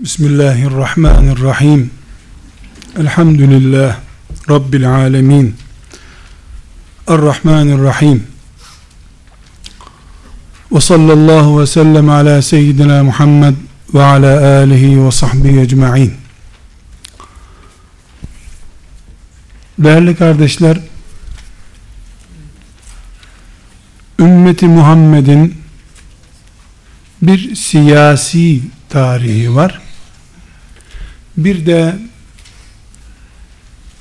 Bismillahirrahmanirrahim. 0.00 1.90
Elhamdülillah 2.98 3.96
Rabbil 4.50 4.90
alemin. 4.90 5.56
Errahmanirrahim. 7.08 8.26
Ve 10.72 10.80
sallallahu 10.80 11.60
ve 11.60 11.66
sellem 11.66 12.10
ala 12.10 12.42
seyyidina 12.42 13.04
Muhammed 13.04 13.54
ve 13.94 14.02
ala 14.02 14.58
alihi 14.58 15.06
ve 15.06 15.10
sahbihi 15.10 15.60
ecma'in. 15.60 16.14
Değerli 19.78 20.16
kardeşler, 20.16 20.78
ümmeti 24.18 24.66
Muhammed'in 24.66 25.54
bir 27.22 27.54
siyasi 27.54 28.60
tarihi 28.88 29.54
var. 29.54 29.83
Bir 31.36 31.66
de 31.66 31.94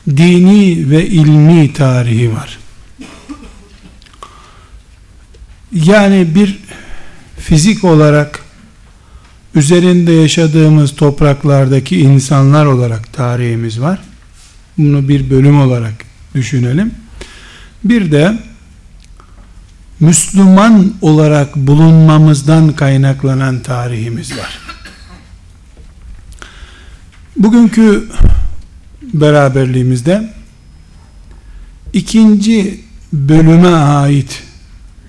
dini 0.08 0.90
ve 0.90 1.08
ilmi 1.08 1.73
tarihi 1.73 2.34
var. 2.34 2.59
Yani 5.73 6.36
bir 6.36 6.59
fizik 7.38 7.84
olarak 7.84 8.40
üzerinde 9.56 10.12
yaşadığımız 10.12 10.96
topraklardaki 10.96 12.00
insanlar 12.00 12.66
olarak 12.66 13.14
tarihimiz 13.14 13.81
var. 13.81 14.00
Bunu 14.78 15.09
bir 15.09 15.30
bölüm 15.30 15.62
olarak 15.62 15.94
düşünelim. 16.36 16.92
Bir 17.84 18.12
de 18.12 18.40
Müslüman 20.00 20.94
olarak 21.02 21.56
bulunmamızdan 21.56 22.73
kaynaklanan 22.73 23.59
tarihimiz 23.59 24.38
var. 24.38 24.59
Bugünkü 27.38 28.10
beraberliğimizde 29.14 30.34
ikinci 31.94 32.81
bölüme 33.14 33.76
ait 33.76 34.44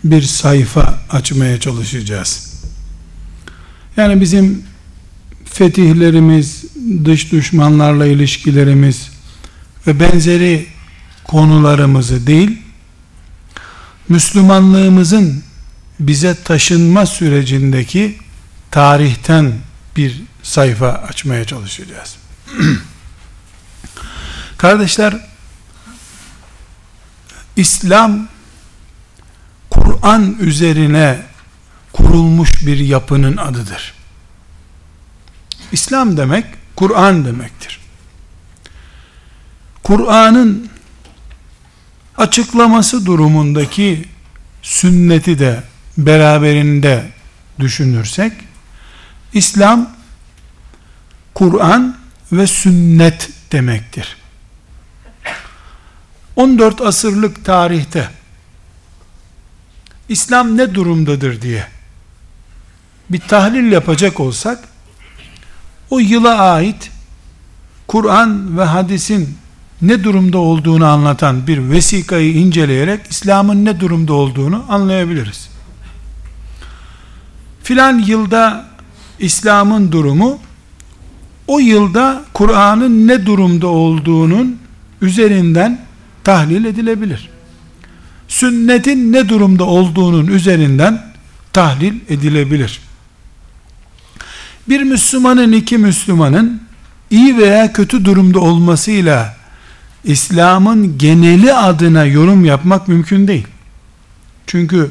bir 0.05 0.23
sayfa 0.23 0.99
açmaya 1.11 1.61
çalışacağız. 1.61 2.55
Yani 3.97 4.21
bizim 4.21 4.63
fetihlerimiz, 5.45 6.65
dış 7.05 7.33
düşmanlarla 7.33 8.07
ilişkilerimiz 8.07 9.11
ve 9.87 10.01
benzeri 10.01 10.67
konularımızı 11.25 12.27
değil, 12.27 12.59
Müslümanlığımızın 14.09 15.43
bize 16.01 16.37
taşınma 16.45 17.07
sürecindeki 17.07 18.17
tarihten 18.71 19.53
bir 19.97 20.23
sayfa 20.43 20.89
açmaya 20.89 21.45
çalışacağız. 21.45 22.17
Kardeşler, 24.59 25.15
İslam 27.57 28.29
Kur'an 29.71 30.37
üzerine 30.41 31.23
kurulmuş 31.93 32.67
bir 32.67 32.79
yapının 32.79 33.37
adıdır. 33.37 33.95
İslam 35.73 36.17
demek 36.17 36.45
Kur'an 36.77 37.25
demektir. 37.25 37.81
Kur'an'ın 39.83 40.69
açıklaması 42.17 43.07
durumundaki 43.07 44.05
sünneti 44.63 45.39
de 45.39 45.63
beraberinde 45.99 47.07
düşünürsek 47.61 48.33
İslam 49.35 49.91
Kur'an 51.35 51.97
ve 52.33 52.47
sünnet 52.47 53.31
demektir. 53.53 54.17
14 56.37 56.81
asırlık 56.81 57.45
tarihte 57.45 58.11
İslam 60.09 60.57
ne 60.57 60.75
durumdadır 60.75 61.43
diye 61.43 61.67
bir 63.11 63.21
tahlil 63.21 63.73
yapacak 63.73 64.21
olsak 64.21 64.65
o 65.91 65.99
yıla 65.99 66.39
ait 66.39 66.91
Kur'an 67.89 68.59
ve 68.59 68.65
hadisin 68.65 69.39
ne 69.83 70.05
durumda 70.05 70.39
olduğunu 70.39 70.87
anlatan 70.87 71.47
bir 71.47 71.71
vesikayı 71.71 72.35
inceleyerek 72.35 73.01
İslam'ın 73.11 73.65
ne 73.65 73.81
durumda 73.81 74.13
olduğunu 74.13 74.67
anlayabiliriz. 74.69 75.49
Filan 77.63 77.99
yılda 77.99 78.74
İslam'ın 79.19 79.93
durumu 79.93 80.39
o 81.47 81.59
yılda 81.59 82.25
Kur'an'ın 82.33 83.09
ne 83.09 83.27
durumda 83.27 83.67
olduğunun 83.67 84.59
üzerinden 85.03 85.81
tahlil 86.25 86.65
edilebilir. 86.65 87.31
Sünnetin 88.29 89.13
ne 89.13 89.29
durumda 89.29 89.65
olduğunun 89.65 90.27
üzerinden 90.27 91.03
tahlil 91.53 91.95
edilebilir. 92.09 92.81
Bir 94.69 94.83
Müslümanın 94.83 95.53
iki 95.53 95.79
Müslümanın 95.79 96.63
iyi 97.11 97.39
veya 97.39 97.73
kötü 97.73 98.05
durumda 98.05 98.41
olmasıyla 98.41 99.37
İslam'ın 100.05 100.99
geneli 100.99 101.55
adına 101.55 102.05
yorum 102.05 102.45
yapmak 102.45 102.89
mümkün 102.89 103.29
değil. 103.29 103.47
Çünkü 104.47 104.91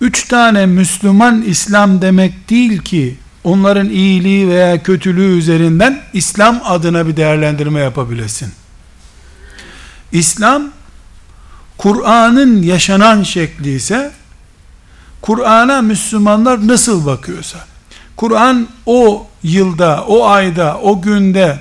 üç 0.00 0.28
tane 0.28 0.66
Müslüman 0.66 1.42
İslam 1.42 2.02
demek 2.02 2.50
değil 2.50 2.78
ki 2.78 3.16
onların 3.48 3.88
iyiliği 3.88 4.48
veya 4.48 4.82
kötülüğü 4.82 5.38
üzerinden 5.38 6.02
İslam 6.12 6.60
adına 6.64 7.06
bir 7.06 7.16
değerlendirme 7.16 7.80
yapabilesin. 7.80 8.52
İslam 10.12 10.62
Kur'an'ın 11.78 12.62
yaşanan 12.62 13.22
şekli 13.22 13.74
ise 13.74 14.12
Kur'an'a 15.22 15.82
Müslümanlar 15.82 16.68
nasıl 16.68 17.06
bakıyorsa 17.06 17.58
Kur'an 18.16 18.68
o 18.86 19.26
yılda, 19.42 20.04
o 20.04 20.26
ayda, 20.26 20.78
o 20.78 21.02
günde 21.02 21.60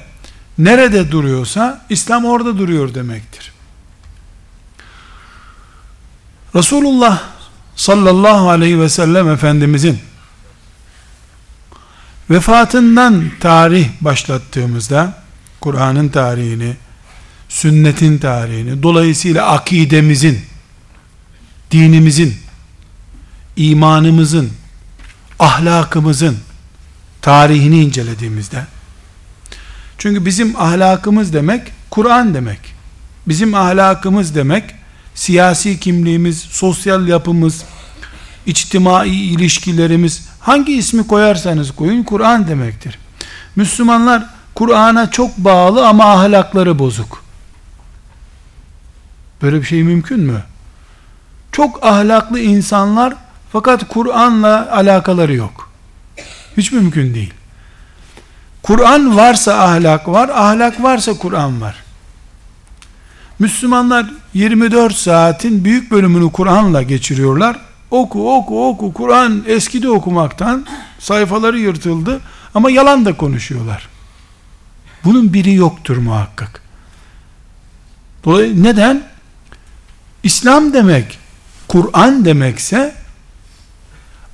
nerede 0.57 1.11
duruyorsa 1.11 1.81
İslam 1.89 2.25
orada 2.25 2.57
duruyor 2.57 2.93
demektir. 2.93 3.53
Resulullah 6.55 7.21
sallallahu 7.75 8.49
aleyhi 8.49 8.79
ve 8.79 8.89
sellem 8.89 9.29
Efendimizin 9.29 9.99
vefatından 12.29 13.23
tarih 13.39 13.89
başlattığımızda 14.01 15.23
Kur'an'ın 15.61 16.09
tarihini, 16.09 16.75
sünnetin 17.49 18.17
tarihini, 18.17 18.83
dolayısıyla 18.83 19.45
akidemizin, 19.47 20.39
dinimizin, 21.71 22.37
imanımızın, 23.55 24.49
ahlakımızın 25.39 26.37
tarihini 27.21 27.83
incelediğimizde 27.83 28.65
çünkü 29.97 30.25
bizim 30.25 30.61
ahlakımız 30.61 31.33
demek 31.33 31.71
Kur'an 31.89 32.33
demek. 32.33 32.59
Bizim 33.27 33.55
ahlakımız 33.55 34.35
demek 34.35 34.63
siyasi 35.15 35.79
kimliğimiz, 35.79 36.39
sosyal 36.39 37.07
yapımız, 37.07 37.63
içtimai 38.47 39.09
ilişkilerimiz 39.09 40.27
hangi 40.39 40.77
ismi 40.77 41.07
koyarsanız 41.07 41.71
koyun 41.71 42.03
Kur'an 42.03 42.47
demektir. 42.47 42.99
Müslümanlar 43.55 44.25
Kur'an'a 44.55 45.11
çok 45.11 45.37
bağlı 45.37 45.87
ama 45.87 46.05
ahlakları 46.05 46.79
bozuk. 46.79 47.23
Böyle 49.41 49.61
bir 49.61 49.65
şey 49.65 49.83
mümkün 49.83 50.19
mü? 50.19 50.43
Çok 51.51 51.85
ahlaklı 51.85 52.39
insanlar 52.39 53.13
fakat 53.51 53.87
Kur'an'la 53.87 54.71
alakaları 54.71 55.33
yok. 55.33 55.71
Hiç 56.57 56.71
mümkün 56.71 57.13
değil. 57.13 57.33
Kur'an 58.63 59.17
varsa 59.17 59.53
ahlak 59.53 60.07
var, 60.07 60.29
ahlak 60.29 60.83
varsa 60.83 61.13
Kur'an 61.13 61.61
var. 61.61 61.75
Müslümanlar 63.39 64.05
24 64.33 64.95
saatin 64.95 65.65
büyük 65.65 65.91
bölümünü 65.91 66.31
Kur'an'la 66.31 66.81
geçiriyorlar. 66.81 67.66
Oku 67.91 68.35
oku 68.35 68.67
oku 68.67 68.93
Kur'an 68.93 69.43
eskidi 69.47 69.89
okumaktan 69.89 70.65
sayfaları 70.99 71.59
yırtıldı 71.59 72.21
ama 72.53 72.71
yalan 72.71 73.05
da 73.05 73.17
konuşuyorlar. 73.17 73.89
Bunun 75.03 75.33
biri 75.33 75.53
yoktur 75.53 75.97
muhakkak. 75.97 76.61
Dolayısıyla 78.23 78.63
neden? 78.63 79.03
İslam 80.23 80.73
demek, 80.73 81.19
Kur'an 81.67 82.25
demekse, 82.25 82.95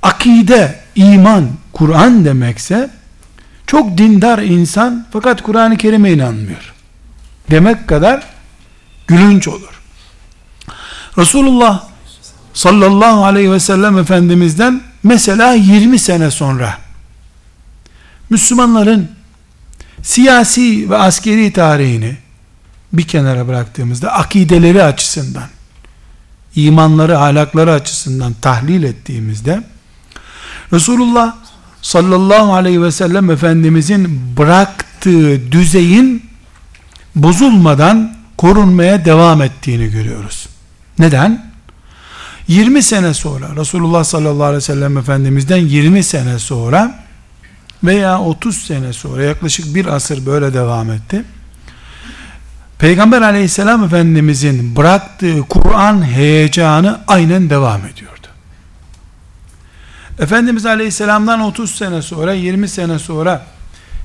akide, 0.02 0.84
iman, 0.96 1.50
Kur'an 1.74 2.26
demekse, 2.26 2.90
çok 3.68 3.98
dindar 3.98 4.40
insan 4.40 5.08
fakat 5.14 5.42
Kur'an-ı 5.42 5.78
Kerim'e 5.78 6.12
inanmıyor. 6.12 6.74
Demek 7.52 7.88
kadar 7.88 8.24
gülünç 9.08 9.48
olur. 9.48 9.82
Resulullah 11.18 11.93
sallallahu 12.54 13.26
aleyhi 13.26 13.52
ve 13.52 13.60
sellem 13.60 13.98
Efendimiz'den 13.98 14.82
mesela 15.04 15.54
20 15.54 16.00
sene 16.00 16.32
sonra 16.32 16.78
Müslümanların 18.30 19.10
siyasi 20.02 20.90
ve 20.90 20.98
askeri 20.98 21.54
tarihini 21.54 22.18
bir 22.94 23.04
kenara 23.04 23.48
bıraktığımızda 23.48 24.14
akideleri 24.14 24.84
açısından, 24.84 25.48
imanları, 26.56 27.20
ahlakları 27.20 27.74
açısından 27.74 28.34
tahlil 28.42 28.84
ettiğimizde 28.84 29.64
Resulullah 30.74 31.36
sallallahu 31.82 32.54
aleyhi 32.54 32.82
ve 32.82 32.92
sellem 32.92 33.30
Efendimizin 33.30 34.38
bıraktığı 34.38 35.52
düzeyin 35.52 36.26
bozulmadan 37.16 38.16
korunmaya 38.38 39.06
devam 39.06 39.42
ettiğini 39.42 39.92
görüyoruz. 39.92 40.48
Neden? 41.00 41.53
20 42.48 42.84
sene 42.84 43.14
sonra 43.14 43.56
Resulullah 43.56 44.04
sallallahu 44.04 44.44
aleyhi 44.44 44.58
ve 44.58 44.62
sellem 44.62 44.98
Efendimiz'den 44.98 45.58
20 45.58 46.04
sene 46.04 46.40
sonra 46.40 47.00
veya 47.84 48.20
30 48.20 48.58
sene 48.58 48.94
sonra 48.94 49.24
yaklaşık 49.24 49.76
bir 49.76 49.86
asır 49.86 50.26
böyle 50.26 50.54
devam 50.54 50.92
etti. 50.92 51.24
Peygamber 52.80 53.22
aleyhisselam 53.22 53.84
efendimizin 53.84 54.76
bıraktığı 54.76 55.42
Kur'an 55.42 56.06
heyecanı 56.06 57.00
aynen 57.08 57.50
devam 57.50 57.86
ediyordu. 57.86 58.28
Efendimiz 60.20 60.66
aleyhisselamdan 60.66 61.42
30 61.42 61.76
sene 61.76 62.02
sonra 62.02 62.34
20 62.34 62.68
sene 62.68 63.00
sonra 63.00 63.46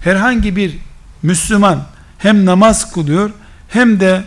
herhangi 0.05 0.56
bir 0.56 0.79
Müslüman 1.23 1.84
hem 2.19 2.46
namaz 2.46 2.93
kılıyor 2.93 3.31
hem 3.69 4.00
de 4.00 4.25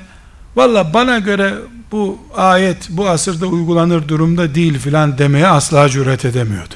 valla 0.56 0.94
bana 0.94 1.20
göre 1.20 1.54
bu 1.92 2.20
ayet 2.36 2.90
bu 2.90 3.10
asırda 3.10 3.48
uygulanır 3.48 4.08
durumda 4.08 4.56
değil 4.56 4.80
filan 4.80 5.18
demeye 5.18 5.48
asla 5.48 5.90
cüret 5.90 6.26
edemiyordu. 6.26 6.76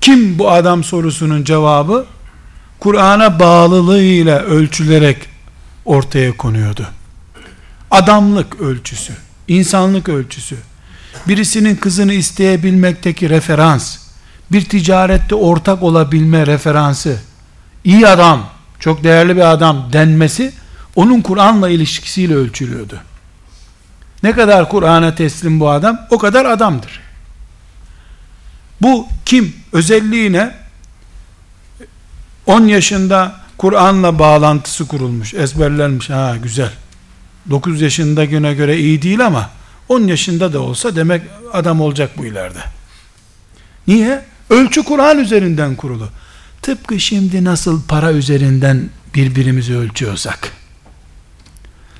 Kim 0.00 0.38
bu 0.38 0.50
adam 0.50 0.84
sorusunun 0.84 1.44
cevabı 1.44 2.06
Kur'an'a 2.80 3.40
bağlılığıyla 3.40 4.40
ölçülerek 4.40 5.16
ortaya 5.84 6.36
konuyordu. 6.36 6.86
Adamlık 7.90 8.60
ölçüsü, 8.60 9.12
insanlık 9.48 10.08
ölçüsü, 10.08 10.56
birisinin 11.28 11.76
kızını 11.76 12.12
isteyebilmekteki 12.12 13.30
referans, 13.30 13.98
bir 14.52 14.64
ticarette 14.64 15.34
ortak 15.34 15.82
olabilme 15.82 16.46
referansı, 16.46 17.20
iyi 17.84 18.08
adam, 18.08 18.46
çok 18.80 19.04
değerli 19.04 19.36
bir 19.36 19.52
adam 19.52 19.88
denmesi, 19.92 20.52
onun 20.96 21.20
Kur'an'la 21.20 21.68
ilişkisiyle 21.68 22.34
ölçülüyordu. 22.34 23.00
Ne 24.22 24.32
kadar 24.32 24.68
Kur'an'a 24.68 25.14
teslim 25.14 25.60
bu 25.60 25.70
adam, 25.70 26.06
o 26.10 26.18
kadar 26.18 26.44
adamdır. 26.44 27.00
Bu 28.82 29.08
kim? 29.24 29.56
Özelliği 29.72 30.32
ne? 30.32 30.54
10 32.46 32.66
yaşında 32.66 33.34
Kur'an'la 33.58 34.18
bağlantısı 34.18 34.88
kurulmuş, 34.88 35.34
ezberlenmiş. 35.34 36.10
Ha 36.10 36.36
güzel. 36.42 36.70
9 37.50 37.80
yaşında 37.80 38.24
güne 38.24 38.54
göre 38.54 38.78
iyi 38.78 39.02
değil 39.02 39.26
ama 39.26 39.50
10 39.88 40.00
yaşında 40.00 40.52
da 40.52 40.60
olsa 40.60 40.96
demek 40.96 41.22
adam 41.52 41.80
olacak 41.80 42.10
bu 42.18 42.26
ileride. 42.26 42.58
Niye? 43.86 44.24
Ölçü 44.50 44.84
Kur'an 44.84 45.18
üzerinden 45.18 45.76
kurulu. 45.76 46.08
Tıpkı 46.62 47.00
şimdi 47.00 47.44
nasıl 47.44 47.82
para 47.82 48.12
üzerinden 48.12 48.90
birbirimizi 49.14 49.76
ölçüyorsak, 49.76 50.52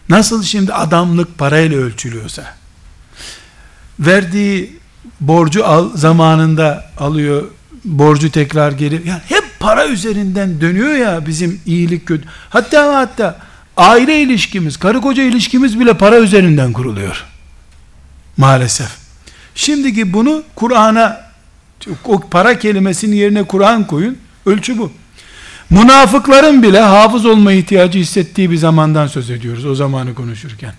nasıl 0.08 0.42
şimdi 0.42 0.72
adamlık 0.72 1.38
parayla 1.38 1.78
ölçülüyorsa, 1.78 2.44
verdiği 4.00 4.76
borcu 5.20 5.66
al, 5.66 5.90
zamanında 5.96 6.90
alıyor, 6.98 7.44
borcu 7.84 8.30
tekrar 8.30 8.72
geri, 8.72 8.94
yani 8.94 9.20
hep 9.28 9.44
para 9.60 9.86
üzerinden 9.86 10.60
dönüyor 10.60 10.94
ya 10.94 11.26
bizim 11.26 11.60
iyilik 11.66 12.06
kötü. 12.06 12.28
Hatta 12.50 12.96
hatta 12.96 13.38
aile 13.76 14.20
ilişkimiz, 14.20 14.76
karı 14.76 15.00
koca 15.00 15.22
ilişkimiz 15.22 15.80
bile 15.80 15.94
para 15.94 16.18
üzerinden 16.18 16.72
kuruluyor. 16.72 17.24
Maalesef. 18.36 18.88
Şimdiki 19.54 20.12
bunu 20.12 20.42
Kur'an'a 20.54 21.26
o 22.04 22.20
para 22.20 22.58
kelimesinin 22.58 23.16
yerine 23.16 23.42
Kur'an 23.42 23.86
koyun. 23.86 24.18
Ölçü 24.46 24.78
bu. 24.78 24.92
Münafıkların 25.70 26.62
bile 26.62 26.80
hafız 26.80 27.26
olma 27.26 27.52
ihtiyacı 27.52 27.98
hissettiği 27.98 28.50
bir 28.50 28.56
zamandan 28.56 29.06
söz 29.06 29.30
ediyoruz 29.30 29.66
o 29.66 29.74
zamanı 29.74 30.14
konuşurken. 30.14 30.74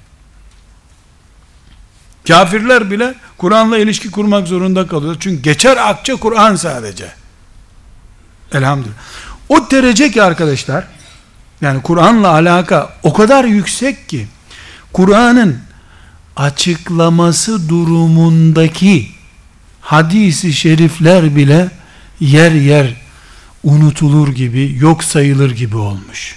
Kafirler 2.27 2.91
bile 2.91 3.15
Kur'an'la 3.37 3.77
ilişki 3.77 4.11
kurmak 4.11 4.47
zorunda 4.47 4.87
kalıyor. 4.87 5.15
Çünkü 5.19 5.41
geçer 5.41 5.77
akçe 5.77 6.15
Kur'an 6.15 6.55
sadece. 6.55 7.11
Elhamdülillah. 8.53 8.95
O 9.49 9.71
derece 9.71 10.11
ki 10.11 10.23
arkadaşlar, 10.23 10.87
yani 11.61 11.81
Kur'an'la 11.81 12.29
alaka 12.29 12.93
o 13.03 13.13
kadar 13.13 13.43
yüksek 13.43 14.09
ki, 14.09 14.27
Kur'an'ın 14.93 15.59
açıklaması 16.35 17.69
durumundaki 17.69 19.11
hadisi 19.81 20.53
şerifler 20.53 21.35
bile 21.35 21.69
yer 22.19 22.51
yer 22.51 22.93
unutulur 23.63 24.27
gibi, 24.27 24.77
yok 24.79 25.03
sayılır 25.03 25.51
gibi 25.51 25.77
olmuş. 25.77 26.35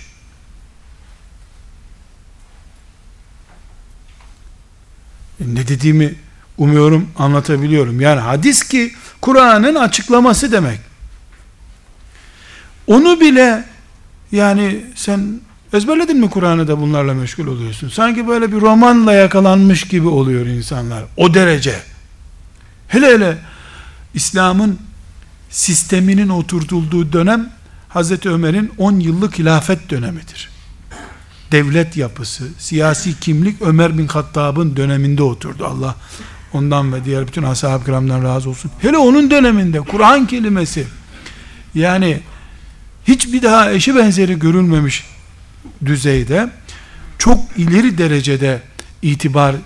E, 5.40 5.54
ne 5.54 5.68
dediğimi 5.68 6.14
umuyorum 6.58 7.08
anlatabiliyorum. 7.18 8.00
Yani 8.00 8.20
hadis 8.20 8.62
ki 8.62 8.92
Kur'an'ın 9.20 9.74
açıklaması 9.74 10.52
demek. 10.52 10.80
Onu 12.86 13.20
bile 13.20 13.64
yani 14.32 14.84
sen 14.94 15.40
ezberledin 15.72 16.16
mi 16.16 16.30
Kur'an'ı 16.30 16.68
da 16.68 16.80
bunlarla 16.80 17.14
meşgul 17.14 17.46
oluyorsun. 17.46 17.88
Sanki 17.88 18.28
böyle 18.28 18.52
bir 18.52 18.60
romanla 18.60 19.12
yakalanmış 19.12 19.84
gibi 19.84 20.08
oluyor 20.08 20.46
insanlar. 20.46 21.04
O 21.16 21.34
derece. 21.34 21.74
Hele 22.88 23.06
hele 23.06 23.38
İslam'ın 24.14 24.78
sisteminin 25.50 26.28
oturtulduğu 26.28 27.12
dönem 27.12 27.50
Hazreti 27.88 28.30
Ömer'in 28.30 28.72
10 28.78 29.00
yıllık 29.00 29.38
hilafet 29.38 29.90
dönemidir. 29.90 30.50
Devlet 31.52 31.96
yapısı, 31.96 32.48
siyasi 32.58 33.20
kimlik 33.20 33.62
Ömer 33.62 33.98
bin 33.98 34.06
Hattab'ın 34.06 34.76
döneminde 34.76 35.22
oturdu. 35.22 35.66
Allah 35.66 35.96
ondan 36.52 36.92
ve 36.92 37.04
diğer 37.04 37.26
bütün 37.26 37.42
ashab-ı 37.42 37.84
kiramdan 37.84 38.24
razı 38.24 38.50
olsun. 38.50 38.70
Hele 38.78 38.98
onun 38.98 39.30
döneminde 39.30 39.80
Kur'an 39.80 40.26
kelimesi 40.26 40.86
yani 41.74 42.20
hiçbir 43.08 43.42
daha 43.42 43.72
eşi 43.72 43.96
benzeri 43.96 44.38
görülmemiş 44.38 45.04
düzeyde 45.84 46.50
çok 47.18 47.38
ileri 47.56 47.98
derecede 47.98 48.62
itibar 49.02 49.56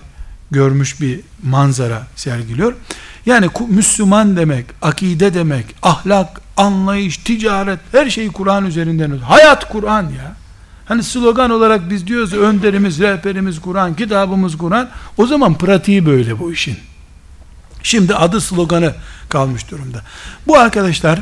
görmüş 0.51 1.01
bir 1.01 1.19
manzara 1.43 2.07
sergiliyor. 2.15 2.73
Yani 3.25 3.49
Müslüman 3.69 4.37
demek, 4.37 4.65
akide 4.81 5.33
demek, 5.33 5.65
ahlak, 5.83 6.41
anlayış, 6.57 7.17
ticaret, 7.17 7.79
her 7.91 8.09
şeyi 8.09 8.31
Kur'an 8.31 8.65
üzerinden. 8.65 9.17
Hayat 9.17 9.69
Kur'an 9.69 10.03
ya. 10.03 10.35
Hani 10.85 11.03
slogan 11.03 11.51
olarak 11.51 11.89
biz 11.89 12.07
diyoruz 12.07 12.33
önderimiz, 12.33 12.99
rehberimiz 12.99 13.61
Kur'an, 13.61 13.95
kitabımız 13.95 14.57
Kur'an. 14.57 14.89
O 15.17 15.27
zaman 15.27 15.57
pratiği 15.57 16.05
böyle 16.05 16.39
bu 16.39 16.51
işin. 16.51 16.77
Şimdi 17.83 18.15
adı 18.15 18.41
sloganı 18.41 18.93
kalmış 19.29 19.71
durumda. 19.71 20.01
Bu 20.47 20.57
arkadaşlar 20.57 21.21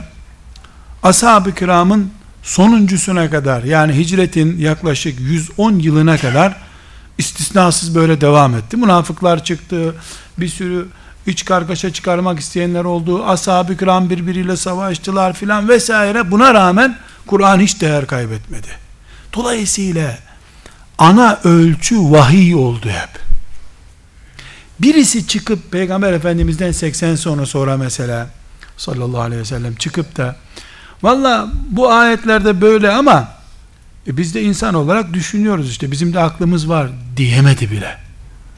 ashab-ı 1.03 1.55
kiramın 1.55 2.11
sonuncusuna 2.43 3.29
kadar 3.29 3.63
yani 3.63 3.93
hicretin 3.93 4.57
yaklaşık 4.57 5.19
110 5.19 5.79
yılına 5.79 6.17
kadar 6.17 6.55
istisnasız 7.17 7.95
böyle 7.95 8.21
devam 8.21 8.55
etti. 8.55 8.77
Münafıklar 8.77 9.43
çıktı, 9.43 9.95
bir 10.37 10.47
sürü 10.47 10.87
iç 11.27 11.45
kargaşa 11.45 11.93
çıkarmak 11.93 12.39
isteyenler 12.39 12.83
oldu, 12.83 13.25
ashab-ı 13.25 13.77
kiram 13.77 14.09
birbiriyle 14.09 14.57
savaştılar 14.57 15.33
filan 15.33 15.69
vesaire. 15.69 16.31
Buna 16.31 16.53
rağmen 16.53 16.97
Kur'an 17.27 17.59
hiç 17.59 17.81
değer 17.81 18.07
kaybetmedi. 18.07 18.67
Dolayısıyla 19.33 20.17
ana 20.97 21.39
ölçü 21.43 21.95
vahiy 21.99 22.55
oldu 22.55 22.89
hep. 22.89 23.23
Birisi 24.79 25.27
çıkıp 25.27 25.71
Peygamber 25.71 26.13
Efendimiz'den 26.13 26.71
80 26.71 27.15
sonra 27.15 27.45
sonra 27.45 27.77
mesela 27.77 28.29
sallallahu 28.77 29.21
aleyhi 29.21 29.41
ve 29.41 29.45
sellem 29.45 29.75
çıkıp 29.75 30.17
da 30.17 30.35
Valla 31.03 31.47
bu 31.69 31.91
ayetlerde 31.91 32.61
böyle 32.61 32.91
ama 32.91 33.27
e 34.07 34.17
biz 34.17 34.35
de 34.35 34.41
insan 34.41 34.73
olarak 34.73 35.13
düşünüyoruz 35.13 35.69
işte 35.69 35.91
bizim 35.91 36.13
de 36.13 36.19
aklımız 36.19 36.69
var 36.69 36.89
diyemedi 37.17 37.71
bile. 37.71 37.97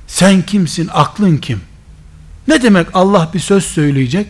Sen 0.07 0.41
kimsin? 0.41 0.89
Aklın 0.93 1.37
kim? 1.37 1.61
Ne 2.47 2.61
demek 2.61 2.87
Allah 2.93 3.29
bir 3.33 3.39
söz 3.39 3.63
söyleyecek? 3.63 4.27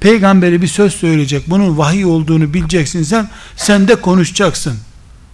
Peygamberi 0.00 0.62
bir 0.62 0.66
söz 0.66 0.94
söyleyecek. 0.94 1.50
Bunun 1.50 1.78
vahiy 1.78 2.04
olduğunu 2.04 2.54
bileceksin 2.54 3.02
sen. 3.02 3.28
Sen 3.56 3.88
de 3.88 3.94
konuşacaksın. 3.94 4.78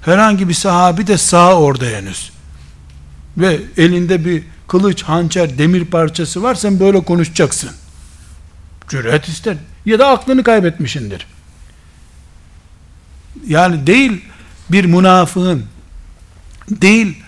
Herhangi 0.03 0.49
bir 0.49 0.55
sahabi 0.55 1.07
de 1.07 1.19
sağ 1.19 1.55
orada 1.55 1.85
henüz. 1.85 2.31
Ve 3.37 3.61
elinde 3.77 4.25
bir 4.25 4.43
kılıç, 4.69 5.03
hançer, 5.03 5.59
demir 5.59 5.85
parçası 5.85 6.43
var. 6.43 6.55
Sen 6.55 6.81
böyle 6.81 7.05
konuşacaksın. 7.05 7.71
Cüret 8.89 9.29
ister. 9.29 9.57
Ya 9.87 9.99
da 9.99 10.09
aklını 10.09 10.43
kaybetmişindir. 10.43 11.27
Yani 13.47 13.87
değil 13.87 14.25
bir 14.71 14.85
münafığın, 14.85 15.65
değil 16.71 17.19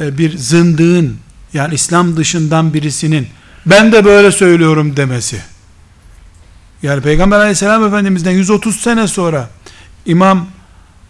e, 0.00 0.18
bir 0.18 0.38
zındığın, 0.38 1.16
yani 1.52 1.74
İslam 1.74 2.16
dışından 2.16 2.74
birisinin, 2.74 3.28
ben 3.66 3.92
de 3.92 4.04
böyle 4.04 4.32
söylüyorum 4.32 4.96
demesi. 4.96 5.42
Yani 6.82 7.02
Peygamber 7.02 7.38
aleyhisselam 7.38 7.86
efendimizden 7.86 8.30
130 8.30 8.76
sene 8.80 9.08
sonra, 9.08 9.50
İmam 10.06 10.46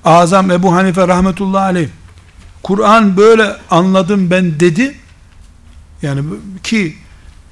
Azam 0.04 0.50
Ebu 0.50 0.74
Hanife 0.74 1.08
rahmetullahi 1.08 1.62
aleyh, 1.62 1.88
Kur'an 2.62 3.16
böyle 3.16 3.56
anladım 3.70 4.30
ben 4.30 4.60
dedi, 4.60 4.94
yani 6.02 6.22
ki 6.62 6.96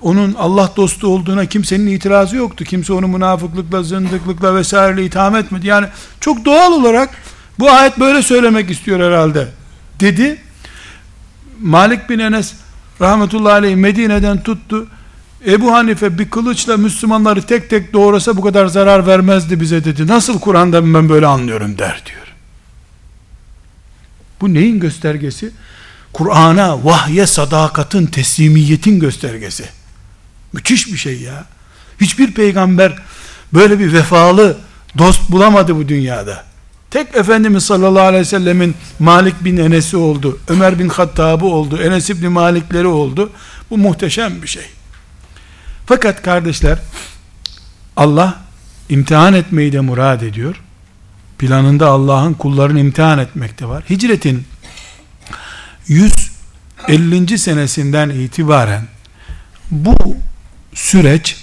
onun 0.01 0.35
Allah 0.35 0.73
dostu 0.77 1.07
olduğuna 1.07 1.47
kimsenin 1.47 1.87
itirazı 1.87 2.37
yoktu. 2.37 2.65
Kimse 2.65 2.93
onu 2.93 3.09
münafıklıkla, 3.09 3.83
zındıklıkla 3.83 4.55
vesaireyle 4.55 5.05
itham 5.05 5.37
etmedi. 5.37 5.67
Yani 5.67 5.87
çok 6.21 6.45
doğal 6.45 6.73
olarak 6.73 7.11
bu 7.59 7.71
ayet 7.71 8.01
böyle 8.01 8.23
söylemek 8.23 8.71
istiyor 8.71 9.01
herhalde 9.01 9.49
dedi. 10.01 10.39
Malik 11.61 12.11
bin 12.11 12.19
Enes 12.19 12.55
rahmetullahi 13.01 13.53
aleyh 13.53 13.77
Medine'den 13.77 14.43
tuttu. 14.43 14.87
Ebu 15.47 15.73
Hanife 15.73 16.19
bir 16.19 16.31
kılıçla 16.31 16.77
Müslümanları 16.77 17.43
tek 17.43 17.71
tek 17.71 17.93
doğrasa 17.93 18.37
bu 18.37 18.43
kadar 18.43 18.67
zarar 18.67 19.07
vermezdi 19.07 19.61
bize 19.61 19.85
dedi. 19.85 20.07
Nasıl 20.07 20.41
Kur'an'da 20.41 20.95
ben 20.95 21.09
böyle 21.09 21.27
anlıyorum 21.27 21.79
der 21.79 22.03
diyor. 22.07 22.27
Bu 24.41 24.55
neyin 24.55 24.81
göstergesi? 24.81 25.51
Kur'an'a, 26.13 26.85
vahye 26.85 27.27
sadakatın, 27.27 28.07
teslimiyetin 28.07 29.01
göstergesi. 29.01 29.65
Müthiş 30.53 30.93
bir 30.93 30.97
şey 30.97 31.21
ya. 31.21 31.45
Hiçbir 32.01 32.35
peygamber 32.35 32.93
böyle 33.55 33.79
bir 33.79 33.93
vefalı 33.93 34.59
dost 34.99 35.31
bulamadı 35.31 35.77
bu 35.77 35.89
dünyada. 35.89 36.45
Tek 36.93 37.17
Efendimiz 37.17 37.65
sallallahu 37.65 38.03
aleyhi 38.03 38.21
ve 38.21 38.25
sellemin 38.25 38.75
Malik 38.99 39.45
bin 39.45 39.57
Enes'i 39.57 39.97
oldu. 39.97 40.39
Ömer 40.49 40.79
bin 40.79 40.89
Hattab'ı 40.89 41.47
oldu. 41.47 41.83
Enes 41.83 42.11
ibn 42.11 42.27
Malikleri 42.27 42.87
oldu. 42.87 43.31
Bu 43.71 43.79
muhteşem 43.79 44.43
bir 44.43 44.49
şey. 44.49 44.65
Fakat 45.87 46.23
kardeşler 46.23 46.79
Allah 47.97 48.41
imtihan 48.89 49.35
etmeyi 49.35 49.73
de 49.73 49.81
murad 49.81 50.21
ediyor. 50.21 50.63
Planında 51.39 51.89
Allah'ın 51.89 52.35
kullarını 52.35 52.81
imtihan 52.81 53.19
etmekte 53.19 53.67
var. 53.67 53.85
Hicretin 53.91 54.45
150. 55.89 57.39
senesinden 57.39 58.11
itibaren 58.11 58.83
bu 59.71 59.97
süreç 60.75 61.37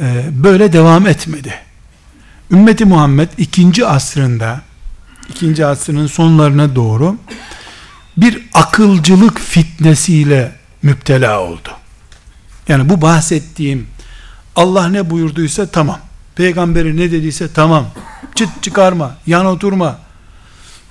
e, 0.00 0.24
böyle 0.30 0.72
devam 0.72 1.06
etmedi. 1.06 1.69
Ümmeti 2.50 2.84
Muhammed 2.84 3.28
ikinci 3.38 3.86
asrında 3.86 4.60
ikinci 5.28 5.66
asrının 5.66 6.06
sonlarına 6.06 6.76
doğru 6.76 7.16
bir 8.16 8.48
akılcılık 8.54 9.38
fitnesiyle 9.40 10.52
müptela 10.82 11.40
oldu. 11.40 11.68
Yani 12.68 12.88
bu 12.88 13.02
bahsettiğim 13.02 13.86
Allah 14.56 14.88
ne 14.88 15.10
buyurduysa 15.10 15.66
tamam. 15.66 15.98
Peygamberi 16.34 16.96
ne 16.96 17.12
dediyse 17.12 17.52
tamam. 17.54 17.86
Çıt 18.34 18.48
çıkarma, 18.62 19.16
yan 19.26 19.46
oturma. 19.46 19.98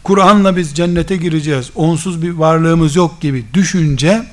Kur'an'la 0.03 0.57
biz 0.57 0.75
cennete 0.75 1.17
gireceğiz. 1.17 1.71
Onsuz 1.75 2.21
bir 2.21 2.31
varlığımız 2.31 2.95
yok 2.95 3.21
gibi 3.21 3.45
düşünce 3.53 4.23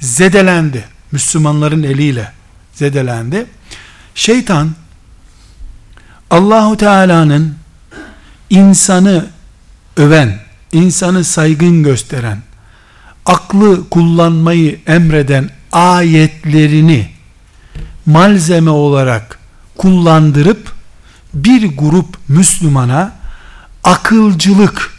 zedelendi. 0.00 0.84
Müslümanların 1.12 1.82
eliyle 1.82 2.32
zedelendi. 2.72 3.46
Şeytan 4.14 4.70
Allahu 6.34 6.76
Teala'nın 6.76 7.54
insanı 8.50 9.26
öven, 9.96 10.38
insanı 10.72 11.24
saygın 11.24 11.82
gösteren, 11.82 12.38
aklı 13.26 13.88
kullanmayı 13.88 14.80
emreden 14.86 15.50
ayetlerini 15.72 17.08
malzeme 18.06 18.70
olarak 18.70 19.38
kullandırıp 19.76 20.72
bir 21.34 21.76
grup 21.76 22.18
Müslümana 22.28 23.12
akılcılık 23.84 24.90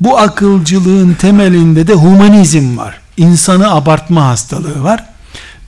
bu 0.00 0.18
akılcılığın 0.18 1.14
temelinde 1.14 1.86
de 1.86 1.92
humanizm 1.92 2.78
var. 2.78 3.00
İnsanı 3.16 3.74
abartma 3.74 4.28
hastalığı 4.28 4.82
var. 4.82 5.06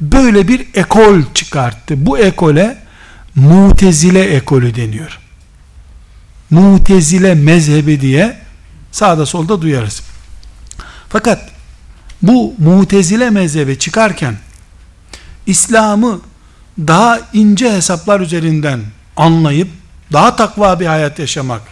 Böyle 0.01 0.49
bir 0.49 0.67
ekol 0.75 1.23
çıkarttı. 1.35 2.07
Bu 2.07 2.19
ekole 2.19 2.88
Mutezile 3.39 4.25
ekolü 4.25 4.75
deniyor. 4.75 5.19
Mutezile 6.51 7.35
mezhebi 7.35 8.01
diye 8.01 8.39
sağda 8.93 9.27
solda 9.27 9.63
duyarız. 9.63 10.03
Fakat 11.09 11.51
bu 12.23 12.55
mutezile 12.59 13.31
mezhebi 13.31 13.79
çıkarken 13.79 14.37
İslam'ı 15.47 16.21
daha 16.79 17.21
ince 17.33 17.73
hesaplar 17.73 18.21
üzerinden 18.21 18.81
anlayıp 19.17 19.69
daha 20.13 20.37
takva 20.37 20.81
bir 20.81 20.87
hayat 20.87 21.19
yaşamak, 21.19 21.63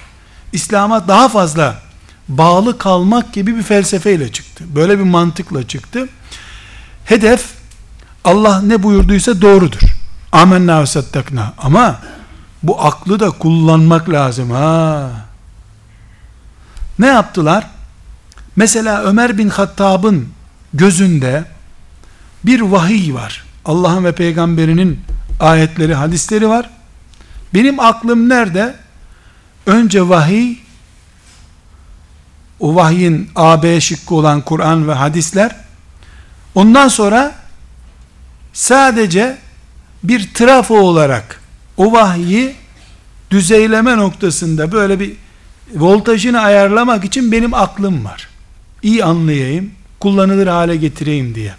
İslam'a 0.52 1.08
daha 1.08 1.28
fazla 1.28 1.82
bağlı 2.28 2.78
kalmak 2.78 3.32
gibi 3.32 3.56
bir 3.56 3.62
felsefeyle 3.62 4.32
çıktı. 4.32 4.64
Böyle 4.74 4.98
bir 4.98 5.04
mantıkla 5.04 5.68
çıktı. 5.68 6.08
Hedef 7.04 7.44
Allah 8.24 8.62
ne 8.62 8.82
buyurduysa 8.82 9.40
doğrudur. 9.40 9.95
Amenna 10.36 10.80
ve 10.80 10.86
sattakna. 10.86 11.54
Ama 11.58 12.00
bu 12.62 12.84
aklı 12.84 13.20
da 13.20 13.30
kullanmak 13.30 14.10
lazım 14.10 14.50
ha. 14.50 15.10
Ne 16.98 17.06
yaptılar? 17.06 17.66
Mesela 18.56 19.02
Ömer 19.02 19.38
bin 19.38 19.48
Hattab'ın 19.48 20.28
gözünde 20.74 21.44
bir 22.44 22.60
vahiy 22.60 23.14
var. 23.14 23.44
Allah'ın 23.64 24.04
ve 24.04 24.12
peygamberinin 24.12 25.00
ayetleri, 25.40 25.94
hadisleri 25.94 26.48
var. 26.48 26.70
Benim 27.54 27.80
aklım 27.80 28.28
nerede? 28.28 28.76
Önce 29.66 30.08
vahiy, 30.08 30.56
o 32.60 32.74
vahyin 32.74 33.30
AB 33.36 33.80
şıkkı 33.80 34.14
olan 34.14 34.40
Kur'an 34.40 34.88
ve 34.88 34.94
hadisler, 34.94 35.56
ondan 36.54 36.88
sonra 36.88 37.34
sadece 38.52 39.38
bir 40.08 40.34
trafo 40.34 40.78
olarak 40.78 41.40
o 41.76 41.92
vahyi 41.92 42.54
düzeyleme 43.30 43.96
noktasında 43.96 44.72
böyle 44.72 45.00
bir 45.00 45.12
voltajını 45.74 46.40
ayarlamak 46.40 47.04
için 47.04 47.32
benim 47.32 47.54
aklım 47.54 48.04
var. 48.04 48.28
İyi 48.82 49.04
anlayayım, 49.04 49.70
kullanılır 50.00 50.46
hale 50.46 50.76
getireyim 50.76 51.34
diye. 51.34 51.54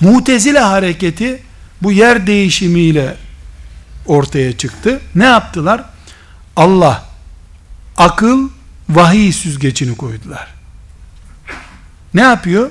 Mutezile 0.00 0.58
hareketi 0.58 1.42
bu 1.82 1.92
yer 1.92 2.26
değişimiyle 2.26 3.16
ortaya 4.06 4.56
çıktı. 4.56 5.00
Ne 5.14 5.24
yaptılar? 5.24 5.84
Allah 6.56 7.04
akıl 7.96 8.48
vahiy 8.88 9.32
süzgecini 9.32 9.96
koydular. 9.96 10.48
Ne 12.14 12.20
yapıyor? 12.20 12.70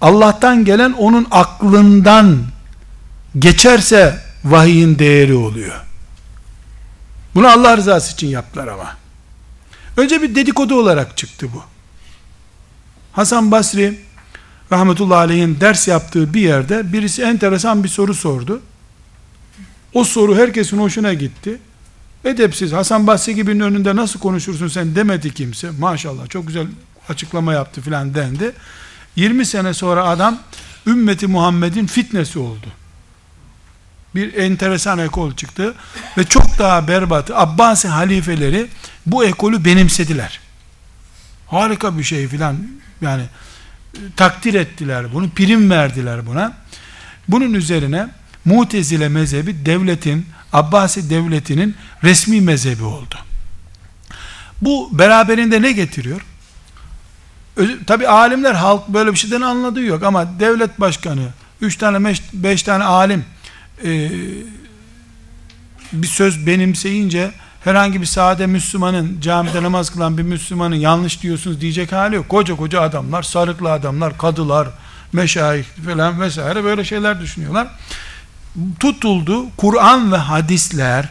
Allah'tan 0.00 0.64
gelen 0.64 0.92
onun 0.92 1.26
aklından 1.30 2.42
geçerse 3.38 4.25
vahiyin 4.50 4.98
değeri 4.98 5.34
oluyor. 5.34 5.74
Bunu 7.34 7.48
Allah 7.48 7.76
rızası 7.76 8.12
için 8.12 8.26
yaptılar 8.26 8.66
ama. 8.66 8.96
Önce 9.96 10.22
bir 10.22 10.34
dedikodu 10.34 10.80
olarak 10.80 11.16
çıktı 11.16 11.48
bu. 11.54 11.62
Hasan 13.12 13.50
Basri 13.50 14.00
rahmetullahi 14.72 15.18
aleyhin 15.18 15.60
ders 15.60 15.88
yaptığı 15.88 16.34
bir 16.34 16.40
yerde 16.40 16.92
birisi 16.92 17.22
enteresan 17.22 17.84
bir 17.84 17.88
soru 17.88 18.14
sordu. 18.14 18.62
O 19.94 20.04
soru 20.04 20.36
herkesin 20.36 20.78
hoşuna 20.78 21.14
gitti. 21.14 21.58
Edepsiz 22.24 22.72
Hasan 22.72 23.06
Basri 23.06 23.34
gibinin 23.34 23.60
önünde 23.60 23.96
nasıl 23.96 24.20
konuşursun 24.20 24.68
sen 24.68 24.94
demedi 24.94 25.34
kimse. 25.34 25.70
Maşallah 25.70 26.28
çok 26.28 26.46
güzel 26.46 26.66
açıklama 27.08 27.52
yaptı 27.52 27.80
filan 27.80 28.14
dendi. 28.14 28.52
20 29.16 29.46
sene 29.46 29.74
sonra 29.74 30.04
adam 30.04 30.38
ümmeti 30.86 31.26
Muhammed'in 31.26 31.86
fitnesi 31.86 32.38
oldu 32.38 32.66
bir 34.16 34.34
enteresan 34.34 34.98
ekol 34.98 35.32
çıktı 35.32 35.74
ve 36.18 36.24
çok 36.24 36.58
daha 36.58 36.88
berbat 36.88 37.30
Abbasi 37.30 37.88
halifeleri 37.88 38.66
bu 39.06 39.24
ekolü 39.24 39.64
benimsediler. 39.64 40.40
Harika 41.46 41.98
bir 41.98 42.04
şey 42.04 42.28
filan 42.28 42.56
yani 43.00 43.22
takdir 44.16 44.54
ettiler 44.54 45.14
bunu, 45.14 45.30
prim 45.30 45.70
verdiler 45.70 46.26
buna. 46.26 46.52
Bunun 47.28 47.54
üzerine 47.54 48.08
Mutezile 48.44 49.08
mezhebi 49.08 49.66
devletin, 49.66 50.26
Abbasi 50.52 51.10
devletinin 51.10 51.76
resmi 52.04 52.40
mezhebi 52.40 52.84
oldu. 52.84 53.14
Bu 54.62 54.88
beraberinde 54.92 55.62
ne 55.62 55.72
getiriyor? 55.72 56.20
Tabi 57.86 58.08
alimler 58.08 58.54
halk 58.54 58.88
böyle 58.88 59.12
bir 59.12 59.16
şeyden 59.16 59.40
anladığı 59.40 59.82
yok 59.82 60.02
ama 60.02 60.40
devlet 60.40 60.80
başkanı, 60.80 61.28
üç 61.60 61.76
tane 61.76 62.14
beş 62.32 62.62
tane 62.62 62.84
alim 62.84 63.24
e, 63.84 64.10
bir 65.92 66.06
söz 66.06 66.46
benimseyince 66.46 67.30
herhangi 67.64 68.00
bir 68.00 68.06
sade 68.06 68.46
Müslümanın, 68.46 69.20
camide 69.20 69.62
namaz 69.62 69.90
kılan 69.90 70.18
bir 70.18 70.22
Müslümanın 70.22 70.76
yanlış 70.76 71.22
diyorsunuz 71.22 71.60
diyecek 71.60 71.92
hali 71.92 72.14
yok. 72.14 72.28
Koca 72.28 72.56
koca 72.56 72.80
adamlar, 72.80 73.22
sarıklı 73.22 73.72
adamlar, 73.72 74.18
kadılar, 74.18 74.68
meşayih 75.12 75.64
falan 75.86 76.20
vesaire 76.20 76.64
böyle 76.64 76.84
şeyler 76.84 77.20
düşünüyorlar. 77.20 77.68
Tutuldu 78.80 79.46
Kur'an 79.56 80.12
ve 80.12 80.16
hadisler 80.16 81.08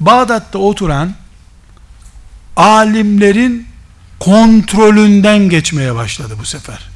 Bağdat'ta 0.00 0.58
oturan 0.58 1.14
alimlerin 2.56 3.66
kontrolünden 4.20 5.48
geçmeye 5.48 5.94
başladı 5.94 6.34
bu 6.40 6.44
sefer. 6.44 6.88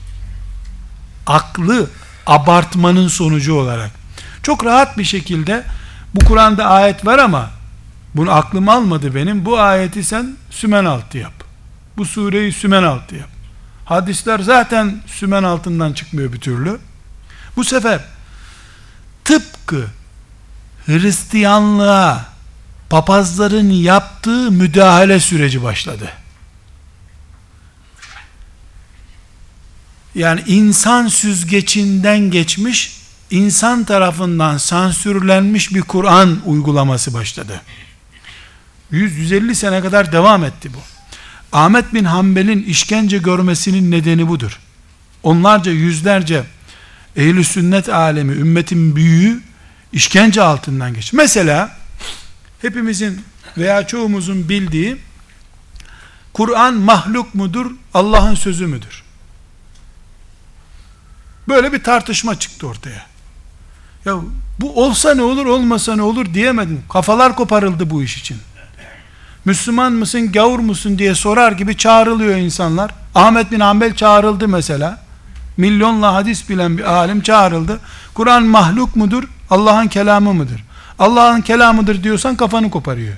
Aklı 1.27 1.91
abartmanın 2.27 3.09
sonucu 3.09 3.55
olarak. 3.55 4.04
Çok 4.45 4.65
rahat 4.65 4.99
bir 4.99 5.05
şekilde 5.05 5.65
bu 6.15 6.25
Kur'an'da 6.25 6.67
ayet 6.67 7.07
var 7.07 7.19
ama 7.19 7.51
bunu 8.15 8.33
aklım 8.33 8.69
almadı 8.69 9.15
benim. 9.15 9.45
Bu 9.45 9.59
ayeti 9.59 10.05
sen 10.05 10.37
sümen 10.51 10.85
altı 10.85 11.19
yap. 11.19 11.33
Bu 11.97 12.05
sureyi 12.05 12.53
sümen 12.53 12.83
altı 12.83 13.17
yap. 13.17 13.29
Hadisler 13.85 14.39
zaten 14.39 15.03
sümen 15.07 15.43
altından 15.43 15.93
çıkmıyor 15.93 16.33
bir 16.33 16.41
türlü. 16.41 16.79
Bu 17.57 17.65
sefer 17.65 18.01
tıpkı 19.25 19.87
Hristiyanlığa 20.87 22.25
papazların 22.91 23.71
yaptığı 23.71 24.51
müdahale 24.51 25.21
süreci 25.21 25.63
başladı. 25.63 26.11
Yani 30.15 30.43
insan 30.47 31.09
süzgecinden 31.09 32.19
geçmiş, 32.19 33.04
insan 33.35 33.85
tarafından 33.85 34.59
sansürlenmiş 34.59 35.75
bir 35.75 35.83
Kur'an 35.83 36.41
uygulaması 36.45 37.15
başladı. 37.15 37.61
100-150 38.93 39.55
sene 39.55 39.81
kadar 39.81 40.13
devam 40.13 40.45
etti 40.45 40.71
bu. 40.75 40.79
Ahmet 41.53 41.95
bin 41.95 42.05
Hanbel'in 42.05 42.63
işkence 42.63 43.19
görmesinin 43.19 43.91
nedeni 43.91 44.29
budur. 44.29 44.61
Onlarca 45.23 45.73
yüzlerce 45.73 46.45
ehl 47.17 47.43
sünnet 47.43 47.89
alemi, 47.89 48.33
ümmetin 48.33 48.97
büyüğü 48.97 49.41
işkence 49.93 50.43
altından 50.43 50.95
geç. 50.95 51.13
Mesela 51.13 51.77
hepimizin 52.63 53.21
veya 53.57 53.87
çoğumuzun 53.87 54.49
bildiği 54.49 54.97
Kur'an 56.33 56.75
mahluk 56.75 57.35
mudur, 57.35 57.71
Allah'ın 57.95 58.35
sözü 58.35 58.67
müdür? 58.67 59.03
Böyle 61.49 61.73
bir 61.73 61.83
tartışma 61.83 62.39
çıktı 62.39 62.67
ortaya. 62.67 63.14
Ya 64.05 64.15
bu 64.61 64.85
olsa 64.85 65.15
ne 65.15 65.23
olur, 65.23 65.47
olmasa 65.47 65.97
ne 65.97 66.03
olur 66.03 66.35
diyemedin. 66.35 66.81
Kafalar 66.93 67.37
koparıldı 67.37 67.91
bu 67.91 68.03
iş 68.03 68.19
için. 68.19 68.37
Müslüman 69.45 69.93
mısın, 69.93 70.33
gavur 70.33 70.59
musun 70.59 70.99
diye 70.99 71.15
sorar 71.15 71.53
gibi 71.53 71.77
çağrılıyor 71.77 72.37
insanlar. 72.37 72.91
Ahmet 73.15 73.53
bin 73.53 73.61
Hanbel 73.61 73.95
çağrıldı 73.95 74.49
mesela. 74.49 75.05
Milyonla 75.57 76.15
hadis 76.15 76.49
bilen 76.49 76.79
bir 76.79 76.93
alim 76.93 77.21
çağrıldı. 77.21 77.81
Kur'an 78.15 78.43
mahluk 78.43 78.97
mudur, 78.97 79.25
Allah'ın 79.51 79.89
kelamı 79.89 80.35
mıdır? 80.35 80.65
Allah'ın 80.99 81.41
kelamıdır 81.41 82.03
diyorsan 82.03 82.37
kafanı 82.37 82.71
koparıyor. 82.71 83.15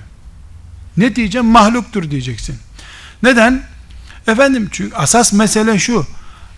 Ne 0.97 1.15
diyeceğim? 1.15 1.47
Mahluktur 1.47 2.11
diyeceksin. 2.11 2.55
Neden? 3.23 3.63
Efendim 4.27 4.69
çünkü 4.71 4.95
asas 4.95 5.33
mesele 5.33 5.79
şu. 5.79 6.05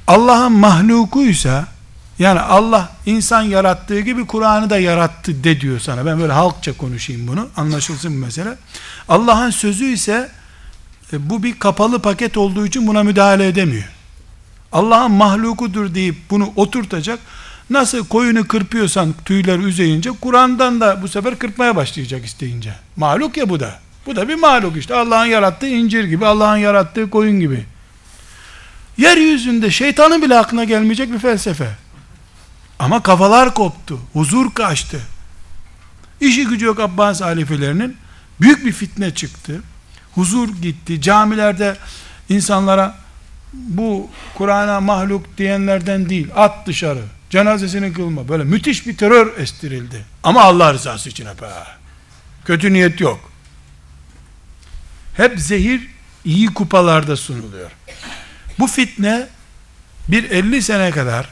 Allah'ın 0.08 0.52
mahlukuysa 0.52 1.68
yani 2.20 2.40
Allah 2.40 2.90
insan 3.06 3.42
yarattığı 3.42 4.00
gibi 4.00 4.28
Kur'an'ı 4.28 4.70
da 4.70 4.80
yarattı 4.80 5.44
de 5.44 5.62
diyor 5.62 5.80
sana. 5.80 6.06
Ben 6.06 6.20
böyle 6.20 6.34
halkça 6.34 6.78
konuşayım 6.78 7.28
bunu. 7.28 7.48
Anlaşılsın 7.58 8.16
bu 8.16 8.26
mesele. 8.26 8.56
Allah'ın 9.10 9.50
sözü 9.50 9.86
ise 9.86 10.30
e, 11.14 11.30
bu 11.30 11.44
bir 11.44 11.60
kapalı 11.60 12.02
paket 12.02 12.38
olduğu 12.38 12.66
için 12.66 12.88
buna 12.88 13.04
müdahale 13.04 13.48
edemiyor. 13.48 13.90
Allah'ın 14.72 15.12
mahlukudur 15.12 15.96
deyip 15.96 16.16
bunu 16.30 16.54
oturtacak. 16.56 17.20
Nasıl 17.70 18.08
koyunu 18.08 18.48
kırpıyorsan 18.48 19.14
tüyler 19.26 19.60
üzeyince 19.60 20.10
Kur'an'dan 20.22 20.82
da 20.82 21.02
bu 21.02 21.08
sefer 21.08 21.40
kırpmaya 21.40 21.76
başlayacak 21.76 22.26
isteyince. 22.26 22.74
Mahluk 22.96 23.38
ya 23.38 23.50
bu 23.50 23.60
da. 23.60 23.80
Bu 24.06 24.16
da 24.16 24.28
bir 24.28 24.36
mahluk 24.36 24.78
işte. 24.78 24.96
Allah'ın 24.96 25.26
yarattığı 25.26 25.68
incir 25.68 26.04
gibi, 26.04 26.26
Allah'ın 26.26 26.58
yarattığı 26.58 27.10
koyun 27.10 27.40
gibi. 27.40 27.66
Yeryüzünde 28.98 29.72
şeytanın 29.72 30.22
bile 30.22 30.38
aklına 30.38 30.64
gelmeyecek 30.64 31.14
bir 31.14 31.20
felsefe. 31.20 31.70
Ama 32.80 33.04
kafalar 33.04 33.54
koptu. 33.54 34.00
Huzur 34.14 34.54
kaçtı. 34.54 35.02
İşi 36.22 36.46
gücü 36.48 36.66
yok 36.66 36.80
Abbas 36.80 37.22
halifelerinin. 37.22 37.98
Büyük 38.42 38.66
bir 38.66 38.72
fitne 38.72 39.16
çıktı. 39.16 39.62
Huzur 40.16 40.50
gitti. 40.50 41.02
Camilerde 41.02 41.78
insanlara 42.30 42.96
bu 43.54 44.10
Kur'an'a 44.36 44.82
mahluk 44.82 45.38
diyenlerden 45.38 46.10
değil, 46.10 46.28
at 46.36 46.68
dışarı, 46.68 47.04
cenazesini 47.30 47.94
kılma. 47.94 48.28
Böyle 48.28 48.44
müthiş 48.44 48.88
bir 48.88 48.98
terör 48.98 49.38
estirildi. 49.38 50.06
Ama 50.24 50.42
Allah 50.42 50.74
rızası 50.74 51.10
için 51.10 51.26
hep 51.26 51.42
ha. 51.42 51.68
Kötü 52.46 52.74
niyet 52.74 53.02
yok. 53.02 53.32
Hep 55.18 55.40
zehir 55.40 55.90
iyi 56.26 56.48
kupalarda 56.48 57.16
sunuluyor. 57.16 57.72
Bu 58.60 58.68
fitne 58.68 59.28
bir 60.08 60.32
50 60.32 60.62
sene 60.62 60.92
kadar 60.92 61.30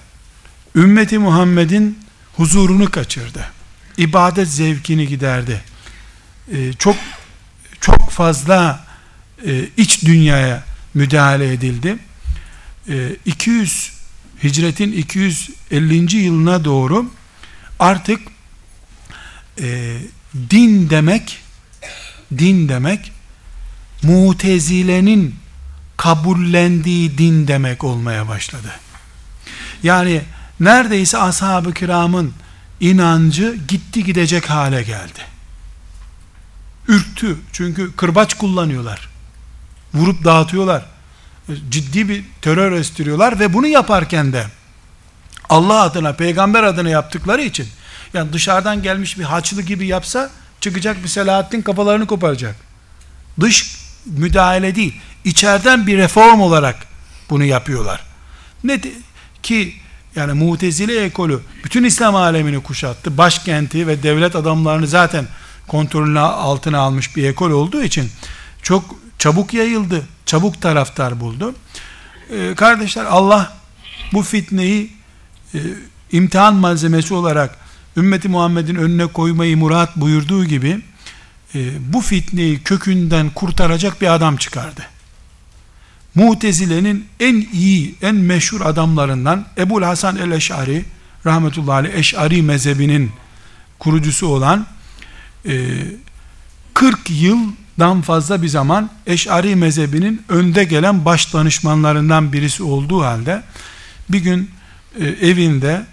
ümmeti 0.76 1.18
Muhammed'in 1.18 2.00
huzurunu 2.36 2.92
kaçırdı. 2.92 3.46
İbadet 3.98 4.48
zevkini 4.48 5.08
giderdi. 5.08 5.62
Ee, 6.54 6.74
çok 6.74 6.96
çok 7.82 8.10
fazla 8.10 8.86
e, 9.46 9.66
iç 9.78 10.04
dünyaya 10.06 10.64
müdahale 10.94 11.54
edildi. 11.54 11.98
Ee, 12.90 13.16
200 13.26 13.92
hicretin 14.44 14.92
250. 14.92 16.16
yılına 16.18 16.66
doğru 16.66 17.12
artık 17.80 18.20
e, 19.62 19.98
din 20.50 20.90
demek 20.90 21.40
din 22.38 22.70
demek 22.70 23.12
mutezilenin 24.04 25.36
kabullendiği 25.98 27.18
din 27.18 27.48
demek 27.48 27.84
olmaya 27.84 28.28
başladı. 28.28 28.72
Yani 29.84 30.22
neredeyse 30.60 31.18
ashab-ı 31.18 31.74
kiramın 31.74 32.34
inancı 32.80 33.58
gitti 33.68 34.04
gidecek 34.04 34.50
hale 34.50 34.84
geldi. 34.84 35.20
Ürktü. 36.88 37.38
Çünkü 37.52 37.96
kırbaç 37.96 38.34
kullanıyorlar. 38.34 39.10
Vurup 39.94 40.24
dağıtıyorlar. 40.24 40.86
Ciddi 41.70 42.10
bir 42.10 42.26
terör 42.42 42.72
estiriyorlar 42.72 43.40
ve 43.40 43.54
bunu 43.54 43.68
yaparken 43.68 44.34
de 44.34 44.46
Allah 45.50 45.82
adına, 45.82 46.14
peygamber 46.14 46.64
adına 46.64 46.90
yaptıkları 46.90 47.42
için 47.42 47.68
yani 48.14 48.34
dışarıdan 48.34 48.84
gelmiş 48.84 49.20
bir 49.20 49.24
haçlı 49.24 49.62
gibi 49.62 49.88
yapsa 49.88 50.30
çıkacak 50.62 51.04
bir 51.04 51.08
Selahattin 51.08 51.62
kafalarını 51.62 52.08
koparacak. 52.08 52.56
Dış 53.40 53.78
müdahale 54.06 54.76
değil 54.76 55.02
içeriden 55.26 55.88
bir 55.88 55.98
reform 55.98 56.42
olarak 56.42 56.76
bunu 57.30 57.44
yapıyorlar. 57.44 58.04
Ne 58.64 58.82
ki 59.44 59.76
yani 60.18 60.34
Mutezile 60.34 61.04
ekolü 61.04 61.40
bütün 61.64 61.84
İslam 61.84 62.16
alemini 62.16 62.64
kuşattı. 62.64 63.18
Başkenti 63.18 63.88
ve 63.88 64.04
devlet 64.04 64.36
adamlarını 64.36 64.88
zaten 64.88 65.28
kontrolüne 65.68 66.20
altına 66.20 66.80
almış 66.80 67.16
bir 67.16 67.24
ekol 67.24 67.52
olduğu 67.52 67.84
için 67.84 68.10
çok 68.62 68.96
çabuk 69.20 69.54
yayıldı. 69.54 70.06
Çabuk 70.26 70.62
taraftar 70.62 71.20
buldu. 71.20 71.56
Ee, 72.32 72.56
kardeşler 72.56 73.06
Allah 73.06 73.58
bu 74.14 74.24
fitneyi 74.24 74.92
e, 75.54 75.60
imtihan 76.12 76.56
malzemesi 76.56 77.14
olarak 77.14 77.58
ümmeti 77.98 78.30
Muhammed'in 78.30 78.76
önüne 78.76 79.06
koymayı 79.06 79.58
murat 79.58 79.96
buyurduğu 79.96 80.46
gibi 80.46 80.82
e, 81.56 81.60
bu 81.94 82.02
fitneyi 82.02 82.64
kökünden 82.64 83.30
kurtaracak 83.30 84.02
bir 84.02 84.14
adam 84.14 84.38
çıkardı. 84.38 84.82
Mutezile'nin 86.18 87.06
en 87.20 87.48
iyi, 87.54 87.96
en 88.02 88.16
meşhur 88.16 88.62
adamlarından 88.62 89.46
Ebul 89.58 89.84
Hasan 89.84 90.16
el-Eş'ari 90.16 90.86
rahmetullahi 91.26 91.78
aleyh 91.78 91.94
Eş'ari 91.94 92.42
mezhebinin 92.42 93.12
kurucusu 93.80 94.28
olan 94.28 94.66
e, 95.46 95.70
40 96.74 97.00
yıldan 97.10 98.02
fazla 98.02 98.42
bir 98.42 98.48
zaman 98.48 98.90
Eş'ari 99.08 99.56
mezhebinin 99.56 100.22
önde 100.30 100.64
gelen 100.64 101.06
baş 101.06 101.34
danışmanlarından 101.34 102.34
birisi 102.34 102.64
olduğu 102.64 103.04
halde 103.04 103.44
bir 104.10 104.20
gün 104.20 104.52
e, 105.00 105.06
evinde 105.06 105.86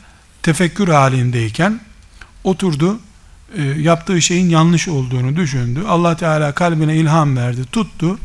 tefekkür 0.42 0.88
halindeyken 0.88 1.80
oturdu 2.44 3.00
e, 3.56 3.62
yaptığı 3.62 4.22
şeyin 4.22 4.48
yanlış 4.48 4.88
olduğunu 4.88 5.37
düşündü. 5.37 5.82
Allah 5.88 6.16
Teala 6.16 6.52
kalbine 6.52 6.96
ilham 6.96 7.37
verdi, 7.37 7.64
tuttu. 7.72 8.18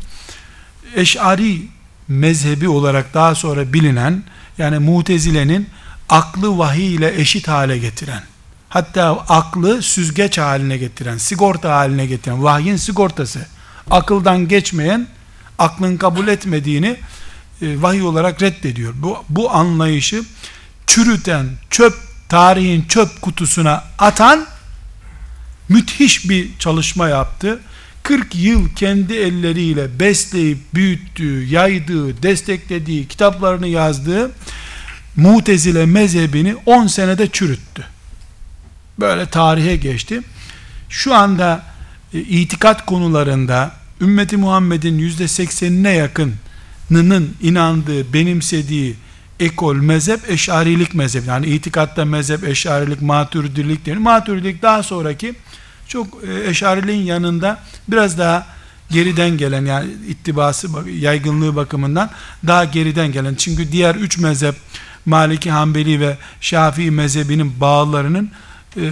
Eş'ari 0.94 1.62
mezhebi 2.10 2.68
olarak 2.68 3.14
daha 3.14 3.34
sonra 3.34 3.72
bilinen 3.72 4.22
yani 4.58 4.78
mutezilenin 4.78 5.68
aklı 6.08 6.58
vahiy 6.58 6.94
ile 6.94 7.20
eşit 7.20 7.48
hale 7.48 7.78
getiren 7.78 8.22
hatta 8.70 9.24
aklı 9.28 9.82
süzgeç 9.82 10.38
haline 10.38 10.76
getiren, 10.76 11.18
sigorta 11.18 11.76
haline 11.76 12.06
getiren, 12.06 12.44
vahyin 12.44 12.76
sigortası, 12.76 13.46
akıldan 13.90 14.48
geçmeyen, 14.48 15.06
aklın 15.58 15.96
kabul 15.96 16.28
etmediğini 16.28 16.96
e, 17.62 17.82
vahiy 17.82 18.02
olarak 18.02 18.42
reddediyor. 18.42 18.92
Bu, 18.96 19.24
bu 19.28 19.50
anlayışı 19.50 20.22
çürüten, 20.86 21.46
çöp, 21.70 21.94
tarihin 22.28 22.82
çöp 22.82 23.22
kutusuna 23.22 23.84
atan 23.98 24.46
müthiş 25.68 26.28
bir 26.28 26.58
çalışma 26.58 27.08
yaptı. 27.08 27.60
40 28.02 28.34
yıl 28.34 28.68
kendi 28.76 29.14
elleriyle 29.14 30.00
besleyip 30.00 30.58
büyüttüğü, 30.74 31.44
yaydığı, 31.44 32.22
desteklediği, 32.22 33.08
kitaplarını 33.08 33.66
yazdığı 33.66 34.30
Mutezile 35.16 35.86
mezhebini 35.86 36.56
10 36.66 36.86
senede 36.86 37.28
çürüttü. 37.30 37.84
Böyle 39.00 39.26
tarihe 39.26 39.76
geçti. 39.76 40.20
Şu 40.88 41.14
anda 41.14 41.62
e, 42.14 42.18
itikat 42.18 42.86
konularında 42.86 43.72
ümmeti 44.00 44.36
Muhammed'in 44.36 44.98
yüzde 44.98 45.28
seksenine 45.28 45.90
yakınının 45.90 47.36
inandığı, 47.42 48.12
benimsediği 48.12 48.96
ekol, 49.40 49.76
mezhep, 49.76 50.30
eşarilik 50.30 50.94
mezhep. 50.94 51.26
Yani 51.26 51.46
itikatta 51.46 52.04
mezhep, 52.04 52.44
eşarilik, 52.44 53.02
maturidilik 53.02 53.86
denir. 53.86 53.96
Maturidilik 53.96 54.62
daha 54.62 54.82
sonraki 54.82 55.34
çok 55.90 56.06
e, 56.24 56.50
eşariliğin 56.50 57.02
yanında 57.02 57.58
biraz 57.88 58.18
daha 58.18 58.46
geriden 58.90 59.30
gelen 59.36 59.64
yani 59.64 59.90
ittibası, 60.08 60.68
yaygınlığı 60.98 61.56
bakımından 61.56 62.10
daha 62.46 62.64
geriden 62.64 63.12
gelen. 63.12 63.34
Çünkü 63.34 63.72
diğer 63.72 63.94
üç 63.94 64.18
mezhep 64.18 64.54
Maliki, 65.06 65.50
Hanbeli 65.50 66.00
ve 66.00 66.16
Şafii 66.40 66.90
mezhebinin 66.90 67.60
bağlarının 67.60 68.30
e, 68.76 68.82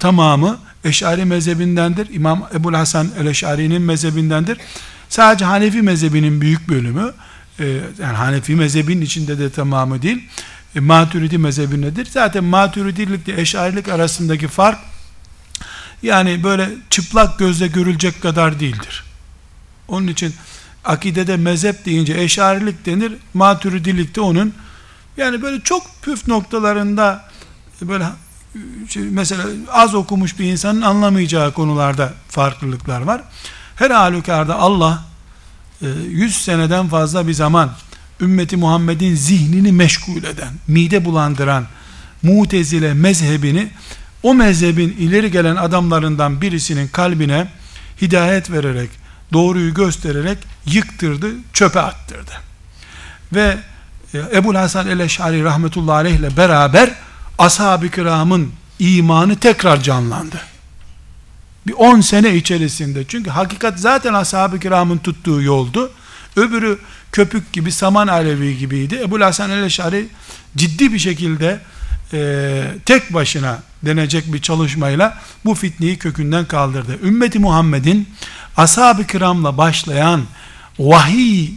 tamamı 0.00 0.58
Eşari 0.84 1.24
mezhebindendir. 1.24 2.14
İmam 2.14 2.48
Ebul 2.54 2.74
Hasan 2.74 3.08
el-Eşari'nin 3.20 3.82
mezhebindendir. 3.82 4.58
Sadece 5.08 5.44
Hanefi 5.44 5.82
mezhebinin 5.82 6.40
büyük 6.40 6.68
bölümü 6.68 7.12
e, 7.60 7.66
yani 8.00 8.16
Hanefi 8.16 8.54
mezhebinin 8.54 9.00
içinde 9.00 9.38
de 9.38 9.50
tamamı 9.50 10.02
değil 10.02 10.28
e, 10.76 10.80
Maturidi 10.80 11.38
mezhebindedir. 11.38 12.08
Zaten 12.10 12.44
Maturidilik 12.44 13.28
ile 13.28 13.40
Eşarilik 13.40 13.88
arasındaki 13.88 14.48
fark 14.48 14.78
yani 16.02 16.44
böyle 16.44 16.68
çıplak 16.90 17.38
gözle 17.38 17.66
görülecek 17.66 18.22
kadar 18.22 18.60
değildir. 18.60 19.04
Onun 19.88 20.06
için 20.06 20.34
akidede 20.84 21.36
mezhep 21.36 21.84
deyince 21.84 22.14
eşarilik 22.20 22.86
denir. 22.86 23.12
Maturidilik 23.34 24.16
de 24.16 24.20
onun 24.20 24.54
yani 25.16 25.42
böyle 25.42 25.60
çok 25.60 25.82
püf 26.02 26.28
noktalarında 26.28 27.24
böyle 27.82 28.06
şey, 28.88 29.02
mesela 29.02 29.44
az 29.72 29.94
okumuş 29.94 30.38
bir 30.38 30.44
insanın 30.44 30.82
anlamayacağı 30.82 31.52
konularda 31.52 32.12
farklılıklar 32.28 33.00
var. 33.00 33.22
Her 33.76 33.90
halükarda 33.90 34.58
Allah 34.58 35.04
100 35.80 36.36
e, 36.36 36.40
seneden 36.40 36.88
fazla 36.88 37.28
bir 37.28 37.32
zaman 37.32 37.70
ümmeti 38.20 38.56
Muhammed'in 38.56 39.14
zihnini 39.14 39.72
meşgul 39.72 40.24
eden, 40.24 40.52
mide 40.68 41.04
bulandıran 41.04 41.66
mutezile 42.22 42.94
mezhebini 42.94 43.68
o 44.26 44.34
mezhebin 44.34 44.96
ileri 44.98 45.30
gelen 45.30 45.56
adamlarından 45.56 46.40
birisinin 46.40 46.88
kalbine 46.88 47.48
hidayet 48.02 48.50
vererek, 48.50 48.90
doğruyu 49.32 49.74
göstererek 49.74 50.38
yıktırdı, 50.66 51.30
çöpe 51.52 51.80
attırdı. 51.80 52.32
Ve 53.32 53.58
e, 54.14 54.18
Ebu 54.34 54.54
Hasan 54.54 54.88
el-Eş'ari 54.88 55.44
rahmetullahi 55.44 55.96
aleyh 55.96 56.14
ile 56.14 56.36
beraber 56.36 56.90
ashab-ı 57.38 57.88
kiramın 57.88 58.52
imanı 58.78 59.36
tekrar 59.38 59.82
canlandı. 59.82 60.40
Bir 61.66 61.72
10 61.72 62.00
sene 62.00 62.34
içerisinde. 62.34 63.04
Çünkü 63.08 63.30
hakikat 63.30 63.80
zaten 63.80 64.14
ashab-ı 64.14 64.60
kiramın 64.60 64.98
tuttuğu 64.98 65.42
yoldu. 65.42 65.92
Öbürü 66.36 66.78
köpük 67.12 67.52
gibi, 67.52 67.72
saman 67.72 68.08
alevi 68.08 68.58
gibiydi. 68.58 69.00
Ebu 69.04 69.20
Hasan 69.20 69.50
el-Eş'ari 69.50 70.08
ciddi 70.56 70.92
bir 70.92 70.98
şekilde 70.98 71.60
e, 72.12 72.62
tek 72.84 73.14
başına 73.14 73.58
denecek 73.86 74.32
bir 74.32 74.42
çalışmayla 74.42 75.18
bu 75.44 75.54
fitneyi 75.54 75.98
kökünden 75.98 76.44
kaldırdı. 76.44 76.98
Ümmeti 77.02 77.38
Muhammed'in 77.38 78.08
ashab-ı 78.56 79.06
kiramla 79.06 79.58
başlayan 79.58 80.24
vahiy 80.78 81.50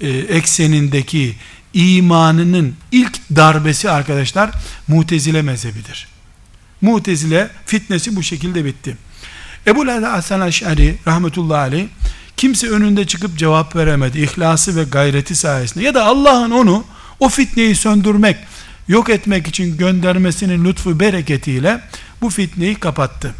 e, 0.00 0.08
eksenindeki 0.08 1.36
imanının 1.74 2.74
ilk 2.92 3.36
darbesi 3.36 3.90
arkadaşlar 3.90 4.50
mutezile 4.88 5.42
mezhebidir. 5.42 6.08
Mutezile 6.80 7.50
fitnesi 7.66 8.16
bu 8.16 8.22
şekilde 8.22 8.64
bitti. 8.64 8.96
Ebu 9.66 9.86
Hasan 9.86 10.40
Aş'ari 10.40 10.98
rahmetullahi 11.06 11.58
aleyh 11.58 11.86
kimse 12.36 12.68
önünde 12.68 13.06
çıkıp 13.06 13.38
cevap 13.38 13.76
veremedi. 13.76 14.20
İhlası 14.20 14.76
ve 14.76 14.84
gayreti 14.84 15.36
sayesinde 15.36 15.84
ya 15.84 15.94
da 15.94 16.04
Allah'ın 16.04 16.50
onu 16.50 16.84
o 17.20 17.28
fitneyi 17.28 17.74
söndürmek 17.74 18.36
yok 18.88 19.10
etmek 19.10 19.46
için 19.46 19.76
göndermesinin 19.76 20.64
lütfu 20.64 21.00
bereketiyle 21.00 21.80
bu 22.20 22.30
fitneyi 22.30 22.74
kapattı. 22.74 23.34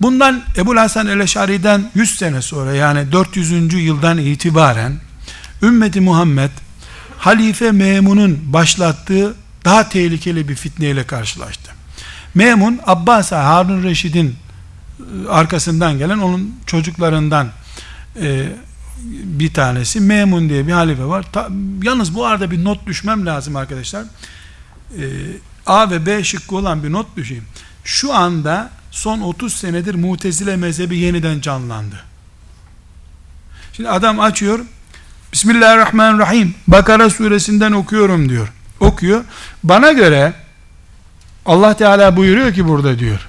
Bundan 0.00 0.42
Ebu 0.56 0.76
Hasan 0.76 1.06
el-Eşari'den 1.06 1.90
100 1.94 2.18
sene 2.18 2.42
sonra 2.42 2.74
yani 2.74 3.12
400. 3.12 3.74
yıldan 3.74 4.18
itibaren 4.18 4.96
ümmeti 5.62 6.00
Muhammed 6.00 6.50
Halife 7.18 7.72
Memun'un 7.72 8.52
başlattığı 8.52 9.34
daha 9.64 9.88
tehlikeli 9.88 10.48
bir 10.48 10.54
fitneyle 10.54 11.06
karşılaştı. 11.06 11.70
Memun 12.34 12.80
Abbas 12.86 13.32
Harun 13.32 13.82
Reşid'in 13.82 14.36
e, 15.00 15.28
arkasından 15.28 15.98
gelen 15.98 16.18
onun 16.18 16.54
çocuklarından 16.66 17.48
e, 18.22 18.46
bir 19.24 19.54
tanesi 19.54 20.00
Memun 20.00 20.48
diye 20.48 20.66
bir 20.66 20.72
halife 20.72 21.04
var. 21.04 21.26
Ta, 21.32 21.48
yalnız 21.82 22.14
bu 22.14 22.26
arada 22.26 22.50
bir 22.50 22.64
not 22.64 22.86
düşmem 22.86 23.26
lazım 23.26 23.56
arkadaşlar. 23.56 24.04
E, 24.98 25.04
A 25.66 25.90
ve 25.90 26.06
B 26.06 26.24
şıkkı 26.24 26.56
olan 26.56 26.82
bir 26.82 26.92
not 26.92 27.16
düşeyim. 27.16 27.44
Şu 27.84 28.14
anda 28.14 28.70
son 28.90 29.20
30 29.20 29.52
senedir 29.52 29.94
Mutezile 29.94 30.56
mezhebi 30.56 30.98
yeniden 30.98 31.40
canlandı. 31.40 32.02
Şimdi 33.72 33.88
adam 33.88 34.20
açıyor 34.20 34.60
Bismillahirrahmanirrahim 35.32 36.54
Bakara 36.68 37.10
suresinden 37.10 37.72
okuyorum 37.72 38.28
diyor. 38.28 38.52
Okuyor. 38.80 39.24
Bana 39.64 39.92
göre 39.92 40.34
Allah 41.46 41.76
Teala 41.76 42.16
buyuruyor 42.16 42.54
ki 42.54 42.68
burada 42.68 42.98
diyor. 42.98 43.28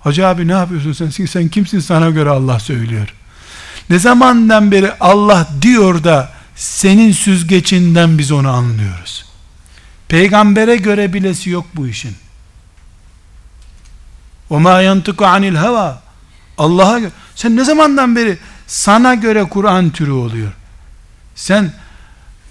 Hacı 0.00 0.26
abi 0.26 0.48
ne 0.48 0.52
yapıyorsun 0.52 0.92
sen? 0.92 1.26
Sen 1.26 1.48
kimsin 1.48 1.80
sana 1.80 2.10
göre 2.10 2.30
Allah 2.30 2.58
söylüyor. 2.58 3.14
Ne 3.90 3.98
zamandan 3.98 4.70
beri 4.70 4.92
Allah 5.00 5.48
diyor 5.62 6.04
da 6.04 6.32
senin 6.56 7.12
süzgecinden 7.12 8.18
biz 8.18 8.32
onu 8.32 8.50
anlıyoruz. 8.50 9.24
Peygambere 10.08 10.76
göre 10.76 11.12
bilesi 11.12 11.50
yok 11.50 11.66
bu 11.74 11.86
işin. 11.86 12.16
O 14.50 14.60
ma 14.60 14.80
yantıku 14.80 15.26
anil 15.26 15.54
hava. 15.54 16.02
Allah'a. 16.58 17.00
Sen 17.34 17.56
ne 17.56 17.64
zamandan 17.64 18.16
beri 18.16 18.38
sana 18.66 19.14
göre 19.14 19.44
Kur'an 19.44 19.90
türü 19.90 20.10
oluyor? 20.10 20.52
Sen 21.34 21.72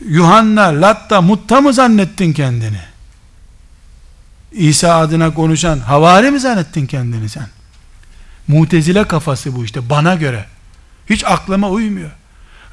Yuhanna, 0.08 0.82
Latta, 0.82 1.22
Mutta 1.22 1.62
mı 1.62 1.74
zannettin 1.74 2.34
kendini? 2.34 2.82
İsa 4.52 4.96
adına 4.96 5.34
konuşan 5.34 5.80
havari 5.80 6.32
mi 6.32 6.40
zannettin 6.40 6.86
kendini 6.86 7.30
sen? 7.30 7.48
Mutezile 8.48 9.08
kafası 9.08 9.56
bu 9.56 9.66
işte 9.66 9.90
bana 9.90 10.16
göre. 10.16 10.46
Hiç 11.10 11.24
aklıma 11.26 11.70
uymuyor. 11.70 12.12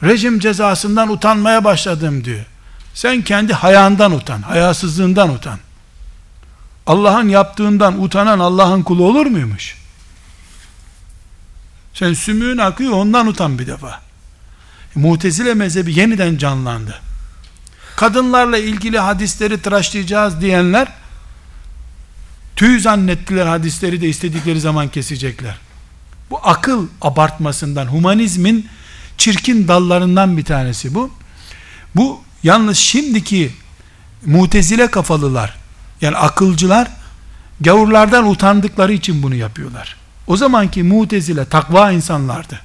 Rejim 0.03 0.38
cezasından 0.38 1.09
utanmaya 1.09 1.64
başladım 1.64 2.25
diyor. 2.25 2.44
Sen 2.94 3.22
kendi 3.22 3.53
hayandan 3.53 4.12
utan, 4.12 4.42
hayasızlığından 4.42 5.31
utan. 5.31 5.59
Allah'ın 6.87 7.29
yaptığından 7.29 8.03
utanan 8.03 8.38
Allah'ın 8.38 8.83
kulu 8.83 9.05
olur 9.05 9.27
muymuş? 9.27 9.77
Sen 11.94 12.12
sümüğün 12.12 12.59
akıyor 12.59 12.92
ondan 12.92 13.27
utan 13.27 13.59
bir 13.59 13.66
defa. 13.66 14.01
Mutezile 14.94 15.55
mezhebi 15.55 15.99
yeniden 15.99 16.37
canlandı. 16.37 17.01
Kadınlarla 17.96 18.59
ilgili 18.59 18.99
hadisleri 18.99 19.62
tıraşlayacağız 19.62 20.40
diyenler 20.40 20.88
tüy 22.57 22.81
zannettiler 22.81 23.46
hadisleri 23.46 24.01
de 24.01 24.09
istedikleri 24.09 24.61
zaman 24.61 24.88
kesecekler. 24.88 25.65
Bu 26.30 26.40
akıl 26.42 26.86
abartmasından, 27.02 27.86
humanizmin 27.86 28.66
çirkin 29.18 29.68
dallarından 29.68 30.36
bir 30.36 30.44
tanesi 30.44 30.94
bu. 30.94 31.10
Bu 31.94 32.20
yalnız 32.42 32.78
şimdiki 32.78 33.52
mutezile 34.26 34.90
kafalılar, 34.90 35.56
yani 36.00 36.16
akılcılar, 36.16 36.88
gavurlardan 37.60 38.28
utandıkları 38.28 38.92
için 38.92 39.22
bunu 39.22 39.34
yapıyorlar. 39.34 39.96
O 40.26 40.36
zamanki 40.36 40.82
mutezile 40.82 41.44
takva 41.44 41.92
insanlardı. 41.92 42.60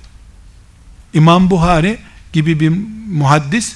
İmam 1.13 1.50
Buhari 1.50 2.00
gibi 2.34 2.60
bir 2.60 2.74
muhaddis 3.12 3.76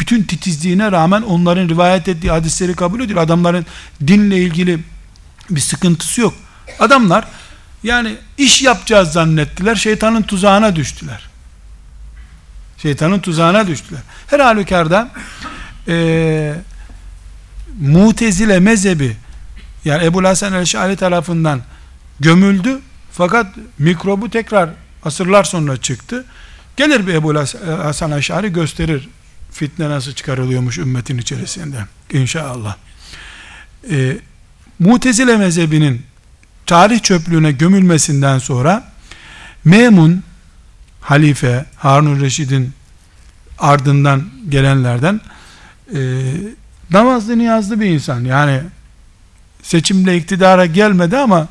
bütün 0.00 0.22
titizliğine 0.22 0.92
rağmen 0.92 1.22
onların 1.22 1.68
rivayet 1.68 2.08
ettiği 2.08 2.30
hadisleri 2.30 2.74
kabul 2.74 3.00
ediyor. 3.00 3.20
Adamların 3.20 3.66
dinle 4.06 4.38
ilgili 4.38 4.78
Bir 5.50 5.60
sıkıntısı 5.60 6.20
yok. 6.20 6.34
Adamlar 6.78 7.24
yani 7.82 8.16
iş 8.38 8.62
yapacağız 8.62 9.12
zannettiler. 9.12 9.74
Şeytanın 9.74 10.22
tuzağına 10.22 10.76
düştüler. 10.76 11.28
Şeytanın 12.78 13.18
tuzağına 13.18 13.66
düştüler. 13.66 14.00
Her 14.26 14.40
halükarda 14.40 15.10
e, 15.88 16.54
mutezile 17.80 18.60
mezhebi 18.60 19.16
yani 19.84 20.04
Ebu 20.04 20.24
Hasan 20.24 20.52
el-Şari 20.52 20.96
tarafından 20.96 21.60
gömüldü 22.20 22.80
fakat 23.12 23.46
mikrobu 23.78 24.30
tekrar 24.30 24.70
asırlar 25.04 25.44
sonra 25.44 25.76
çıktı. 25.76 26.24
Gelir 26.76 27.06
bir 27.06 27.14
Ebu 27.14 27.34
Hasan 27.82 28.10
el-Şari 28.10 28.52
gösterir 28.52 29.08
fitne 29.52 29.90
nasıl 29.90 30.12
çıkarılıyormuş 30.12 30.78
ümmetin 30.78 31.18
içerisinde 31.18 31.76
inşallah. 32.12 32.76
E, 33.90 34.16
Mutezile 34.78 35.36
mezhebinin 35.36 36.02
tarih 36.68 37.00
çöplüğüne 37.02 37.52
gömülmesinden 37.52 38.38
sonra 38.38 38.84
Memun 39.64 40.22
halife 41.00 41.64
Harun 41.76 42.20
Reşid'in 42.20 42.72
ardından 43.58 44.24
gelenlerden 44.48 45.20
e, 45.94 46.00
namazlı 46.90 47.38
niyazlı 47.38 47.80
bir 47.80 47.86
insan. 47.86 48.24
Yani 48.24 48.60
seçimle 49.62 50.16
iktidara 50.16 50.66
gelmedi 50.66 51.16
ama 51.16 51.48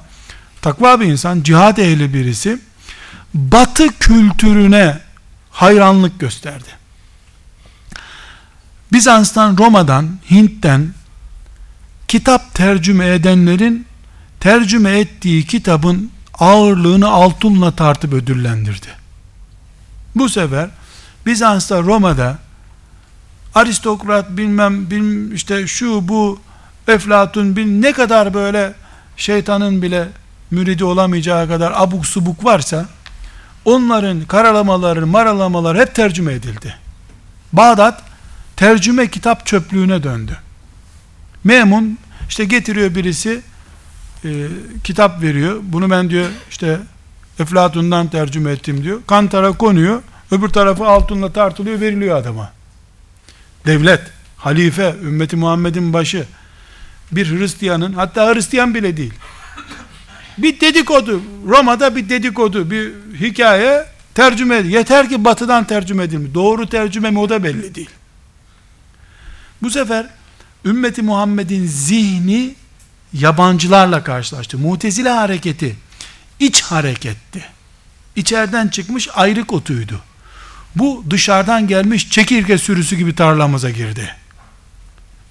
takva 0.61 0.99
bir 0.99 1.05
insan 1.05 1.43
cihat 1.43 1.79
ehli 1.79 2.13
birisi 2.13 2.59
batı 3.33 3.87
kültürüne 3.99 4.99
hayranlık 5.51 6.19
gösterdi. 6.19 6.69
Bizans'tan 8.93 9.57
Roma'dan 9.57 10.19
Hint'ten 10.31 10.93
kitap 12.07 12.53
tercüme 12.53 13.07
edenlerin 13.07 13.86
tercüme 14.39 14.99
ettiği 14.99 15.45
kitabın 15.45 16.11
ağırlığını 16.39 17.07
altınla 17.07 17.71
tartıp 17.71 18.13
ödüllendirdi. 18.13 18.87
Bu 20.15 20.29
sefer 20.29 20.69
Bizans'ta 21.25 21.81
Roma'da 21.81 22.37
aristokrat 23.55 24.37
bilmem, 24.37 24.89
bilmem 24.89 25.35
işte 25.35 25.67
şu 25.67 26.07
bu 26.07 26.39
Eflatun 26.87 27.55
bin 27.55 27.81
ne 27.81 27.91
kadar 27.91 28.33
böyle 28.33 28.73
şeytanın 29.17 29.81
bile 29.81 30.07
müridi 30.51 30.83
olamayacağı 30.83 31.47
kadar 31.47 31.73
abuk 31.75 32.05
subuk 32.05 32.45
varsa 32.45 32.85
onların 33.65 34.21
karalamaları, 34.21 35.07
maralamaları 35.07 35.79
hep 35.79 35.95
tercüme 35.95 36.33
edildi. 36.33 36.75
Bağdat 37.53 38.03
tercüme 38.55 39.07
kitap 39.07 39.45
çöplüğüne 39.45 40.03
döndü. 40.03 40.37
Memun 41.43 41.97
işte 42.29 42.45
getiriyor 42.45 42.95
birisi 42.95 43.41
e, 44.25 44.47
kitap 44.83 45.21
veriyor. 45.21 45.59
Bunu 45.63 45.89
ben 45.89 46.09
diyor 46.09 46.29
işte 46.49 46.79
Eflatun'dan 47.39 48.07
tercüme 48.07 48.51
ettim 48.51 48.83
diyor. 48.83 48.99
Kantara 49.07 49.51
konuyor. 49.51 50.01
Öbür 50.31 50.49
tarafı 50.49 50.87
altınla 50.87 51.33
tartılıyor 51.33 51.81
veriliyor 51.81 52.17
adama. 52.17 52.51
Devlet, 53.65 54.01
halife, 54.37 54.95
ümmeti 55.03 55.35
Muhammed'in 55.35 55.93
başı 55.93 56.25
bir 57.11 57.39
Hristiyanın 57.39 57.93
hatta 57.93 58.35
Hristiyan 58.35 58.75
bile 58.75 58.97
değil. 58.97 59.13
Bir 60.37 60.59
dedikodu, 60.59 61.21
Roma'da 61.47 61.95
bir 61.95 62.09
dedikodu, 62.09 62.71
bir 62.71 62.91
hikaye 63.19 63.85
tercüme 64.13 64.55
Yeter 64.55 65.09
ki 65.09 65.25
batıdan 65.25 65.67
tercüme 65.67 66.03
edilmiş. 66.03 66.33
Doğru 66.33 66.67
tercüme 66.69 67.11
mi 67.11 67.19
o 67.19 67.29
da 67.29 67.43
belli 67.43 67.75
değil. 67.75 67.89
Bu 69.61 69.69
sefer 69.69 70.05
ümmeti 70.65 71.01
Muhammed'in 71.01 71.67
zihni 71.67 72.55
yabancılarla 73.13 74.03
karşılaştı. 74.03 74.57
Mutezile 74.57 75.09
hareketi 75.09 75.75
iç 76.39 76.61
hareketti. 76.61 77.45
İçeriden 78.15 78.67
çıkmış 78.67 79.09
ayrık 79.15 79.53
otuydu. 79.53 80.01
Bu 80.75 81.03
dışarıdan 81.09 81.67
gelmiş 81.67 82.09
çekirge 82.09 82.57
sürüsü 82.57 82.95
gibi 82.95 83.15
tarlamıza 83.15 83.69
girdi. 83.69 84.15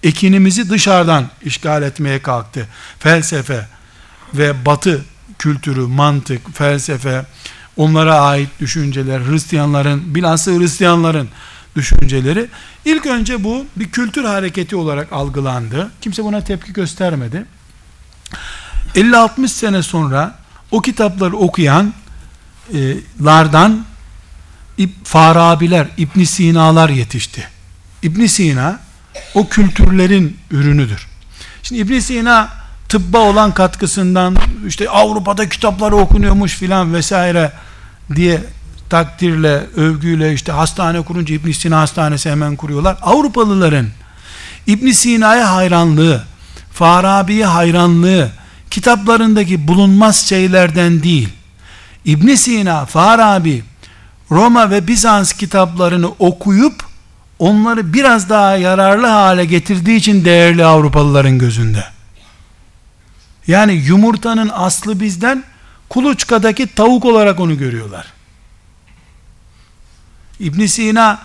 Ekinimizi 0.02 0.70
dışarıdan 0.70 1.30
işgal 1.42 1.82
etmeye 1.82 2.22
kalktı. 2.22 2.68
Felsefe 2.98 3.66
ve 4.34 4.66
batı 4.66 5.04
kültürü, 5.38 5.80
mantık, 5.80 6.56
felsefe, 6.56 7.26
onlara 7.76 8.20
ait 8.20 8.48
düşünceler, 8.60 9.20
Hristiyanların, 9.20 10.14
bilhassa 10.14 10.50
Hristiyanların 10.50 11.28
düşünceleri. 11.76 12.48
İlk 12.84 13.06
önce 13.06 13.44
bu 13.44 13.66
bir 13.76 13.90
kültür 13.90 14.24
hareketi 14.24 14.76
olarak 14.76 15.12
algılandı. 15.12 15.90
Kimse 16.00 16.24
buna 16.24 16.44
tepki 16.44 16.72
göstermedi. 16.72 17.44
50-60 18.94 19.48
sene 19.48 19.82
sonra 19.82 20.34
o 20.70 20.80
kitapları 20.80 21.36
okuyanlardan 21.36 23.84
Farabiler, 25.04 25.88
İbn 25.96 26.24
Sina'lar 26.24 26.88
yetişti. 26.88 27.48
İbn 28.02 28.26
Sina 28.26 28.80
o 29.34 29.48
kültürlerin 29.48 30.36
ürünüdür. 30.50 31.06
Şimdi 31.62 31.80
İbn 31.80 31.98
Sina 31.98 32.48
tıbba 32.88 33.18
olan 33.18 33.54
katkısından 33.54 34.36
işte 34.66 34.90
Avrupa'da 34.90 35.48
kitapları 35.48 35.96
okunuyormuş 35.96 36.54
filan 36.54 36.94
vesaire 36.94 37.52
diye 38.14 38.44
takdirle, 38.90 39.66
övgüyle 39.76 40.32
işte 40.32 40.52
hastane 40.52 41.00
kurunca 41.00 41.34
İbn 41.34 41.50
Sina 41.50 41.80
hastanesi 41.80 42.30
hemen 42.30 42.56
kuruyorlar. 42.56 42.96
Avrupalıların 43.02 43.88
İbn 44.66 44.90
Sina'ya 44.90 45.54
hayranlığı, 45.54 46.24
Farabi'ye 46.72 47.46
hayranlığı 47.46 48.30
kitaplarındaki 48.76 49.68
bulunmaz 49.68 50.16
şeylerden 50.16 51.02
değil. 51.02 51.28
İbn 52.04 52.34
Sina, 52.34 52.86
Farabi, 52.86 53.64
Roma 54.30 54.70
ve 54.70 54.86
Bizans 54.88 55.32
kitaplarını 55.32 56.08
okuyup 56.18 56.84
onları 57.38 57.92
biraz 57.92 58.28
daha 58.30 58.56
yararlı 58.56 59.06
hale 59.06 59.44
getirdiği 59.44 59.96
için 59.96 60.24
değerli 60.24 60.64
Avrupalıların 60.64 61.38
gözünde. 61.38 61.84
Yani 63.46 63.72
yumurtanın 63.72 64.50
aslı 64.54 65.00
bizden 65.00 65.44
kuluçkadaki 65.88 66.66
tavuk 66.66 67.04
olarak 67.04 67.40
onu 67.40 67.58
görüyorlar. 67.58 68.06
İbn 70.40 70.66
Sina 70.66 71.18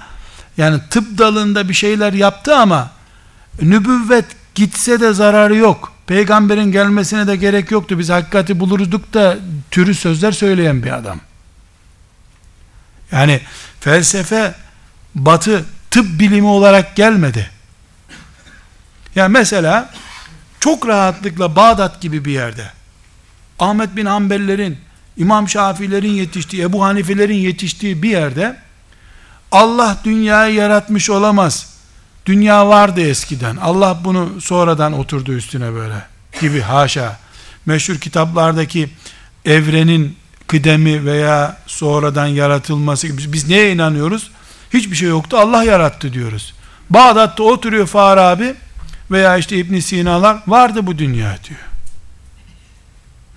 yani 0.57 0.81
tıp 0.89 1.17
dalında 1.17 1.69
bir 1.69 1.73
şeyler 1.73 2.13
yaptı 2.13 2.55
ama 2.55 2.91
nübüvvet 3.61 4.25
gitse 4.55 4.99
de 4.99 5.13
zararı 5.13 5.55
yok. 5.55 5.90
Peygamberin 6.11 6.71
gelmesine 6.71 7.27
de 7.27 7.35
gerek 7.35 7.71
yoktu. 7.71 7.99
Biz 7.99 8.09
hakikati 8.09 8.59
bulurduk 8.59 9.13
da 9.13 9.37
türü 9.71 9.95
sözler 9.95 10.31
söyleyen 10.31 10.83
bir 10.83 10.91
adam. 10.91 11.19
Yani 13.11 13.41
felsefe 13.79 14.55
batı 15.15 15.65
tıp 15.91 16.19
bilimi 16.19 16.47
olarak 16.47 16.95
gelmedi. 16.95 17.49
Yani 19.15 19.31
mesela 19.31 19.89
çok 20.59 20.87
rahatlıkla 20.87 21.55
Bağdat 21.55 22.01
gibi 22.01 22.25
bir 22.25 22.31
yerde 22.31 22.71
Ahmet 23.59 23.95
bin 23.95 24.05
Hanbellerin, 24.05 24.77
İmam 25.17 25.49
Şafiilerin 25.49 26.13
yetiştiği, 26.13 26.63
Ebu 26.63 26.83
Hanifelerin 26.83 27.37
yetiştiği 27.37 28.03
bir 28.03 28.09
yerde 28.09 28.57
Allah 29.51 29.97
dünyayı 30.03 30.55
yaratmış 30.55 31.09
olamaz. 31.09 31.70
Dünya 32.25 32.67
vardı 32.67 33.01
eskiden. 33.01 33.55
Allah 33.55 33.99
bunu 34.03 34.41
sonradan 34.41 34.93
oturdu 34.93 35.33
üstüne 35.33 35.73
böyle 35.73 35.95
gibi 36.41 36.61
haşa. 36.61 37.19
Meşhur 37.65 37.95
kitaplardaki 37.95 38.89
evrenin 39.45 40.17
kıdemi 40.47 41.05
veya 41.05 41.57
sonradan 41.67 42.27
yaratılması 42.27 43.07
gibi. 43.07 43.33
Biz 43.33 43.49
neye 43.49 43.73
inanıyoruz? 43.73 44.31
Hiçbir 44.73 44.95
şey 44.95 45.09
yoktu. 45.09 45.37
Allah 45.37 45.63
yarattı 45.63 46.13
diyoruz. 46.13 46.53
Bağdat'ta 46.89 47.43
oturuyor 47.43 47.87
Farabi 47.87 48.55
veya 49.11 49.37
işte 49.37 49.57
İbn 49.57 49.79
Sina'lar 49.79 50.37
vardı 50.47 50.87
bu 50.87 50.97
dünya 50.97 51.37
diyor. 51.49 51.59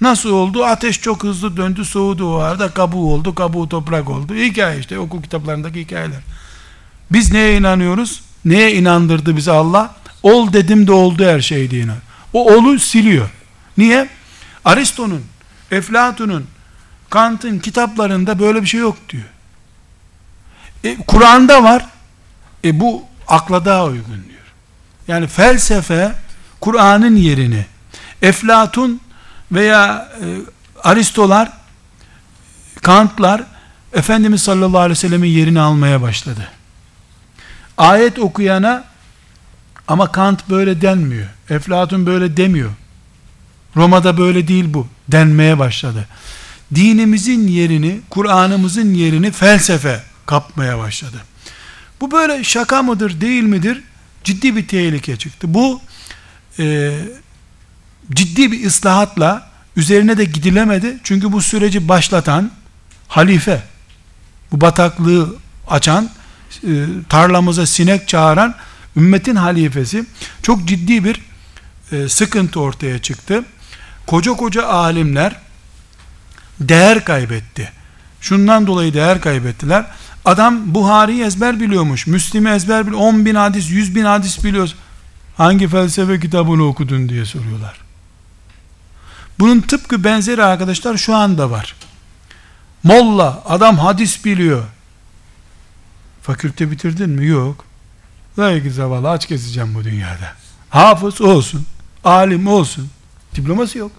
Nasıl 0.00 0.30
oldu? 0.30 0.64
Ateş 0.64 1.00
çok 1.00 1.24
hızlı 1.24 1.56
döndü, 1.56 1.84
soğudu 1.84 2.34
o 2.34 2.38
arada, 2.38 2.68
kabuğu 2.70 3.12
oldu, 3.12 3.34
kabuğu 3.34 3.68
toprak 3.68 4.10
oldu. 4.10 4.34
Hikaye 4.34 4.78
işte, 4.78 4.98
okul 4.98 5.22
kitaplarındaki 5.22 5.80
hikayeler. 5.80 6.20
Biz 7.12 7.32
neye 7.32 7.56
inanıyoruz? 7.56 8.22
Neye 8.44 8.74
inandırdı 8.74 9.36
bizi 9.36 9.50
Allah? 9.50 9.94
Ol 10.22 10.52
dedim 10.52 10.86
de 10.86 10.92
oldu 10.92 11.24
her 11.24 11.40
şey 11.40 11.70
diye. 11.70 11.86
O 12.32 12.54
olu 12.54 12.78
siliyor. 12.78 13.30
Niye? 13.78 14.08
Aristo'nun, 14.64 15.24
Eflatun'un, 15.70 16.46
Kant'ın 17.10 17.58
kitaplarında 17.58 18.38
böyle 18.38 18.62
bir 18.62 18.66
şey 18.66 18.80
yok 18.80 18.96
diyor. 19.08 19.24
E, 20.84 20.96
Kur'an'da 20.96 21.62
var. 21.64 21.86
E 22.64 22.80
bu 22.80 23.02
akla 23.28 23.64
daha 23.64 23.84
uygun 23.84 24.24
diyor. 24.28 24.44
Yani 25.08 25.26
felsefe 25.26 26.12
Kur'an'ın 26.60 27.16
yerini 27.16 27.66
Eflatun 28.22 29.00
veya 29.52 30.08
e, 30.20 30.26
Aristolar 30.82 31.52
Kantlar 32.82 33.42
Efendimiz 33.92 34.42
sallallahu 34.42 34.78
aleyhi 34.78 34.90
ve 34.90 34.94
sellemin 34.94 35.28
yerini 35.28 35.60
almaya 35.60 36.02
başladı. 36.02 36.48
Ayet 37.78 38.18
okuyana 38.18 38.84
ama 39.88 40.12
Kant 40.12 40.50
böyle 40.50 40.80
denmiyor. 40.80 41.26
Eflatun 41.50 42.06
böyle 42.06 42.36
demiyor. 42.36 42.70
Roma'da 43.76 44.18
böyle 44.18 44.48
değil 44.48 44.74
bu 44.74 44.86
denmeye 45.08 45.58
başladı. 45.58 46.08
Dinimizin 46.74 47.48
yerini, 47.48 48.00
Kur'an'ımızın 48.10 48.94
yerini 48.94 49.30
felsefe 49.30 50.02
kapmaya 50.26 50.78
başladı. 50.78 51.16
Bu 52.00 52.10
böyle 52.10 52.44
şaka 52.44 52.82
mıdır 52.82 53.20
değil 53.20 53.42
midir? 53.42 53.82
Ciddi 54.24 54.56
bir 54.56 54.68
tehlike 54.68 55.16
çıktı. 55.16 55.54
Bu 55.54 55.80
e, 56.58 56.98
ciddi 58.12 58.52
bir 58.52 58.66
ıslahatla 58.66 59.50
üzerine 59.76 60.18
de 60.18 60.24
gidilemedi. 60.24 60.98
Çünkü 61.04 61.32
bu 61.32 61.42
süreci 61.42 61.88
başlatan 61.88 62.50
halife, 63.08 63.62
bu 64.52 64.60
bataklığı 64.60 65.36
açan, 65.68 66.10
tarlamıza 67.08 67.66
sinek 67.66 68.08
çağıran 68.08 68.54
ümmetin 68.96 69.36
halifesi 69.36 70.04
çok 70.42 70.68
ciddi 70.68 71.04
bir 71.04 71.20
e, 71.92 72.08
sıkıntı 72.08 72.60
ortaya 72.60 72.98
çıktı. 72.98 73.44
Koca 74.06 74.32
koca 74.32 74.66
alimler 74.66 75.36
değer 76.60 77.04
kaybetti. 77.04 77.72
Şundan 78.20 78.66
dolayı 78.66 78.94
değer 78.94 79.20
kaybettiler. 79.20 79.86
Adam 80.24 80.74
Buhari'yi 80.74 81.24
ezber 81.24 81.60
biliyormuş. 81.60 82.06
Müslim'i 82.06 82.50
ezber 82.50 82.86
biliyor. 82.86 83.00
10 83.00 83.26
bin 83.26 83.34
hadis, 83.34 83.70
100 83.70 83.94
bin 83.94 84.04
hadis 84.04 84.44
biliyoruz. 84.44 84.74
Hangi 85.36 85.68
felsefe 85.68 86.20
kitabını 86.20 86.66
okudun 86.66 87.08
diye 87.08 87.24
soruyorlar. 87.24 87.80
Bunun 89.38 89.60
tıpkı 89.60 90.04
benzeri 90.04 90.44
arkadaşlar 90.44 90.96
şu 90.96 91.14
anda 91.14 91.50
var. 91.50 91.74
Molla, 92.82 93.42
adam 93.44 93.78
hadis 93.78 94.24
biliyor. 94.24 94.64
Fakülte 96.24 96.70
bitirdin 96.70 97.10
mi? 97.10 97.26
Yok. 97.26 97.64
Belki 98.38 98.70
zavallı 98.70 99.10
aç 99.10 99.26
keseceğim 99.26 99.74
bu 99.74 99.84
dünyada. 99.84 100.32
Hafız 100.70 101.20
olsun, 101.20 101.66
alim 102.04 102.46
olsun. 102.46 102.88
Diploması 103.34 103.78
yok. 103.78 103.92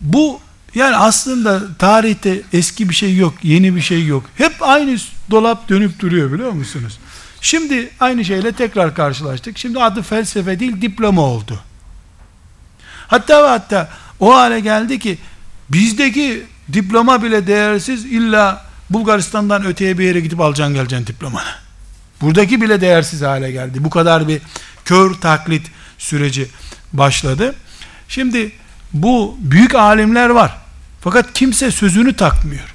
Bu 0.00 0.40
yani 0.74 0.96
aslında 0.96 1.76
tarihte 1.76 2.42
eski 2.52 2.88
bir 2.88 2.94
şey 2.94 3.16
yok, 3.16 3.34
yeni 3.42 3.76
bir 3.76 3.80
şey 3.80 4.06
yok. 4.06 4.24
Hep 4.36 4.52
aynı 4.60 4.98
dolap 5.30 5.68
dönüp 5.68 6.00
duruyor 6.00 6.32
biliyor 6.32 6.50
musunuz? 6.50 6.98
Şimdi 7.40 7.90
aynı 8.00 8.24
şeyle 8.24 8.52
tekrar 8.52 8.94
karşılaştık. 8.94 9.58
Şimdi 9.58 9.82
adı 9.82 10.02
felsefe 10.02 10.60
değil 10.60 10.80
diploma 10.80 11.22
oldu. 11.22 11.60
Hatta 13.06 13.44
ve 13.44 13.48
hatta 13.48 13.90
o 14.20 14.34
hale 14.34 14.60
geldi 14.60 14.98
ki 14.98 15.18
bizdeki 15.68 16.46
diploma 16.72 17.22
bile 17.22 17.46
değersiz 17.46 18.04
illa 18.04 18.73
Bulgaristan'dan 18.94 19.66
öteye 19.66 19.98
bir 19.98 20.04
yere 20.04 20.20
gidip 20.20 20.40
alacaksın 20.40 20.74
geleceksin 20.74 21.06
diplomanı. 21.06 21.50
Buradaki 22.20 22.60
bile 22.60 22.80
değersiz 22.80 23.22
hale 23.22 23.50
geldi. 23.50 23.84
Bu 23.84 23.90
kadar 23.90 24.28
bir 24.28 24.40
kör 24.84 25.14
taklit 25.14 25.70
süreci 25.98 26.48
başladı. 26.92 27.54
Şimdi 28.08 28.52
bu 28.92 29.36
büyük 29.38 29.74
alimler 29.74 30.28
var. 30.28 30.56
Fakat 31.00 31.32
kimse 31.32 31.70
sözünü 31.70 32.16
takmıyor. 32.16 32.74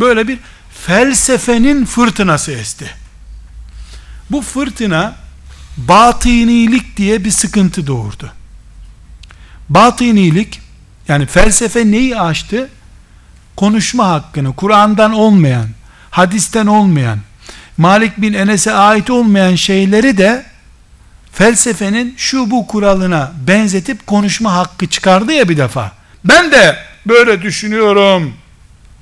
Böyle 0.00 0.28
bir 0.28 0.38
felsefenin 0.86 1.84
fırtınası 1.84 2.52
esti. 2.52 2.90
Bu 4.30 4.42
fırtına 4.42 5.14
batınilik 5.76 6.96
diye 6.96 7.24
bir 7.24 7.30
sıkıntı 7.30 7.86
doğurdu. 7.86 8.32
Batınilik 9.68 10.60
yani 11.08 11.26
felsefe 11.26 11.90
neyi 11.90 12.18
açtı? 12.18 12.70
Konuşma 13.56 14.08
hakkını 14.08 14.56
Kur'an'dan 14.56 15.12
olmayan, 15.12 15.66
hadisten 16.10 16.66
olmayan, 16.66 17.18
Malik 17.76 18.20
bin 18.20 18.32
Enes'e 18.32 18.72
ait 18.72 19.10
olmayan 19.10 19.54
şeyleri 19.54 20.18
de 20.18 20.44
felsefenin 21.32 22.14
şu 22.16 22.50
bu 22.50 22.66
kuralına 22.66 23.32
benzetip 23.46 24.06
konuşma 24.06 24.52
hakkı 24.52 24.86
çıkardı 24.86 25.32
ya 25.32 25.48
bir 25.48 25.56
defa. 25.56 25.92
Ben 26.24 26.52
de 26.52 26.76
böyle 27.06 27.42
düşünüyorum 27.42 28.34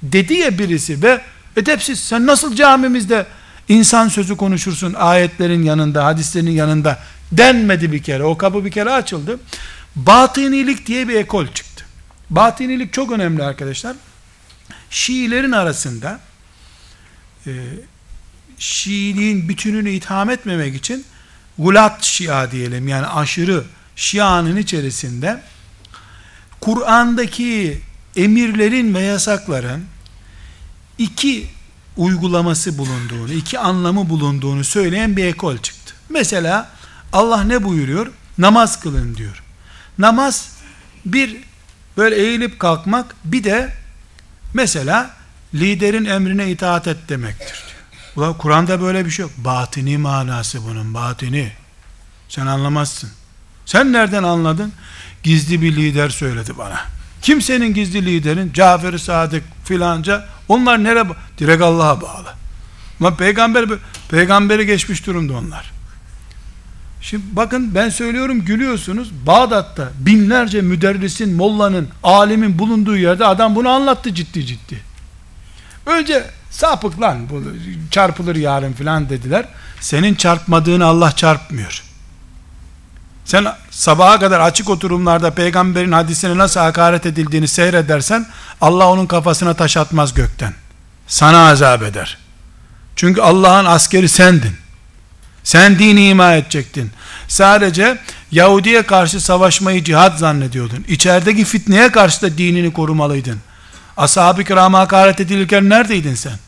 dedi 0.02 0.34
ya 0.34 0.58
birisi 0.58 1.02
ve 1.02 1.20
edepsiz 1.56 1.98
sen 1.98 2.26
nasıl 2.26 2.56
camimizde 2.56 3.26
insan 3.68 4.08
sözü 4.08 4.36
konuşursun 4.36 4.94
ayetlerin 4.94 5.62
yanında 5.62 6.04
hadislerin 6.04 6.50
yanında 6.50 6.98
denmedi 7.32 7.92
bir 7.92 8.02
kere. 8.02 8.24
O 8.24 8.38
kapı 8.38 8.64
bir 8.64 8.70
kere 8.70 8.90
açıldı. 8.90 9.40
Batınilik 9.96 10.86
diye 10.86 11.08
bir 11.08 11.14
ekol 11.14 11.46
çıktı. 11.46 11.84
Batınilik 12.30 12.92
çok 12.92 13.12
önemli 13.12 13.42
arkadaşlar 13.42 13.96
Şiilerin 14.92 15.52
arasında 15.52 16.20
e, 17.46 17.52
Şiiliğin 18.58 19.48
bütününü 19.48 19.90
itham 19.90 20.30
etmemek 20.30 20.74
için 20.74 21.04
gulat 21.58 22.02
şia 22.02 22.50
diyelim 22.50 22.88
yani 22.88 23.06
aşırı 23.06 23.64
şianın 23.96 24.56
içerisinde 24.56 25.42
Kur'an'daki 26.60 27.80
emirlerin 28.16 28.94
ve 28.94 29.00
yasakların 29.00 29.84
iki 30.98 31.46
uygulaması 31.96 32.78
bulunduğunu, 32.78 33.32
iki 33.32 33.58
anlamı 33.58 34.08
bulunduğunu 34.08 34.64
söyleyen 34.64 35.16
bir 35.16 35.24
ekol 35.24 35.58
çıktı. 35.58 35.94
Mesela 36.08 36.70
Allah 37.12 37.44
ne 37.44 37.64
buyuruyor? 37.64 38.12
Namaz 38.38 38.80
kılın 38.80 39.14
diyor. 39.14 39.42
Namaz 39.98 40.50
bir 41.04 41.36
böyle 41.96 42.16
eğilip 42.16 42.58
kalkmak 42.58 43.14
bir 43.24 43.44
de 43.44 43.81
mesela 44.54 45.10
liderin 45.54 46.04
emrine 46.04 46.50
itaat 46.50 46.86
et 46.86 47.08
demektir. 47.08 47.62
Ulan 48.16 48.38
Kur'an'da 48.38 48.80
böyle 48.80 49.04
bir 49.04 49.10
şey 49.10 49.22
yok. 49.22 49.32
Batini 49.36 49.98
manası 49.98 50.64
bunun, 50.64 50.94
batini. 50.94 51.52
Sen 52.28 52.46
anlamazsın. 52.46 53.10
Sen 53.66 53.92
nereden 53.92 54.22
anladın? 54.22 54.72
Gizli 55.22 55.62
bir 55.62 55.76
lider 55.76 56.08
söyledi 56.08 56.58
bana. 56.58 56.80
Kimsenin 57.22 57.74
gizli 57.74 58.06
liderin? 58.06 58.52
Cafer-i 58.52 58.98
Sadık 58.98 59.44
filanca. 59.64 60.28
Onlar 60.48 60.84
nereye? 60.84 61.04
Direkt 61.38 61.62
Allah'a 61.62 62.00
bağlı. 62.00 62.34
Ama 63.00 63.16
peygamber 63.16 63.64
peygamberi 64.08 64.66
geçmiş 64.66 65.06
durumda 65.06 65.32
onlar. 65.32 65.71
Şimdi 67.02 67.22
bakın 67.32 67.74
ben 67.74 67.88
söylüyorum 67.88 68.44
gülüyorsunuz. 68.44 69.10
Bağdat'ta 69.26 69.88
binlerce 69.98 70.60
müderrisin, 70.60 71.34
mollanın, 71.34 71.88
alimin 72.02 72.58
bulunduğu 72.58 72.96
yerde 72.96 73.26
adam 73.26 73.54
bunu 73.56 73.68
anlattı 73.68 74.14
ciddi 74.14 74.46
ciddi. 74.46 74.80
Önce 75.86 76.24
sapık 76.50 77.00
lan 77.00 77.30
bu 77.30 77.42
çarpılır 77.90 78.36
yarın 78.36 78.72
filan 78.72 79.08
dediler. 79.08 79.44
Senin 79.80 80.14
çarpmadığını 80.14 80.86
Allah 80.86 81.12
çarpmıyor. 81.12 81.82
Sen 83.24 83.46
sabaha 83.70 84.18
kadar 84.18 84.40
açık 84.40 84.70
oturumlarda 84.70 85.30
peygamberin 85.34 85.92
hadisine 85.92 86.38
nasıl 86.38 86.60
hakaret 86.60 87.06
edildiğini 87.06 87.48
seyredersen 87.48 88.26
Allah 88.60 88.88
onun 88.88 89.06
kafasına 89.06 89.54
taş 89.54 89.76
atmaz 89.76 90.14
gökten. 90.14 90.54
Sana 91.06 91.48
azap 91.48 91.82
eder. 91.82 92.18
Çünkü 92.96 93.20
Allah'ın 93.20 93.64
askeri 93.64 94.08
sendin. 94.08 94.61
Sen 95.44 95.78
dini 95.78 96.08
ima 96.08 96.34
edecektin. 96.34 96.90
Sadece 97.28 97.98
Yahudi'ye 98.30 98.82
karşı 98.82 99.20
savaşmayı 99.20 99.84
cihat 99.84 100.18
zannediyordun. 100.18 100.84
İçerideki 100.88 101.44
fitneye 101.44 101.92
karşı 101.92 102.22
da 102.22 102.38
dinini 102.38 102.72
korumalıydın. 102.72 103.38
Ashab-ı 103.96 104.44
kirama 104.44 104.78
hakaret 104.78 105.20
edilirken 105.20 105.68
neredeydin 105.68 106.14
sen? 106.14 106.38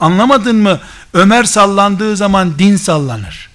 Anlamadın 0.00 0.56
mı? 0.56 0.80
Ömer 1.14 1.44
sallandığı 1.44 2.16
zaman 2.16 2.58
din 2.58 2.76
sallanır. 2.76 3.48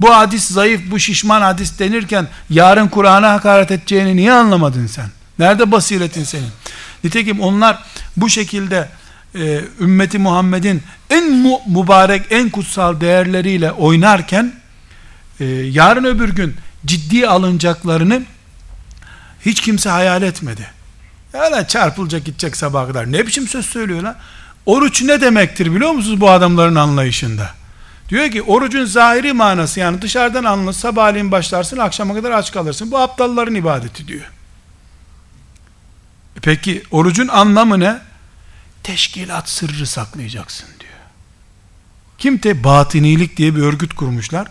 Bu 0.00 0.14
hadis 0.14 0.44
zayıf, 0.44 0.80
bu 0.90 0.98
şişman 0.98 1.40
hadis 1.42 1.78
denirken 1.78 2.28
yarın 2.50 2.88
Kur'an'a 2.88 3.32
hakaret 3.32 3.70
edeceğini 3.70 4.16
niye 4.16 4.32
anlamadın 4.32 4.86
sen? 4.86 5.06
Nerede 5.38 5.72
basiretin 5.72 6.24
senin? 6.24 6.50
Nitekim 7.04 7.40
onlar 7.40 7.78
bu 8.16 8.28
şekilde 8.28 8.88
e, 9.34 9.60
ümmeti 9.80 10.18
Muhammed'in 10.18 10.82
en 11.10 11.32
mu 11.32 11.60
mübarek, 11.66 12.22
en 12.30 12.50
kutsal 12.50 13.00
değerleriyle 13.00 13.72
oynarken 13.72 14.52
e, 15.40 15.44
yarın 15.44 16.04
öbür 16.04 16.28
gün 16.28 16.56
ciddi 16.86 17.28
alınacaklarını 17.28 18.22
hiç 19.46 19.60
kimse 19.60 19.90
hayal 19.90 20.22
etmedi. 20.22 20.70
Yani 21.32 21.68
çarpılacak 21.68 22.24
gidecek 22.24 22.56
sabah 22.56 22.86
kadar. 22.86 23.12
Ne 23.12 23.26
biçim 23.26 23.48
söz 23.48 23.66
söylüyor 23.66 24.02
lan? 24.02 24.16
Oruç 24.66 25.02
ne 25.02 25.20
demektir 25.20 25.74
biliyor 25.74 25.92
musunuz 25.92 26.20
bu 26.20 26.30
adamların 26.30 26.74
anlayışında? 26.74 27.50
Diyor 28.08 28.30
ki 28.30 28.42
orucun 28.42 28.84
zahiri 28.84 29.32
manası 29.32 29.80
yani 29.80 30.02
dışarıdan 30.02 30.44
anla 30.44 30.72
sabahleyin 30.72 31.32
başlarsın 31.32 31.78
akşama 31.78 32.14
kadar 32.14 32.30
aç 32.30 32.52
kalırsın. 32.52 32.90
Bu 32.90 32.98
aptalların 32.98 33.54
ibadeti 33.54 34.08
diyor. 34.08 34.30
E 36.36 36.40
peki 36.42 36.82
orucun 36.90 37.28
anlamı 37.28 37.80
ne? 37.80 37.98
Teşkilat 38.88 39.48
sırrı 39.48 39.86
saklayacaksın 39.86 40.68
diyor. 40.80 40.92
Kim 42.18 42.38
te 42.38 42.64
batinilik 42.64 43.36
diye 43.36 43.56
bir 43.56 43.62
örgüt 43.62 43.94
kurmuşlar. 43.94 44.48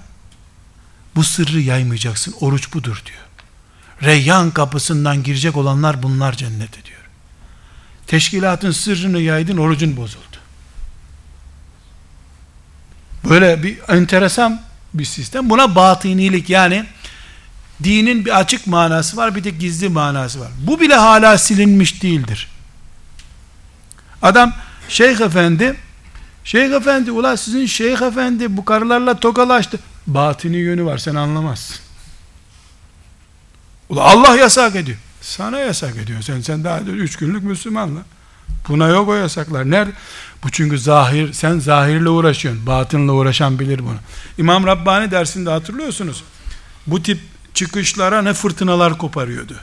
Bu 1.16 1.24
sırrı 1.24 1.60
yaymayacaksın. 1.60 2.36
Oruç 2.40 2.74
budur 2.74 3.04
diyor. 3.06 3.26
Reyyan 4.04 4.52
kapısından 4.52 5.24
girecek 5.24 5.58
olanlar 5.58 6.04
bunlar 6.04 6.34
cennete 6.34 6.86
diyor. 6.86 7.02
Teşkilatın 8.08 8.72
sırrını 8.72 9.20
yaydın 9.20 9.58
orucun 9.58 9.98
bozuldu. 9.98 10.38
Böyle 13.30 13.64
bir 13.64 13.80
enteresan 13.88 14.62
bir 14.94 15.06
sistem. 15.06 15.50
Buna 15.50 15.76
batınilik 15.76 16.50
yani 16.50 16.86
Dinin 17.84 18.26
bir 18.26 18.40
açık 18.40 18.68
manası 18.68 19.18
var, 19.18 19.36
bir 19.36 19.44
de 19.44 19.50
gizli 19.50 19.90
manası 19.90 20.40
var. 20.40 20.52
Bu 20.60 20.80
bile 20.80 20.96
hala 20.96 21.38
silinmiş 21.38 22.04
değildir. 22.04 22.48
Adam 24.22 24.54
Şeyh 24.90 25.22
Efendi 25.22 25.76
Şeyh 26.44 26.72
Efendi 26.72 27.12
ula 27.12 27.38
sizin 27.38 27.66
Şeyh 27.66 28.02
Efendi 28.02 28.58
bu 28.58 28.66
karılarla 28.66 29.20
tokalaştı. 29.20 29.80
Batini 30.08 30.58
yönü 30.58 30.86
var 30.86 30.98
sen 30.98 31.16
anlamazsın. 31.16 31.78
Ula 33.90 34.04
Allah 34.04 34.38
yasak 34.38 34.76
ediyor. 34.76 34.98
Sana 35.22 35.60
yasak 35.60 35.98
ediyor. 35.98 36.22
Sen 36.22 36.42
sen 36.42 36.64
daha 36.64 36.80
üç 36.80 37.16
günlük 37.16 37.44
Müslümanla. 37.44 38.00
Buna 38.68 38.88
yok 38.88 39.10
o 39.10 39.14
yasaklar. 39.14 39.72
Nerede? 39.72 39.92
Bu 40.44 40.52
çünkü 40.52 40.80
zahir, 40.80 41.34
sen 41.34 41.60
zahirle 41.60 42.10
uğraşıyorsun. 42.10 42.66
Batınla 42.66 43.12
uğraşan 43.12 43.60
bilir 43.60 43.80
bunu. 43.80 43.98
İmam 44.38 44.66
Rabbani 44.66 45.12
dersinde 45.12 45.50
hatırlıyorsunuz. 45.50 46.24
Bu 46.88 47.04
tip 47.04 47.20
çıkışlara 47.54 48.22
ne 48.22 48.34
fırtınalar 48.34 48.98
koparıyordu. 48.98 49.56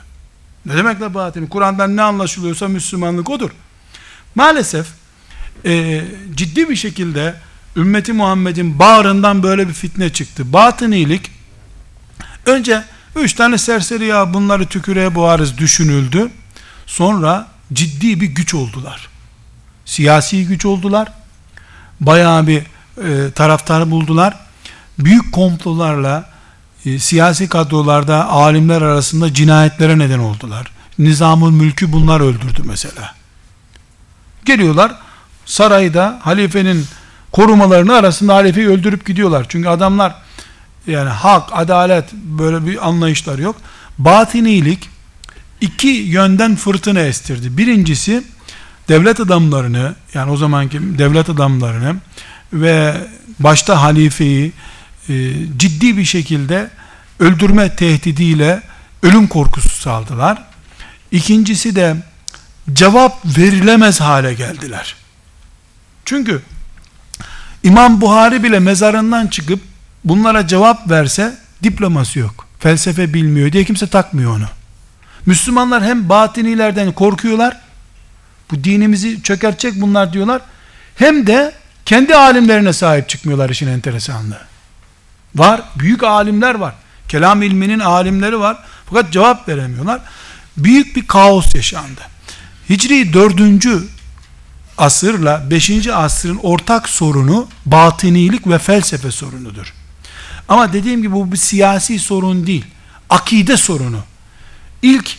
Ne 0.65 0.77
demek 0.77 1.01
la 1.01 1.13
batini? 1.13 1.49
Kur'an'dan 1.49 1.95
ne 1.95 2.01
anlaşılıyorsa 2.01 2.67
Müslümanlık 2.67 3.29
odur. 3.29 3.51
Maalesef 4.35 4.87
e, 5.65 6.01
ciddi 6.35 6.69
bir 6.69 6.75
şekilde 6.75 7.35
ümmeti 7.75 8.13
Muhammed'in 8.13 8.79
bağrından 8.79 9.43
böyle 9.43 9.67
bir 9.67 9.73
fitne 9.73 10.13
çıktı. 10.13 10.53
Batınilik 10.53 11.31
önce 12.45 12.83
üç 13.15 13.33
tane 13.33 13.57
serseri 13.57 14.05
ya 14.05 14.33
bunları 14.33 14.65
tükürüğe 14.65 15.15
boğarız 15.15 15.57
düşünüldü. 15.57 16.29
Sonra 16.85 17.47
ciddi 17.73 18.21
bir 18.21 18.27
güç 18.27 18.53
oldular. 18.53 19.09
Siyasi 19.85 20.47
güç 20.47 20.65
oldular. 20.65 21.13
Bayağı 21.99 22.47
bir 22.47 22.61
e, 23.03 23.31
taraftar 23.31 23.91
buldular. 23.91 24.37
Büyük 24.99 25.31
komplolarla 25.31 26.29
e, 26.85 26.99
siyasi 26.99 27.49
kadrolarda 27.49 28.29
alimler 28.29 28.81
arasında 28.81 29.33
cinayetlere 29.33 29.99
neden 29.99 30.19
oldular. 30.19 30.71
Nizamın 30.99 31.53
mülkü 31.53 31.91
bunlar 31.91 32.19
öldürdü 32.19 32.61
mesela. 32.65 33.15
Geliyorlar 34.45 34.95
sarayda 35.45 36.19
halifenin 36.23 36.85
korumalarını 37.31 37.93
arasında 37.95 38.35
halifeyi 38.35 38.67
öldürüp 38.67 39.05
gidiyorlar. 39.05 39.45
Çünkü 39.49 39.69
adamlar 39.69 40.15
yani 40.87 41.09
hak, 41.09 41.49
adalet 41.51 42.13
böyle 42.13 42.65
bir 42.65 42.87
anlayışlar 42.87 43.39
yok. 43.39 43.55
Batinilik 43.97 44.89
iki 45.61 45.87
yönden 45.87 46.55
fırtına 46.55 46.99
estirdi. 46.99 47.57
Birincisi 47.57 48.23
devlet 48.87 49.19
adamlarını 49.19 49.95
yani 50.13 50.31
o 50.31 50.37
zamanki 50.37 50.79
devlet 50.97 51.29
adamlarını 51.29 51.95
ve 52.53 52.95
başta 53.39 53.81
halifeyi 53.81 54.51
e, 55.09 55.13
ciddi 55.57 55.97
bir 55.97 56.05
şekilde 56.05 56.69
öldürme 57.19 57.75
tehdidiyle 57.75 58.61
ölüm 59.03 59.27
korkusu 59.27 59.69
saldılar. 59.69 60.43
İkincisi 61.11 61.75
de 61.75 61.95
cevap 62.73 63.25
verilemez 63.25 64.01
hale 64.01 64.33
geldiler. 64.33 64.95
Çünkü 66.05 66.41
İmam 67.63 68.01
Buhari 68.01 68.43
bile 68.43 68.59
mezarından 68.59 69.27
çıkıp 69.27 69.59
bunlara 70.03 70.47
cevap 70.47 70.89
verse 70.89 71.37
diploması 71.63 72.19
yok. 72.19 72.47
Felsefe 72.59 73.13
bilmiyor 73.13 73.51
diye 73.51 73.63
kimse 73.63 73.87
takmıyor 73.87 74.35
onu. 74.35 74.45
Müslümanlar 75.25 75.83
hem 75.83 76.09
batinilerden 76.09 76.91
korkuyorlar. 76.91 77.57
Bu 78.51 78.63
dinimizi 78.63 79.23
çökertecek 79.23 79.81
bunlar 79.81 80.13
diyorlar. 80.13 80.41
Hem 80.95 81.27
de 81.27 81.53
kendi 81.85 82.15
alimlerine 82.15 82.73
sahip 82.73 83.09
çıkmıyorlar 83.09 83.49
işin 83.49 83.67
enteresanlığı. 83.67 84.41
Var. 85.35 85.61
Büyük 85.75 86.03
alimler 86.03 86.55
var. 86.55 86.75
Kelam 87.07 87.41
ilminin 87.41 87.79
alimleri 87.79 88.39
var. 88.39 88.57
Fakat 88.89 89.11
cevap 89.13 89.49
veremiyorlar. 89.49 90.01
Büyük 90.57 90.95
bir 90.95 91.07
kaos 91.07 91.55
yaşandı. 91.55 92.01
Hicri 92.69 93.13
4. 93.13 93.67
asırla 94.77 95.49
5. 95.49 95.87
asrın 95.87 96.39
ortak 96.43 96.89
sorunu 96.89 97.47
batınilik 97.65 98.47
ve 98.47 98.59
felsefe 98.59 99.11
sorunudur. 99.11 99.73
Ama 100.47 100.73
dediğim 100.73 101.01
gibi 101.01 101.13
bu 101.13 101.31
bir 101.31 101.37
siyasi 101.37 101.99
sorun 101.99 102.47
değil. 102.47 102.65
Akide 103.09 103.57
sorunu. 103.57 103.99
İlk 104.81 105.17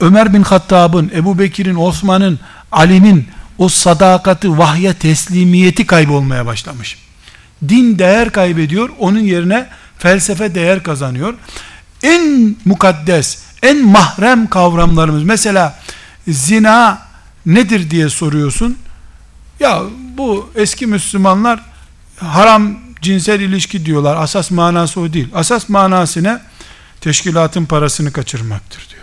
Ömer 0.00 0.34
bin 0.34 0.42
Hattab'ın, 0.42 1.10
Ebu 1.14 1.38
Bekir'in, 1.38 1.74
Osman'ın, 1.74 2.40
Ali'nin 2.72 3.28
o 3.58 3.68
sadakati, 3.68 4.58
vahye 4.58 4.94
teslimiyeti 4.94 5.86
kaybolmaya 5.86 6.46
başlamış. 6.46 6.98
Din 7.68 7.98
değer 7.98 8.30
kaybediyor, 8.30 8.90
onun 8.98 9.20
yerine 9.20 9.66
felsefe 9.98 10.54
değer 10.54 10.82
kazanıyor. 10.82 11.34
En 12.02 12.56
mukaddes, 12.64 13.38
en 13.62 13.86
mahrem 13.86 14.46
kavramlarımız, 14.46 15.22
mesela 15.22 15.78
zina 16.28 17.02
nedir 17.46 17.90
diye 17.90 18.08
soruyorsun. 18.08 18.78
Ya 19.60 19.82
bu 20.16 20.50
eski 20.54 20.86
Müslümanlar 20.86 21.60
haram 22.16 22.78
cinsel 23.02 23.40
ilişki 23.40 23.86
diyorlar. 23.86 24.16
Asas 24.16 24.50
manası 24.50 25.00
o 25.00 25.12
değil. 25.12 25.28
Asas 25.34 25.68
manası 25.68 26.22
ne? 26.22 26.42
Teşkilatın 27.00 27.64
parasını 27.64 28.12
kaçırmaktır 28.12 28.88
diyor. 28.90 29.02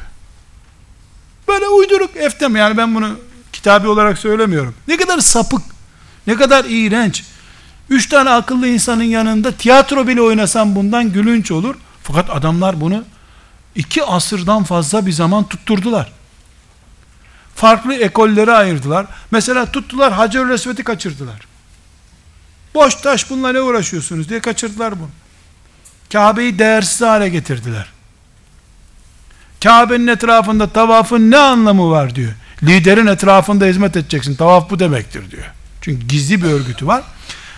Böyle 1.48 1.68
uyduruk 1.68 2.18
eftem 2.18 2.56
yani 2.56 2.78
ben 2.78 2.96
bunu 2.96 3.20
kitabi 3.54 3.88
olarak 3.88 4.18
söylemiyorum. 4.18 4.76
Ne 4.88 4.98
kadar 4.98 5.20
sapık, 5.20 5.62
ne 6.28 6.36
kadar 6.36 6.66
iğrenç. 6.66 7.24
Üç 7.90 8.10
tane 8.10 8.30
akıllı 8.30 8.68
insanın 8.68 9.04
yanında 9.04 9.52
tiyatro 9.52 10.08
bile 10.08 10.22
oynasam 10.22 10.76
bundan 10.76 11.12
gülünç 11.12 11.52
olur. 11.52 11.76
Fakat 12.04 12.30
adamlar 12.30 12.82
bunu 12.82 13.04
iki 13.76 14.04
asırdan 14.04 14.64
fazla 14.64 15.06
bir 15.06 15.12
zaman 15.12 15.44
tutturdular. 15.44 16.12
Farklı 17.60 17.94
ekollere 17.94 18.52
ayırdılar. 18.52 19.06
Mesela 19.32 19.72
tuttular 19.72 20.14
Hacer-ül 20.14 20.54
Esved'i 20.54 20.84
kaçırdılar. 20.84 21.40
Boş 22.74 22.96
taş 22.96 23.30
bununla 23.30 23.52
ne 23.52 23.62
uğraşıyorsunuz 23.62 24.30
diye 24.30 24.40
kaçırdılar 24.40 25.00
bunu. 25.00 25.10
Kabe'yi 26.14 26.60
değersiz 26.60 27.02
hale 27.02 27.30
getirdiler. 27.30 27.90
Kabe'nin 29.64 30.08
etrafında 30.08 30.68
tavafın 30.68 31.32
ne 31.32 31.38
anlamı 31.38 31.92
var 31.92 32.16
diyor. 32.16 32.32
Liderin 32.64 33.08
etrafında 33.08 33.66
hizmet 33.66 33.98
edeceksin. 33.98 34.36
Tavaf 34.36 34.70
bu 34.70 34.80
demektir 34.80 35.32
diyor. 35.32 35.46
Çünkü 35.82 36.08
gizli 36.08 36.44
bir 36.44 36.48
örgütü 36.48 36.88
var. 36.88 37.04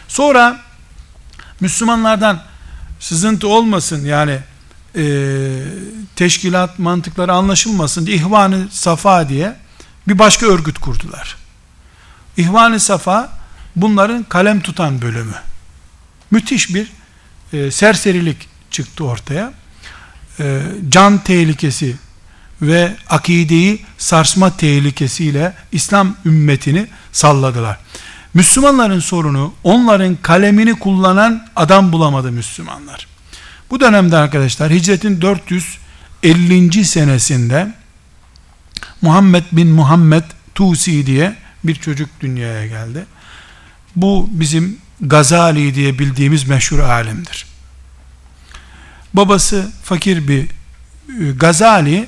Sonra 0.08 0.60
Müslümanlardan 1.60 2.42
sızıntı 3.00 3.48
olmasın 3.48 4.06
yani 4.06 4.40
e, 4.96 5.04
teşkilat 6.16 6.80
mantıkları 6.80 7.34
anlaşılmasın 7.34 8.06
diye 8.06 8.18
İhvan-ı 8.18 8.68
Safa 8.72 9.30
diye 9.30 9.56
bir 10.08 10.20
başka 10.20 10.46
örgüt 10.46 10.78
kurdular. 10.80 11.38
İhvan-ı 12.38 12.80
Safa 12.80 13.30
bunların 13.76 14.24
kalem 14.24 14.62
tutan 14.62 15.02
bölümü. 15.02 15.36
Müthiş 16.32 16.76
bir 16.76 16.92
e, 17.54 17.72
serserilik 17.72 18.50
çıktı 18.72 19.04
ortaya. 19.04 19.54
E, 20.40 20.62
can 20.90 21.18
tehlikesi 21.18 21.96
ve 22.62 22.96
akideyi 23.10 23.86
sarsma 23.98 24.58
tehlikesiyle 24.58 25.54
İslam 25.72 26.16
ümmetini 26.26 26.88
salladılar. 27.12 27.80
Müslümanların 28.34 29.00
sorunu 29.00 29.54
onların 29.64 30.16
kalemini 30.16 30.80
kullanan 30.80 31.48
adam 31.56 31.92
bulamadı 31.92 32.32
Müslümanlar. 32.32 33.08
Bu 33.72 33.80
dönemde 33.80 34.18
arkadaşlar 34.18 34.72
hicretin 34.72 35.22
450. 35.22 36.86
senesinde 36.86 37.74
Muhammed 39.02 39.44
bin 39.52 39.68
Muhammed 39.68 40.24
Tusi 40.56 41.06
diye 41.06 41.36
bir 41.64 41.76
çocuk 41.76 42.10
dünyaya 42.22 42.68
geldi. 42.68 43.06
Bu 43.96 44.30
bizim 44.32 44.78
Gazali 45.02 45.76
diye 45.76 46.00
bildiğimiz 46.00 46.48
meşhur 46.48 46.80
alimdir. 46.80 47.46
Babası 49.14 49.72
fakir 49.84 50.28
bir 50.28 50.44
e, 50.44 51.32
Gazali 51.32 52.08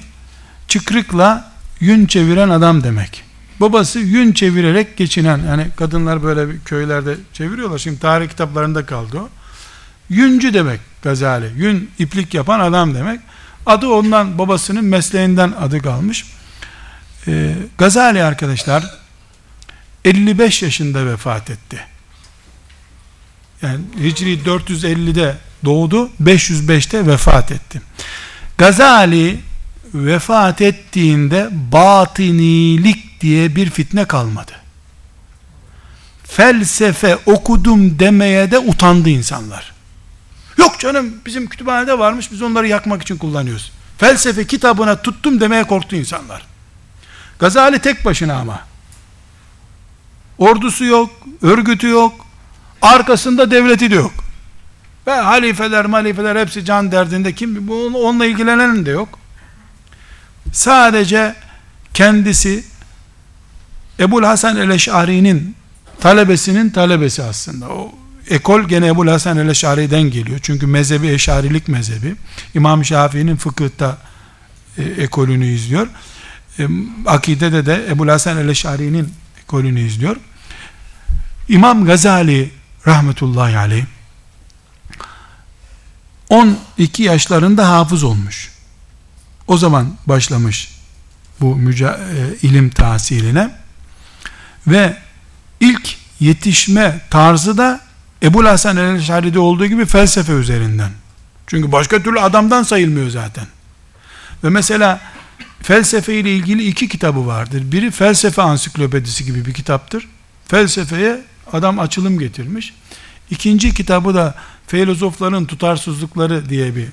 çıkrıkla 0.67 1.51
yün 1.79 2.05
çeviren 2.05 2.49
adam 2.49 2.83
demek. 2.83 3.23
Babası 3.59 3.99
yün 3.99 4.31
çevirerek 4.31 4.97
geçinen 4.97 5.37
yani 5.47 5.67
kadınlar 5.75 6.23
böyle 6.23 6.57
köylerde 6.65 7.15
çeviriyorlar. 7.33 7.77
Şimdi 7.77 7.99
tarih 7.99 8.29
kitaplarında 8.29 8.85
kaldı 8.85 9.17
o. 9.19 9.29
Yüncü 10.09 10.53
demek 10.53 10.79
Gazali. 11.01 11.51
Yün 11.57 11.89
iplik 11.99 12.33
yapan 12.33 12.59
adam 12.59 12.95
demek. 12.95 13.19
Adı 13.65 13.87
ondan 13.87 14.37
babasının 14.37 14.85
mesleğinden 14.85 15.53
adı 15.59 15.81
kalmış. 15.81 16.25
Ee, 17.27 17.55
Gazali 17.77 18.23
arkadaşlar 18.23 18.83
55 20.05 20.63
yaşında 20.63 21.05
vefat 21.05 21.49
etti. 21.49 21.85
Yani 23.61 23.79
Hicri 23.99 24.39
450'de 24.39 25.37
doğdu, 25.65 26.09
505'te 26.23 27.07
vefat 27.07 27.51
etti. 27.51 27.81
Gazali 28.57 29.39
vefat 29.93 30.61
ettiğinde 30.61 31.49
batinilik 31.51 33.21
diye 33.21 33.55
bir 33.55 33.69
fitne 33.69 34.05
kalmadı. 34.05 34.51
Felsefe 36.23 37.17
okudum 37.25 37.99
demeye 37.99 38.51
de 38.51 38.59
utandı 38.59 39.09
insanlar. 39.09 39.73
Yok 40.57 40.79
canım 40.79 41.13
bizim 41.25 41.47
kütüphanede 41.47 41.99
varmış 41.99 42.31
biz 42.31 42.41
onları 42.41 42.67
yakmak 42.67 43.01
için 43.01 43.17
kullanıyoruz. 43.17 43.71
Felsefe 43.97 44.47
kitabına 44.47 45.01
tuttum 45.01 45.39
demeye 45.39 45.63
korktu 45.63 45.95
insanlar. 45.95 46.52
Gazali 47.39 47.79
tek 47.79 48.05
başına 48.05 48.35
ama. 48.35 48.59
Ordusu 50.37 50.85
yok, 50.85 51.09
örgütü 51.41 51.87
yok, 51.87 52.25
arkasında 52.81 53.51
devleti 53.51 53.91
de 53.91 53.95
yok. 53.95 54.13
Ve 55.07 55.11
halifeler, 55.11 55.85
malifeler 55.85 56.35
hepsi 56.35 56.65
can 56.65 56.91
derdinde 56.91 57.33
kim? 57.33 57.69
Onunla 57.69 58.25
ilgilenen 58.25 58.85
de 58.85 58.91
yok. 58.91 59.19
Sadece 60.53 61.35
kendisi 61.93 62.63
Ebul 63.99 64.23
Hasan 64.23 64.57
el-Eş'ari'nin 64.57 65.55
talebesinin 65.99 66.69
talebesi 66.69 67.23
aslında. 67.23 67.69
O 67.69 67.91
ekol 68.29 68.61
gene 68.61 68.87
Ebul 68.87 69.07
Hasan 69.07 69.37
el-Eş'ari'den 69.37 70.01
geliyor. 70.01 70.39
Çünkü 70.41 70.67
mezhebi 70.67 71.07
eşarilik 71.07 71.67
mezhebi. 71.67 72.15
İmam 72.55 72.85
Şafii'nin 72.85 73.35
fıkıhta 73.35 73.97
e, 74.77 74.83
ekolünü 74.83 75.45
izliyor. 75.45 75.87
E, 76.59 76.67
akidede 77.05 77.65
de 77.65 77.85
Ebul 77.89 78.07
Hasan 78.07 78.37
el-Eş'ari'nin 78.37 79.13
ekolünü 79.43 79.79
izliyor. 79.79 80.15
İmam 81.49 81.85
Gazali 81.85 82.51
rahmetullahi 82.87 83.57
aleyh 83.57 83.85
12 86.29 87.03
yaşlarında 87.03 87.69
hafız 87.69 88.03
olmuş. 88.03 88.51
O 89.47 89.57
zaman 89.57 89.95
başlamış 90.05 90.71
bu 91.41 91.55
müca- 91.55 91.97
e, 91.97 92.37
ilim 92.41 92.69
tahsiline 92.69 93.51
ve 94.67 94.97
ilk 95.59 95.97
yetişme 96.19 97.01
tarzı 97.09 97.57
da 97.57 97.81
Ebu 98.23 98.45
Hasan 98.45 98.77
el-Şari'de 98.77 99.39
olduğu 99.39 99.65
gibi 99.65 99.85
felsefe 99.85 100.33
üzerinden. 100.33 100.91
Çünkü 101.47 101.71
başka 101.71 102.03
türlü 102.03 102.19
adamdan 102.19 102.63
sayılmıyor 102.63 103.09
zaten. 103.09 103.45
Ve 104.43 104.49
mesela 104.49 105.01
felsefe 105.63 106.13
ile 106.15 106.35
ilgili 106.35 106.67
iki 106.67 106.87
kitabı 106.87 107.27
vardır. 107.27 107.71
Biri 107.71 107.91
felsefe 107.91 108.41
ansiklopedisi 108.41 109.25
gibi 109.25 109.45
bir 109.45 109.53
kitaptır. 109.53 110.07
Felsefeye 110.47 111.21
adam 111.53 111.79
açılım 111.79 112.19
getirmiş. 112.19 112.73
İkinci 113.29 113.73
kitabı 113.73 114.15
da 114.15 114.35
filozofların 114.67 115.45
tutarsızlıkları 115.45 116.49
diye 116.49 116.75
bir 116.75 116.87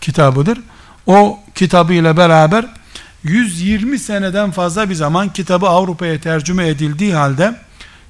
kitabıdır. 0.00 0.58
O 1.06 1.40
kitabıyla 1.54 2.16
beraber 2.16 2.66
120 3.22 3.98
seneden 3.98 4.50
fazla 4.50 4.90
bir 4.90 4.94
zaman 4.94 5.32
kitabı 5.32 5.68
Avrupa'ya 5.68 6.20
tercüme 6.20 6.68
edildiği 6.68 7.14
halde 7.14 7.56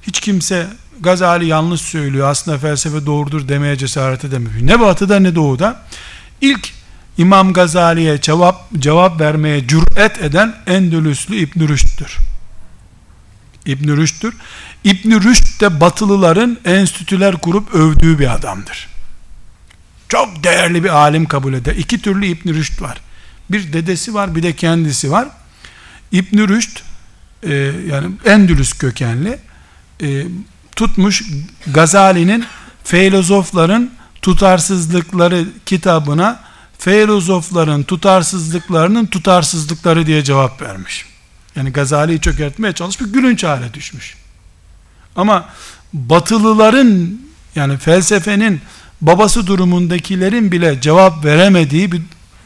hiç 0.01 0.19
kimse 0.19 0.67
Gazali 0.99 1.45
yanlış 1.45 1.81
söylüyor 1.81 2.29
aslında 2.29 2.57
felsefe 2.57 3.05
doğrudur 3.05 3.47
demeye 3.47 3.77
cesaret 3.77 4.25
edemiyor. 4.25 4.53
Ne 4.61 4.79
batıda 4.79 5.19
ne 5.19 5.35
doğuda. 5.35 5.79
İlk 6.41 6.76
İmam 7.17 7.53
Gazali'ye 7.53 8.21
cevap 8.21 8.71
cevap 8.79 9.21
vermeye 9.21 9.67
cüret 9.67 10.21
eden 10.21 10.55
Endülüslü 10.67 11.35
İbn 11.35 11.67
Rüşd'tür. 11.67 12.17
İbn 13.65 13.97
Rüşd'tür. 13.97 14.33
İbn 14.83 15.11
Rüşd 15.11 15.61
de 15.61 15.81
batılıların 15.81 16.57
enstitüler 16.65 17.35
kurup 17.35 17.73
övdüğü 17.73 18.19
bir 18.19 18.33
adamdır. 18.33 18.87
Çok 20.09 20.43
değerli 20.43 20.83
bir 20.83 20.89
alim 20.89 21.25
kabul 21.25 21.53
eder. 21.53 21.75
İki 21.75 22.01
türlü 22.01 22.25
İbn 22.25 22.49
Rüşd 22.49 22.81
var. 22.81 23.01
Bir 23.49 23.73
dedesi 23.73 24.13
var, 24.13 24.35
bir 24.35 24.43
de 24.43 24.55
kendisi 24.55 25.11
var. 25.11 25.27
İbn 26.11 26.47
Rüşd 26.47 26.77
e, 27.43 27.53
yani 27.89 28.11
Endülüs 28.25 28.73
kökenli 28.73 29.39
e, 30.01 30.23
tutmuş 30.75 31.23
Gazali'nin 31.67 32.45
filozofların 32.83 33.91
tutarsızlıkları 34.21 35.45
kitabına 35.65 36.46
filozofların 36.79 37.83
tutarsızlıklarının 37.83 39.05
tutarsızlıkları 39.05 40.05
diye 40.05 40.23
cevap 40.23 40.61
vermiş. 40.61 41.05
Yani 41.55 41.69
Gazali'yi 41.69 42.21
çökertmeye 42.21 42.73
çalışmış, 42.73 43.11
gülünç 43.11 43.43
hale 43.43 43.73
düşmüş. 43.73 44.15
Ama 45.15 45.49
batılıların 45.93 47.19
yani 47.55 47.77
felsefenin 47.77 48.61
babası 49.01 49.47
durumundakilerin 49.47 50.51
bile 50.51 50.81
cevap 50.81 51.25
veremediği 51.25 51.91
bir 51.91 52.01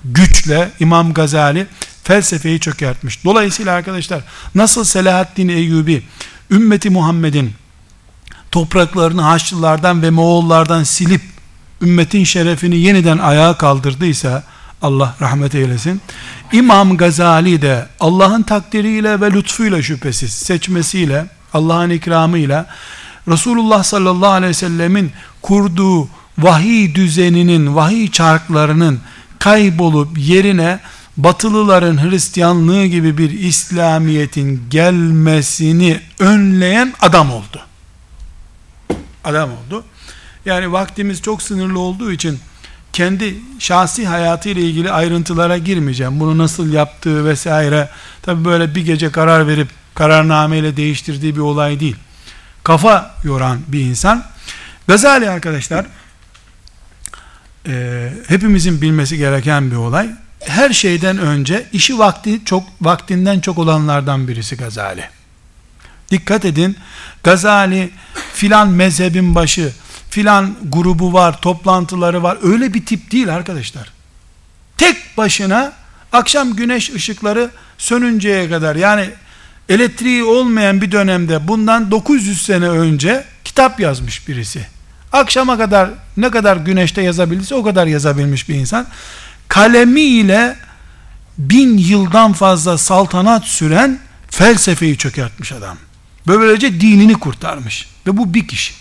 güçle 0.06 0.72
İmam 0.80 1.14
Gazali 1.14 1.68
felsefeyi 2.04 2.60
çökertmiş. 2.60 3.24
Dolayısıyla 3.26 3.74
arkadaşlar 3.74 4.22
nasıl 4.56 4.84
Selahaddin 4.84 5.50
Eyyubi 5.50 6.04
ümmeti 6.52 6.90
Muhammed'in 6.90 7.54
topraklarını 8.52 9.22
Haçlılardan 9.22 10.02
ve 10.02 10.10
Moğollardan 10.10 10.84
silip 10.84 11.22
ümmetin 11.82 12.24
şerefini 12.24 12.78
yeniden 12.78 13.18
ayağa 13.18 13.58
kaldırdıysa 13.58 14.44
Allah 14.82 15.16
rahmet 15.22 15.56
eylesin. 15.56 16.02
İmam 16.52 16.98
Gazali 16.98 17.62
de 17.62 17.88
Allah'ın 18.00 18.44
takdiriyle 18.44 19.22
ve 19.22 19.32
lütfuyla 19.32 19.82
şüphesiz 19.82 20.34
seçmesiyle 20.34 21.26
Allah'ın 21.54 21.90
ikramıyla 21.90 22.66
Resulullah 23.28 23.84
sallallahu 23.84 24.32
aleyhi 24.32 24.50
ve 24.50 24.54
sellemin 24.54 25.12
kurduğu 25.42 26.10
vahiy 26.38 26.96
düzeninin, 26.96 27.76
vahiy 27.76 28.12
çarklarının 28.12 29.00
kaybolup 29.40 30.18
yerine 30.18 30.80
batılıların 31.18 32.10
Hristiyanlığı 32.10 32.86
gibi 32.86 33.18
bir 33.18 33.30
İslamiyet'in 33.30 34.64
gelmesini 34.70 36.00
önleyen 36.20 36.94
adam 37.02 37.32
oldu. 37.32 37.62
Adam 39.24 39.50
oldu. 39.50 39.84
Yani 40.46 40.72
vaktimiz 40.72 41.22
çok 41.22 41.42
sınırlı 41.42 41.80
olduğu 41.80 42.12
için 42.12 42.40
kendi 42.94 43.36
şahsi 43.60 44.08
hayatı 44.08 44.50
ile 44.50 44.62
ilgili 44.62 44.92
ayrıntılara 44.92 45.58
girmeyeceğim. 45.58 46.20
Bunu 46.20 46.38
nasıl 46.38 46.74
yaptığı 46.74 47.26
vesaire. 47.26 47.90
Tabi 48.22 48.46
böyle 48.46 48.76
bir 48.76 48.86
gece 48.86 49.12
karar 49.12 49.48
verip 49.48 49.68
kararnameyle 49.96 50.78
değiştirdiği 50.78 51.36
bir 51.36 51.42
olay 51.42 51.80
değil. 51.80 51.96
Kafa 52.64 53.16
yoran 53.24 53.60
bir 53.68 53.80
insan. 53.80 54.24
Gazali 54.88 55.30
arkadaşlar 55.30 55.86
e, 57.68 58.10
hepimizin 58.28 58.82
bilmesi 58.82 59.18
gereken 59.18 59.72
bir 59.72 59.76
olay. 59.76 60.10
Her 60.40 60.74
şeyden 60.74 61.18
önce 61.18 61.66
işi 61.74 62.00
vakti 62.00 62.46
çok 62.46 62.64
vaktinden 62.82 63.40
çok 63.40 63.58
olanlardan 63.58 64.28
birisi 64.28 64.58
Gazali. 64.58 65.04
Dikkat 66.12 66.46
edin. 66.46 66.78
Gazali 67.24 67.92
filan 68.34 68.70
mezhebin 68.70 69.36
başı, 69.36 69.72
filan 70.12 70.56
grubu 70.64 71.14
var, 71.14 71.42
toplantıları 71.42 72.24
var. 72.24 72.38
Öyle 72.44 72.74
bir 72.74 72.86
tip 72.86 73.12
değil 73.12 73.36
arkadaşlar. 73.36 73.92
Tek 74.78 75.18
başına 75.18 75.74
akşam 76.12 76.56
güneş 76.56 76.90
ışıkları 76.90 77.50
sönünceye 77.78 78.50
kadar 78.50 78.76
yani 78.76 79.10
elektriği 79.70 80.24
olmayan 80.24 80.82
bir 80.82 80.92
dönemde 80.92 81.48
bundan 81.48 81.92
900 81.92 82.42
sene 82.42 82.70
önce 82.70 83.24
kitap 83.44 83.80
yazmış 83.80 84.28
birisi. 84.28 84.68
Akşama 85.14 85.58
kadar 85.58 85.90
ne 86.18 86.32
kadar 86.32 86.58
güneşte 86.58 87.02
yazabildiyse 87.02 87.56
o 87.56 87.64
kadar 87.64 87.88
yazabilmiş 87.88 88.50
bir 88.50 88.56
insan. 88.56 88.88
Kalemiyle 89.48 90.56
bin 91.38 91.78
yıldan 91.78 92.34
fazla 92.34 92.78
saltanat 92.78 93.46
süren 93.46 94.00
felsefeyi 94.30 94.98
çökertmiş 94.98 95.52
adam. 95.52 95.78
Böylece 96.28 96.82
dinini 96.82 97.14
kurtarmış. 97.14 97.88
Ve 98.08 98.18
bu 98.18 98.34
bir 98.34 98.48
kişi. 98.48 98.74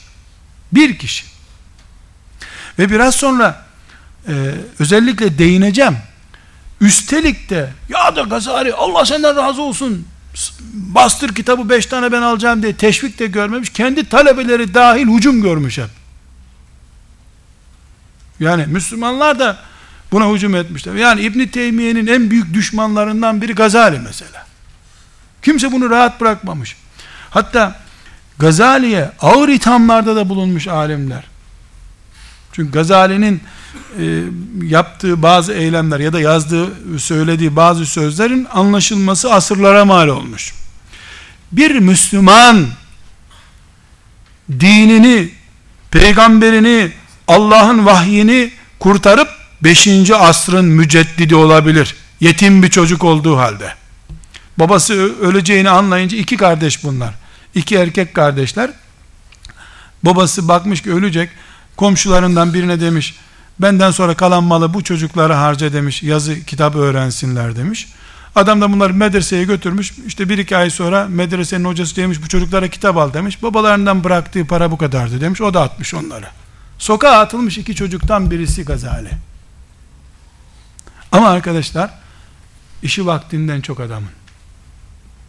Bir 0.72 0.98
kişi. 0.98 1.24
Ve 2.78 2.90
biraz 2.90 3.14
sonra 3.14 3.66
e, 4.28 4.54
özellikle 4.78 5.38
değineceğim. 5.38 5.96
Üstelik 6.80 7.50
de 7.50 7.70
ya 7.88 8.16
da 8.16 8.22
Gazali 8.22 8.74
Allah 8.74 9.06
senden 9.06 9.36
razı 9.36 9.62
olsun 9.62 10.06
bastır 10.72 11.34
kitabı 11.34 11.68
beş 11.68 11.86
tane 11.86 12.12
ben 12.12 12.22
alacağım 12.22 12.62
diye 12.62 12.76
teşvik 12.76 13.18
de 13.18 13.26
görmemiş. 13.26 13.70
Kendi 13.70 14.08
talebeleri 14.08 14.74
dahil 14.74 15.08
hücum 15.08 15.42
görmüş 15.42 15.78
hep. 15.78 15.90
Yani 18.40 18.66
Müslümanlar 18.66 19.38
da 19.38 19.58
buna 20.12 20.32
hücum 20.32 20.54
etmişler. 20.54 20.94
Yani 20.94 21.20
İbn 21.20 21.46
Teymiye'nin 21.46 22.06
en 22.06 22.30
büyük 22.30 22.54
düşmanlarından 22.54 23.42
biri 23.42 23.54
Gazali 23.54 23.98
mesela. 23.98 24.46
Kimse 25.42 25.72
bunu 25.72 25.90
rahat 25.90 26.20
bırakmamış. 26.20 26.76
Hatta 27.30 27.80
Gazali'ye 28.40 29.10
ağır 29.20 29.48
ithamlarda 29.48 30.16
da 30.16 30.28
bulunmuş 30.28 30.68
alimler. 30.68 31.24
Çünkü 32.52 32.72
Gazali'nin 32.72 33.40
e, 34.00 34.22
yaptığı 34.62 35.22
bazı 35.22 35.52
eylemler 35.52 36.00
ya 36.00 36.12
da 36.12 36.20
yazdığı, 36.20 36.68
söylediği 36.98 37.56
bazı 37.56 37.86
sözlerin 37.86 38.46
anlaşılması 38.52 39.32
asırlara 39.32 39.84
mal 39.84 40.08
olmuş. 40.08 40.54
Bir 41.52 41.78
Müslüman 41.78 42.66
dinini, 44.60 45.30
peygamberini, 45.90 46.92
Allah'ın 47.28 47.86
vahyini 47.86 48.52
kurtarıp 48.78 49.28
5. 49.62 50.10
asrın 50.10 50.64
müceddidi 50.64 51.34
olabilir. 51.34 51.96
Yetim 52.20 52.62
bir 52.62 52.70
çocuk 52.70 53.04
olduğu 53.04 53.38
halde. 53.38 53.74
Babası 54.58 55.20
öleceğini 55.20 55.70
anlayınca 55.70 56.18
iki 56.18 56.36
kardeş 56.36 56.84
bunlar. 56.84 57.19
İki 57.54 57.76
erkek 57.76 58.14
kardeşler. 58.14 58.70
Babası 60.02 60.48
bakmış 60.48 60.82
ki 60.82 60.92
ölecek. 60.92 61.30
Komşularından 61.76 62.54
birine 62.54 62.80
demiş, 62.80 63.14
Benden 63.62 63.90
sonra 63.90 64.14
kalan 64.14 64.44
malı 64.44 64.74
bu 64.74 64.84
çocuklara 64.84 65.40
harca 65.40 65.72
demiş. 65.72 66.02
Yazı 66.02 66.44
kitap 66.44 66.76
öğrensinler 66.76 67.56
demiş. 67.56 67.88
Adam 68.34 68.60
da 68.60 68.72
bunları 68.72 68.94
medreseye 68.94 69.44
götürmüş. 69.44 69.92
İşte 70.06 70.28
bir 70.28 70.38
iki 70.38 70.56
ay 70.56 70.70
sonra 70.70 71.06
medresenin 71.08 71.64
hocası 71.64 71.96
demiş 71.96 72.22
bu 72.22 72.28
çocuklara 72.28 72.68
kitap 72.68 72.96
al 72.96 73.14
demiş. 73.14 73.42
Babalarından 73.42 74.04
bıraktığı 74.04 74.46
para 74.46 74.70
bu 74.70 74.78
kadardı 74.78 75.20
demiş. 75.20 75.40
O 75.40 75.54
da 75.54 75.62
atmış 75.62 75.94
onları. 75.94 76.26
Sokağa 76.78 77.18
atılmış 77.18 77.58
iki 77.58 77.74
çocuktan 77.74 78.30
birisi 78.30 78.64
Gazali. 78.64 79.10
Ama 81.12 81.28
arkadaşlar 81.28 81.90
işi 82.82 83.06
vaktinden 83.06 83.60
çok 83.60 83.80
adamın. 83.80 84.10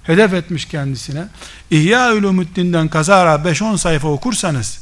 Hedef 0.03 0.33
etmiş 0.33 0.65
kendisine. 0.65 1.27
İhya 1.71 2.13
Ulumuddin'den 2.13 2.87
kazara 2.87 3.35
5-10 3.35 3.77
sayfa 3.77 4.07
okursanız 4.07 4.79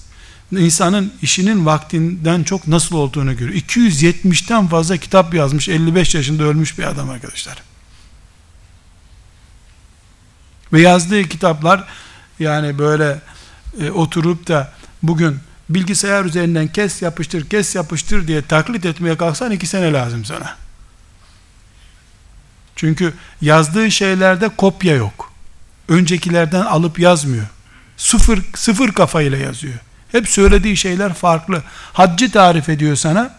insanın 0.51 1.13
işinin 1.21 1.65
vaktinden 1.65 2.43
çok 2.43 2.67
nasıl 2.67 2.95
olduğunu 2.95 3.37
görüyor. 3.37 3.63
270'ten 3.63 4.67
fazla 4.67 4.97
kitap 4.97 5.33
yazmış 5.33 5.69
55 5.69 6.15
yaşında 6.15 6.43
ölmüş 6.43 6.77
bir 6.77 6.83
adam 6.83 7.09
arkadaşlar. 7.09 7.63
Ve 10.73 10.81
yazdığı 10.81 11.23
kitaplar 11.23 11.83
yani 12.39 12.77
böyle 12.77 13.19
e, 13.81 13.91
oturup 13.91 14.47
da 14.47 14.73
bugün 15.03 15.37
bilgisayar 15.69 16.25
üzerinden 16.25 16.67
kes 16.67 17.01
yapıştır 17.01 17.49
kes 17.49 17.75
yapıştır 17.75 18.27
diye 18.27 18.41
taklit 18.41 18.85
etmeye 18.85 19.17
kalksan 19.17 19.51
iki 19.51 19.67
sene 19.67 19.93
lazım 19.93 20.25
sana. 20.25 20.55
Çünkü 22.79 23.13
yazdığı 23.41 23.91
şeylerde 23.91 24.49
kopya 24.49 24.95
yok. 24.95 25.31
Öncekilerden 25.87 26.61
alıp 26.61 26.99
yazmıyor. 26.99 27.45
Sıfır, 27.97 28.39
sıfır 28.55 28.91
kafayla 28.91 29.37
yazıyor. 29.37 29.73
Hep 30.11 30.29
söylediği 30.29 30.77
şeyler 30.77 31.13
farklı. 31.13 31.63
Haccı 31.93 32.31
tarif 32.31 32.69
ediyor 32.69 32.95
sana. 32.95 33.35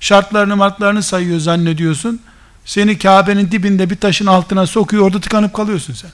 Şartlarını 0.00 0.56
martlarını 0.56 1.02
sayıyor 1.02 1.38
zannediyorsun. 1.38 2.20
Seni 2.64 2.98
Kabe'nin 2.98 3.50
dibinde 3.50 3.90
bir 3.90 3.96
taşın 3.96 4.26
altına 4.26 4.66
sokuyor. 4.66 5.02
Orada 5.02 5.20
tıkanıp 5.20 5.54
kalıyorsun 5.54 5.94
sen. 5.94 6.10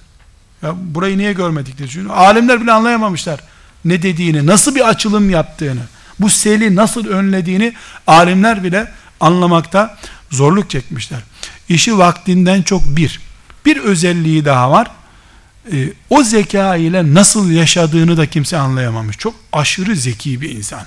Ya 0.62 0.74
burayı 0.76 1.18
niye 1.18 1.33
görmedik 1.33 1.79
diye 1.79 1.89
düşünüyorum. 1.89 2.20
Alimler 2.20 2.61
bile 2.61 2.72
anlayamamışlar. 2.72 3.41
Ne 3.85 4.03
dediğini, 4.03 4.47
nasıl 4.47 4.74
bir 4.74 4.89
açılım 4.89 5.31
yaptığını, 5.31 5.83
bu 6.20 6.31
seli 6.31 6.76
nasıl 6.76 7.07
önlediğini 7.07 7.74
alimler 8.07 8.64
bile 8.64 8.93
anlamakta 9.20 9.97
zorluk 10.31 10.70
çekmişler. 10.70 11.20
İşi 11.68 11.99
vaktinden 11.99 12.62
çok 12.62 12.97
bir. 12.97 13.20
Bir 13.66 13.76
özelliği 13.76 14.45
daha 14.45 14.70
var. 14.70 14.91
Ee, 15.72 15.93
o 16.11 16.22
zeka 16.22 16.76
ile 16.76 17.14
nasıl 17.14 17.51
yaşadığını 17.51 18.16
da 18.16 18.26
kimse 18.26 18.59
anlayamamış. 18.59 19.18
Çok 19.18 19.35
aşırı 19.53 19.97
zeki 19.97 20.41
bir 20.41 20.51
insan. 20.51 20.83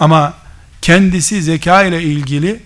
Ama 0.00 0.34
kendisi 0.82 1.42
zeka 1.42 1.84
ile 1.84 2.02
ilgili 2.02 2.60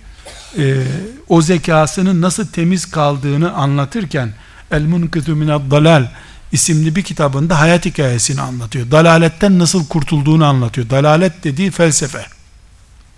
e, 0.59 0.83
o 1.29 1.43
zekasının 1.43 2.23
nasıl 2.23 2.47
temiz 2.47 2.91
kaldığını 2.91 3.53
anlatırken 3.53 4.35
El 4.71 4.83
Munkizu 4.83 5.37
Minad 5.37 5.71
Dalal 5.71 6.09
isimli 6.53 6.97
bir 6.97 7.03
kitabında 7.03 7.61
hayat 7.61 7.85
hikayesini 7.85 8.41
anlatıyor. 8.41 8.91
Dalaletten 8.91 9.59
nasıl 9.59 9.87
kurtulduğunu 9.87 10.45
anlatıyor. 10.45 10.91
Dalalet 10.91 11.45
dediği 11.45 11.71
felsefe. 11.71 12.27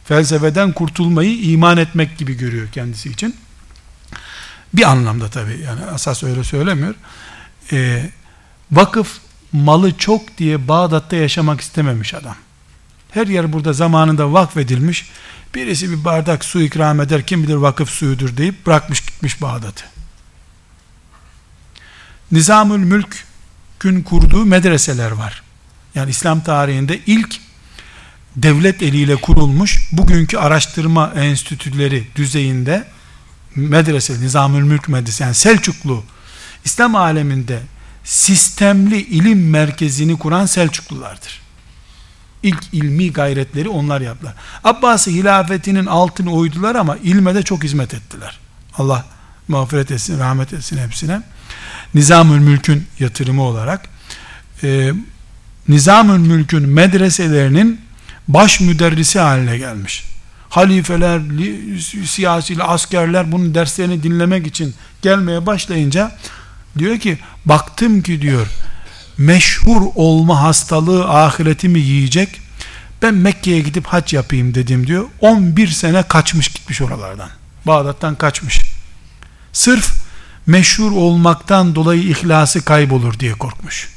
Felsefeden 0.04 0.72
kurtulmayı 0.72 1.40
iman 1.40 1.76
etmek 1.76 2.18
gibi 2.18 2.34
görüyor 2.34 2.68
kendisi 2.72 3.10
için. 3.10 3.36
Bir 4.74 4.90
anlamda 4.90 5.28
tabi 5.28 5.60
yani 5.64 5.84
asas 5.84 6.22
öyle 6.22 6.44
söylemiyor. 6.44 6.94
Ee, 7.72 8.10
vakıf 8.72 9.18
malı 9.52 9.98
çok 9.98 10.38
diye 10.38 10.68
Bağdat'ta 10.68 11.16
yaşamak 11.16 11.60
istememiş 11.60 12.14
adam. 12.14 12.36
Her 13.10 13.26
yer 13.26 13.52
burada 13.52 13.72
zamanında 13.72 14.32
vakfedilmiş. 14.32 15.10
Birisi 15.54 15.90
bir 15.90 16.04
bardak 16.04 16.44
su 16.44 16.62
ikram 16.62 17.00
eder 17.00 17.26
kim 17.26 17.42
bilir 17.42 17.54
vakıf 17.54 17.90
suyudur 17.90 18.36
deyip 18.36 18.66
bırakmış 18.66 19.00
gitmiş 19.00 19.42
Bağdat'ı. 19.42 19.84
Nizamül 22.32 22.78
Mülk'ün 22.78 24.02
kurduğu 24.02 24.44
medreseler 24.44 25.10
var. 25.10 25.42
Yani 25.94 26.10
İslam 26.10 26.40
tarihinde 26.40 27.00
ilk 27.06 27.36
devlet 28.36 28.82
eliyle 28.82 29.16
kurulmuş 29.16 29.88
bugünkü 29.92 30.36
araştırma 30.36 31.12
enstitüleri 31.16 32.04
düzeyinde 32.16 32.84
medrese, 33.56 34.20
Nizamül 34.20 34.62
Mülk 34.62 34.88
Medrese 34.88 35.24
yani 35.24 35.34
Selçuklu 35.34 36.04
İslam 36.64 36.94
aleminde 36.94 37.60
sistemli 38.04 39.00
ilim 39.00 39.50
merkezini 39.50 40.18
kuran 40.18 40.46
Selçuklulardır. 40.46 41.40
İlk 42.42 42.64
ilmi 42.72 43.12
gayretleri 43.12 43.68
onlar 43.68 44.00
yaptılar. 44.00 44.34
Abbasi 44.64 45.12
hilafetinin 45.14 45.86
altını 45.86 46.32
oydular 46.32 46.74
ama 46.74 46.96
ilme 46.96 47.34
de 47.34 47.42
çok 47.42 47.64
hizmet 47.64 47.94
ettiler. 47.94 48.38
Allah 48.78 49.06
mağfiret 49.48 49.90
etsin, 49.90 50.18
rahmet 50.18 50.52
etsin 50.52 50.78
hepsine. 50.78 51.22
Nizamül 51.94 52.38
Mülk'ün 52.38 52.86
yatırımı 52.98 53.42
olarak 53.42 53.88
e, 54.62 54.92
Nizamül 55.68 56.18
Mülk'ün 56.18 56.68
medreselerinin 56.68 57.83
baş 58.28 58.60
müderrisi 58.60 59.18
haline 59.18 59.58
gelmiş. 59.58 60.04
Halifeler, 60.48 61.20
siyasi 62.06 62.62
askerler 62.62 63.32
bunun 63.32 63.54
derslerini 63.54 64.02
dinlemek 64.02 64.46
için 64.46 64.74
gelmeye 65.02 65.46
başlayınca 65.46 66.16
diyor 66.78 66.98
ki 66.98 67.18
baktım 67.44 68.02
ki 68.02 68.22
diyor 68.22 68.46
meşhur 69.18 69.82
olma 69.94 70.42
hastalığı 70.42 71.08
ahiretimi 71.08 71.80
yiyecek 71.80 72.40
ben 73.02 73.14
Mekke'ye 73.14 73.60
gidip 73.60 73.86
hac 73.86 74.12
yapayım 74.12 74.54
dedim 74.54 74.86
diyor. 74.86 75.04
11 75.20 75.68
sene 75.68 76.02
kaçmış 76.02 76.48
gitmiş 76.48 76.82
oralardan. 76.82 77.30
Bağdat'tan 77.66 78.14
kaçmış. 78.14 78.60
Sırf 79.52 79.92
meşhur 80.46 80.92
olmaktan 80.92 81.74
dolayı 81.74 82.02
ihlası 82.02 82.64
kaybolur 82.64 83.18
diye 83.18 83.32
korkmuş. 83.32 83.88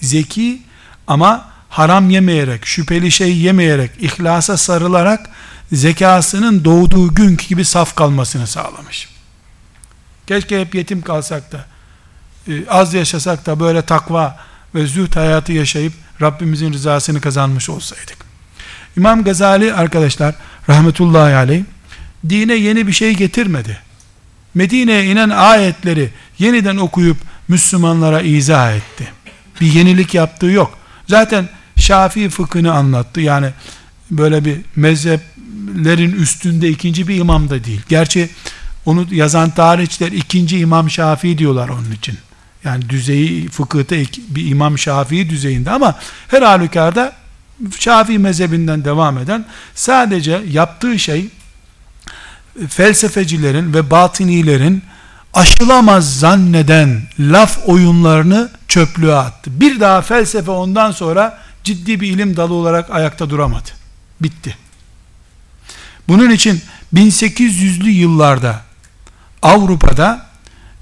Zeki 0.00 0.62
ama 1.06 1.48
haram 1.68 2.10
yemeyerek, 2.10 2.66
şüpheli 2.66 3.10
şey 3.10 3.36
yemeyerek, 3.36 3.90
ihlasa 4.00 4.56
sarılarak 4.56 5.30
zekasının 5.72 6.64
doğduğu 6.64 7.14
günkü 7.14 7.46
gibi 7.46 7.64
saf 7.64 7.94
kalmasını 7.94 8.46
sağlamış. 8.46 9.08
Keşke 10.26 10.60
hep 10.60 10.74
yetim 10.74 11.02
kalsak 11.02 11.52
da 11.52 11.66
e, 12.48 12.68
az 12.68 12.94
yaşasak 12.94 13.46
da 13.46 13.60
böyle 13.60 13.82
takva 13.82 14.38
ve 14.74 14.86
zühd 14.86 15.16
hayatı 15.16 15.52
yaşayıp 15.52 15.92
Rabbimizin 16.22 16.72
rızasını 16.72 17.20
kazanmış 17.20 17.70
olsaydık. 17.70 18.16
İmam 18.96 19.24
Gazali 19.24 19.74
arkadaşlar 19.74 20.34
rahmetullahi 20.68 21.34
aleyh 21.34 21.62
dine 22.28 22.54
yeni 22.54 22.86
bir 22.86 22.92
şey 22.92 23.14
getirmedi. 23.14 23.78
Medine'ye 24.54 25.04
inen 25.04 25.30
ayetleri 25.30 26.10
yeniden 26.38 26.76
okuyup 26.76 27.16
Müslümanlara 27.48 28.20
izah 28.20 28.72
etti. 28.72 29.12
Bir 29.60 29.72
yenilik 29.72 30.14
yaptığı 30.14 30.46
yok. 30.46 30.78
Zaten 31.08 31.48
Şafii 31.78 32.28
fıkhını 32.28 32.72
anlattı. 32.72 33.20
Yani 33.20 33.50
böyle 34.10 34.44
bir 34.44 34.56
mezheplerin 34.76 36.12
üstünde 36.12 36.68
ikinci 36.68 37.08
bir 37.08 37.16
imam 37.16 37.50
da 37.50 37.64
değil. 37.64 37.80
Gerçi 37.88 38.30
onu 38.86 39.06
yazan 39.10 39.50
tarihçiler 39.50 40.12
ikinci 40.12 40.58
imam 40.58 40.90
Şafii 40.90 41.38
diyorlar 41.38 41.68
onun 41.68 41.92
için. 41.92 42.18
Yani 42.64 42.88
düzeyi 42.88 43.48
fıkıhta 43.48 43.96
bir 44.28 44.46
imam 44.46 44.78
Şafii 44.78 45.30
düzeyinde 45.30 45.70
ama 45.70 45.98
her 46.28 46.42
halükarda 46.42 47.12
Şafii 47.78 48.18
mezhebinden 48.18 48.84
devam 48.84 49.18
eden 49.18 49.44
sadece 49.74 50.42
yaptığı 50.50 50.98
şey 50.98 51.28
felsefecilerin 52.68 53.74
ve 53.74 53.90
batinilerin 53.90 54.82
aşılamaz 55.34 56.18
zanneden 56.18 57.02
laf 57.18 57.58
oyunlarını 57.66 58.50
çöplüğe 58.68 59.14
attı. 59.14 59.50
Bir 59.60 59.80
daha 59.80 60.02
felsefe 60.02 60.50
ondan 60.50 60.90
sonra 60.90 61.38
ciddi 61.64 62.00
bir 62.00 62.08
ilim 62.08 62.36
dalı 62.36 62.54
olarak 62.54 62.90
ayakta 62.90 63.30
duramadı. 63.30 63.68
Bitti. 64.20 64.56
Bunun 66.08 66.30
için 66.30 66.62
1800'lü 66.94 67.88
yıllarda 67.88 68.62
Avrupa'da 69.42 70.26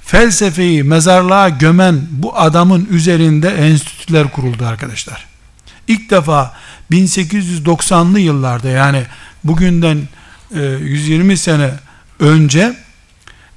felsefeyi 0.00 0.82
mezarlığa 0.82 1.48
gömen 1.48 2.00
bu 2.10 2.38
adamın 2.38 2.88
üzerinde 2.90 3.48
enstitüler 3.48 4.32
kuruldu 4.32 4.66
arkadaşlar. 4.66 5.26
İlk 5.88 6.10
defa 6.10 6.54
1890'lı 6.90 8.20
yıllarda 8.20 8.68
yani 8.68 9.06
bugünden 9.44 10.08
120 10.50 11.32
e, 11.32 11.36
sene 11.36 11.70
önce 12.20 12.76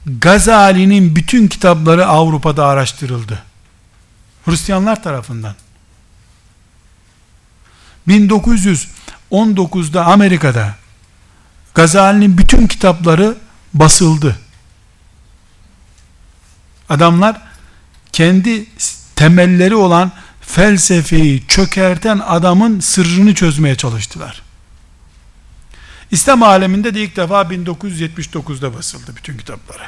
Gazali'nin 0.05 1.15
bütün 1.15 1.47
kitapları 1.47 2.07
Avrupa'da 2.07 2.65
araştırıldı. 2.65 3.43
Hristiyanlar 4.45 5.03
tarafından. 5.03 5.55
1919'da 8.10 10.05
Amerika'da 10.05 10.76
Gazali'nin 11.74 12.38
bütün 12.38 12.68
kitapları 12.68 13.38
basıldı. 13.74 14.39
Adamlar 16.89 17.41
kendi 18.12 18.66
temelleri 19.16 19.76
olan 19.76 20.12
felsefeyi 20.41 21.47
çökerten 21.47 22.20
adamın 22.20 22.80
sırrını 22.80 23.34
çözmeye 23.34 23.76
çalıştılar. 23.76 24.41
İslam 26.12 26.43
aleminde 26.43 26.93
de 26.93 27.01
ilk 27.03 27.16
defa 27.16 27.41
1979'da 27.41 28.76
basıldı 28.76 29.16
bütün 29.16 29.38
kitapları. 29.38 29.84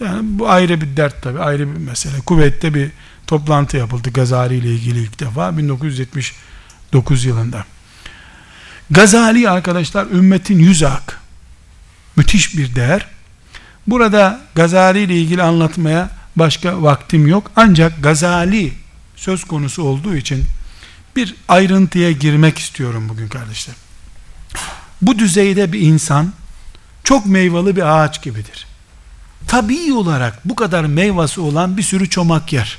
Yani 0.00 0.20
bu 0.22 0.48
ayrı 0.50 0.80
bir 0.80 0.96
dert 0.96 1.22
tabi, 1.22 1.40
ayrı 1.40 1.74
bir 1.74 1.78
mesele. 1.78 2.20
Kuveyt'te 2.20 2.74
bir 2.74 2.90
toplantı 3.26 3.76
yapıldı 3.76 4.10
Gazali 4.10 4.54
ile 4.54 4.68
ilgili 4.68 5.02
ilk 5.02 5.20
defa 5.20 5.58
1979 5.58 7.24
yılında. 7.24 7.64
Gazali 8.90 9.50
arkadaşlar 9.50 10.06
ümmetin 10.06 10.58
yüz 10.58 10.82
ak. 10.82 11.20
Müthiş 12.16 12.56
bir 12.56 12.74
değer. 12.74 13.06
Burada 13.86 14.40
Gazali 14.54 15.00
ile 15.00 15.16
ilgili 15.16 15.42
anlatmaya 15.42 16.10
başka 16.36 16.82
vaktim 16.82 17.26
yok. 17.26 17.50
Ancak 17.56 18.02
Gazali 18.02 18.72
söz 19.16 19.44
konusu 19.44 19.82
olduğu 19.82 20.16
için 20.16 20.44
bir 21.16 21.34
ayrıntıya 21.48 22.12
girmek 22.12 22.58
istiyorum 22.58 23.08
bugün 23.08 23.28
kardeşler. 23.28 23.74
Bu 25.02 25.18
düzeyde 25.18 25.72
bir 25.72 25.80
insan 25.80 26.32
çok 27.04 27.26
meyveli 27.26 27.76
bir 27.76 27.98
ağaç 27.98 28.22
gibidir. 28.22 28.66
Tabii 29.46 29.92
olarak 29.92 30.48
bu 30.48 30.56
kadar 30.56 30.84
meyvası 30.84 31.42
olan 31.42 31.76
bir 31.76 31.82
sürü 31.82 32.10
çomak 32.10 32.52
yer. 32.52 32.78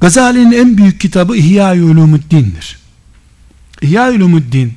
Gazali'nin 0.00 0.52
en 0.52 0.78
büyük 0.78 1.00
kitabı 1.00 1.36
İhya-i 1.36 1.82
Ulumuddin'dir. 1.82 2.78
İhya-i 3.82 4.16
Ulumuddin 4.16 4.74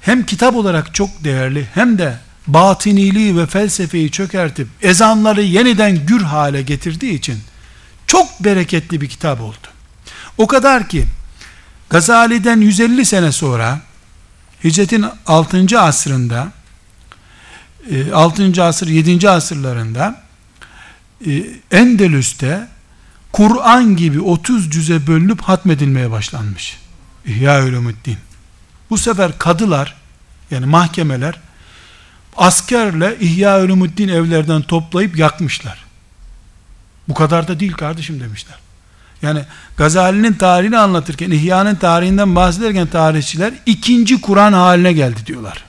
hem 0.00 0.26
kitap 0.26 0.56
olarak 0.56 0.94
çok 0.94 1.24
değerli 1.24 1.68
hem 1.74 1.98
de 1.98 2.18
batiniliği 2.46 3.36
ve 3.36 3.46
felsefeyi 3.46 4.10
çökertip 4.10 4.68
ezanları 4.82 5.42
yeniden 5.42 6.06
gür 6.06 6.22
hale 6.22 6.62
getirdiği 6.62 7.14
için 7.14 7.38
çok 8.06 8.44
bereketli 8.44 9.00
bir 9.00 9.08
kitap 9.08 9.40
oldu. 9.40 9.66
O 10.38 10.46
kadar 10.46 10.88
ki 10.88 11.04
Gazali'den 11.90 12.60
150 12.60 13.04
sene 13.04 13.32
sonra 13.32 13.80
Hicretin 14.64 15.06
6. 15.26 15.80
asrında 15.80 16.52
6. 18.12 18.42
E, 18.42 18.62
asır 18.62 18.88
7. 18.88 19.30
asırlarında 19.30 20.22
e, 21.26 21.42
Endülüs'te 21.70 22.73
Kur'an 23.34 23.96
gibi 23.96 24.20
30 24.20 24.70
cüze 24.70 25.06
bölünüp 25.06 25.40
hatmedilmeye 25.40 26.10
başlanmış. 26.10 26.78
İhya 27.26 27.64
Ulumuddin. 27.64 28.18
Bu 28.90 28.98
sefer 28.98 29.38
kadılar 29.38 29.94
yani 30.50 30.66
mahkemeler 30.66 31.40
askerle 32.36 33.16
İhya 33.20 33.62
Ulumuddin 33.62 34.08
evlerden 34.08 34.62
toplayıp 34.62 35.16
yakmışlar. 35.16 35.84
Bu 37.08 37.14
kadar 37.14 37.48
da 37.48 37.60
değil 37.60 37.72
kardeşim 37.72 38.20
demişler. 38.20 38.58
Yani 39.22 39.44
Gazali'nin 39.76 40.32
tarihini 40.32 40.78
anlatırken, 40.78 41.30
İhya'nın 41.30 41.74
tarihinden 41.74 42.36
bahsederken 42.36 42.86
tarihçiler 42.86 43.54
ikinci 43.66 44.20
Kur'an 44.20 44.52
haline 44.52 44.92
geldi 44.92 45.26
diyorlar. 45.26 45.64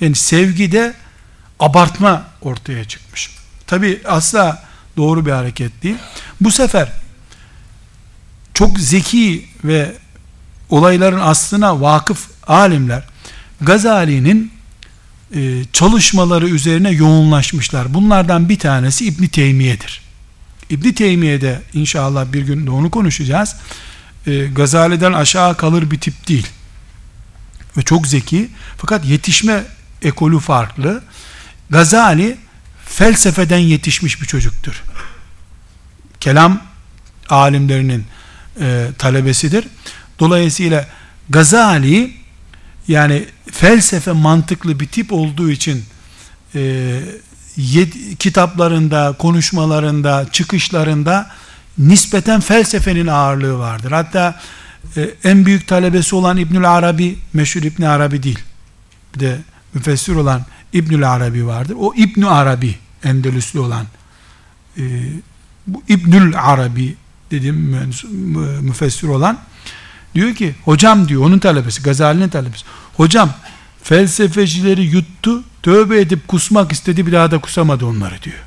Yani 0.00 0.14
sevgide 0.14 0.94
abartma 1.60 2.24
ortaya 2.40 2.84
çıkmış. 2.84 3.30
Tabi 3.66 4.00
asla 4.04 4.71
doğru 4.96 5.26
bir 5.26 5.30
hareket 5.30 5.82
değil. 5.82 5.96
Bu 6.40 6.50
sefer 6.50 6.92
çok 8.54 8.78
zeki 8.78 9.46
ve 9.64 9.92
olayların 10.70 11.20
aslına 11.20 11.80
vakıf 11.80 12.28
alimler 12.46 13.04
Gazali'nin 13.60 14.52
e, 15.34 15.64
çalışmaları 15.72 16.48
üzerine 16.48 16.90
yoğunlaşmışlar. 16.90 17.94
Bunlardan 17.94 18.48
bir 18.48 18.58
tanesi 18.58 19.06
İbn 19.06 19.26
Teymiye'dir. 19.26 20.02
İbn 20.70 20.92
Teymiye'de 20.92 21.62
inşallah 21.74 22.32
bir 22.32 22.42
gün 22.42 22.66
de 22.66 22.70
onu 22.70 22.90
konuşacağız. 22.90 23.56
E, 24.26 24.46
Gazali'den 24.46 25.12
aşağı 25.12 25.56
kalır 25.56 25.90
bir 25.90 26.00
tip 26.00 26.28
değil. 26.28 26.46
Ve 27.76 27.82
çok 27.82 28.06
zeki. 28.06 28.48
Fakat 28.76 29.04
yetişme 29.04 29.64
ekolü 30.02 30.38
farklı. 30.38 31.02
Gazali 31.70 32.36
felsefeden 32.94 33.58
yetişmiş 33.58 34.22
bir 34.22 34.26
çocuktur. 34.26 34.82
Kelam 36.20 36.62
alimlerinin 37.28 38.04
e, 38.60 38.88
talebesidir. 38.98 39.64
Dolayısıyla 40.18 40.86
Gazali 41.28 42.14
yani 42.88 43.24
felsefe 43.52 44.12
mantıklı 44.12 44.80
bir 44.80 44.86
tip 44.86 45.12
olduğu 45.12 45.50
için 45.50 45.84
e, 46.54 47.00
yed, 47.56 47.92
kitaplarında, 48.18 49.14
konuşmalarında, 49.18 50.26
çıkışlarında 50.32 51.30
nispeten 51.78 52.40
felsefenin 52.40 53.06
ağırlığı 53.06 53.58
vardır. 53.58 53.92
Hatta 53.92 54.40
e, 54.96 55.10
en 55.24 55.46
büyük 55.46 55.68
talebesi 55.68 56.14
olan 56.14 56.36
İbnül 56.36 56.70
Arabi, 56.70 57.18
meşhur 57.32 57.62
İbn 57.62 57.82
Arabi 57.82 58.22
değil. 58.22 58.38
Bir 59.14 59.20
de 59.20 59.38
müfessir 59.74 60.14
olan 60.14 60.42
İbnül 60.72 61.12
Arabi 61.12 61.46
vardır. 61.46 61.76
O 61.78 61.94
İbnü 61.94 62.28
Arabi, 62.28 62.74
Endülüslü 63.04 63.58
olan 63.58 63.86
e, 64.78 64.82
bu 65.66 65.82
İbnül 65.88 66.34
Arabi 66.38 66.96
dediğim 67.30 67.56
müfessir 68.60 69.08
olan 69.08 69.38
diyor 70.14 70.34
ki 70.34 70.54
hocam 70.64 71.08
diyor 71.08 71.24
onun 71.24 71.38
talebesi 71.38 71.82
Gazali'nin 71.82 72.28
talebesi 72.28 72.64
hocam 72.96 73.30
felsefecileri 73.82 74.82
yuttu 74.82 75.44
tövbe 75.62 76.00
edip 76.00 76.28
kusmak 76.28 76.72
istedi 76.72 77.06
bir 77.06 77.12
daha 77.12 77.30
da 77.30 77.38
kusamadı 77.38 77.86
onları 77.86 78.22
diyor. 78.22 78.38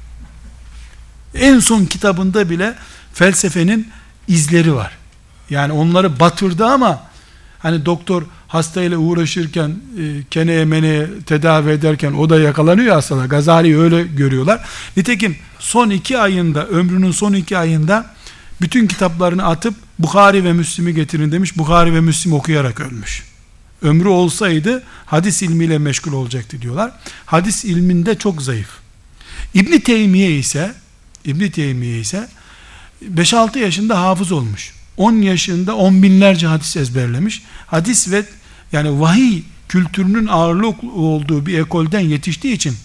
En 1.35 1.59
son 1.59 1.85
kitabında 1.85 2.49
bile 2.49 2.75
felsefenin 3.13 3.91
izleri 4.27 4.75
var. 4.75 4.97
Yani 5.49 5.73
onları 5.73 6.19
batırdı 6.19 6.65
ama 6.65 7.03
hani 7.59 7.85
doktor 7.85 8.23
hastayla 8.47 8.97
uğraşırken 8.97 9.69
e, 9.69 10.03
keneye 10.31 10.65
meneye 10.65 11.07
tedavi 11.25 11.69
ederken 11.69 12.13
o 12.13 12.29
da 12.29 12.39
yakalanıyor 12.39 12.97
aslında 12.97 13.25
Gazali 13.25 13.79
öyle 13.79 14.03
görüyorlar 14.03 14.65
nitekim 14.97 15.35
son 15.59 15.89
iki 15.89 16.17
ayında 16.17 16.67
ömrünün 16.67 17.11
son 17.11 17.33
iki 17.33 17.57
ayında 17.57 18.15
bütün 18.61 18.87
kitaplarını 18.87 19.45
atıp 19.45 19.75
Bukhari 19.99 20.43
ve 20.43 20.53
Müslim'i 20.53 20.93
getirin 20.93 21.31
demiş. 21.31 21.57
Bukhari 21.57 21.93
ve 21.93 22.01
Müslim 22.01 22.33
okuyarak 22.33 22.79
ölmüş. 22.79 23.23
Ömrü 23.81 24.07
olsaydı 24.07 24.83
hadis 25.05 25.41
ilmiyle 25.41 25.77
meşgul 25.77 26.13
olacaktı 26.13 26.61
diyorlar. 26.61 26.91
Hadis 27.25 27.65
ilminde 27.65 28.17
çok 28.17 28.41
zayıf. 28.41 28.69
İbn 29.53 29.77
Teymiye 29.77 30.31
ise 30.31 30.73
İbn 31.25 31.47
Teymiye 31.47 31.99
ise 31.99 32.27
5-6 33.13 33.59
yaşında 33.59 34.01
hafız 34.01 34.31
olmuş. 34.31 34.74
10 34.97 35.13
yaşında 35.13 35.75
on 35.75 36.03
binlerce 36.03 36.47
hadis 36.47 36.77
ezberlemiş. 36.77 37.43
Hadis 37.67 38.11
ve 38.11 38.25
yani 38.71 39.01
vahiy 39.01 39.41
kültürünün 39.69 40.27
ağırlık 40.27 40.83
olduğu 40.83 41.45
bir 41.45 41.59
ekolden 41.59 41.99
yetiştiği 41.99 42.53
için 42.53 42.75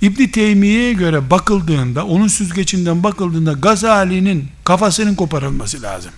İbn 0.00 0.26
Teymiye'ye 0.26 0.92
göre 0.92 1.30
bakıldığında, 1.30 2.06
onun 2.06 2.28
süzgecinden 2.28 3.02
bakıldığında 3.02 3.52
Gazali'nin 3.52 4.48
kafasının 4.64 5.14
koparılması 5.14 5.82
lazım. 5.82 6.12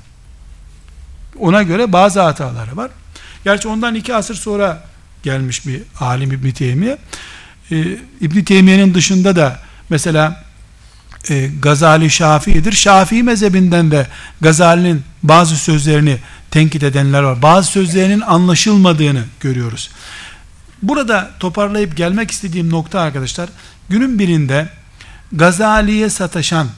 Ona 1.38 1.62
göre 1.62 1.92
bazı 1.92 2.20
hataları 2.20 2.76
var. 2.76 2.90
Gerçi 3.44 3.68
ondan 3.68 3.94
iki 3.94 4.14
asır 4.14 4.34
sonra 4.34 4.84
gelmiş 5.22 5.66
bir 5.66 5.82
alim 6.00 6.32
İbn 6.32 6.50
Teymiye. 6.50 6.98
Ee, 7.70 7.98
İbn 8.20 8.40
Teymiye'nin 8.40 8.94
dışında 8.94 9.36
da 9.36 9.60
mesela 9.90 10.44
e, 11.30 11.50
Gazali 11.62 12.10
Şafii'dir. 12.10 12.72
Şafii 12.72 13.22
mezhebinden 13.22 13.90
de 13.90 14.06
Gazali'nin 14.40 15.02
bazı 15.22 15.56
sözlerini 15.56 16.18
tenkit 16.50 16.82
edenler 16.82 17.22
var. 17.22 17.42
Bazı 17.42 17.70
sözlerinin 17.70 18.20
anlaşılmadığını 18.20 19.24
görüyoruz. 19.40 19.90
Burada 20.82 21.30
toparlayıp 21.40 21.96
gelmek 21.96 22.30
istediğim 22.30 22.70
nokta 22.70 23.00
arkadaşlar, 23.00 23.48
günün 23.88 24.18
birinde 24.18 24.68
Gazali'ye 25.32 26.10
sataşan, 26.10 26.68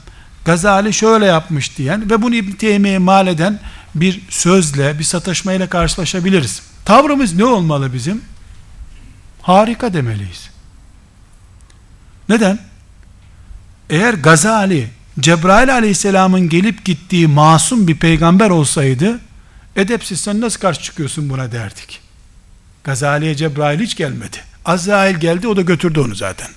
Gazali 0.45 0.93
şöyle 0.93 1.25
yapmış 1.25 1.77
diyen 1.77 2.09
ve 2.09 2.21
bunu 2.21 2.35
İbn 2.35 2.51
Teymiye'ye 2.51 2.99
mal 2.99 3.27
eden 3.27 3.59
bir 3.95 4.21
sözle, 4.29 4.99
bir 4.99 5.03
sataşmayla 5.03 5.69
karşılaşabiliriz. 5.69 6.61
Tavrımız 6.85 7.33
ne 7.33 7.45
olmalı 7.45 7.93
bizim? 7.93 8.21
Harika 9.41 9.93
demeliyiz. 9.93 10.49
Neden? 12.29 12.59
Eğer 13.89 14.13
Gazali, 14.13 14.89
Cebrail 15.19 15.73
aleyhisselamın 15.73 16.49
gelip 16.49 16.85
gittiği 16.85 17.27
masum 17.27 17.87
bir 17.87 17.97
peygamber 17.97 18.49
olsaydı, 18.49 19.19
edepsiz 19.75 20.21
sen 20.21 20.41
nasıl 20.41 20.59
karşı 20.59 20.81
çıkıyorsun 20.81 21.29
buna 21.29 21.51
derdik. 21.51 22.01
Gazali'ye 22.83 23.35
Cebrail 23.35 23.79
hiç 23.79 23.95
gelmedi. 23.95 24.37
Azrail 24.65 25.15
geldi 25.15 25.47
o 25.47 25.55
da 25.55 25.61
götürdü 25.61 25.99
onu 25.99 26.15
zaten. 26.15 26.47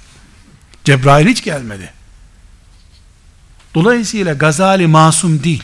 Cebrail 0.84 1.26
hiç 1.26 1.44
gelmedi. 1.44 1.92
Dolayısıyla 3.74 4.34
Gazali 4.34 4.86
masum 4.86 5.44
değil. 5.44 5.62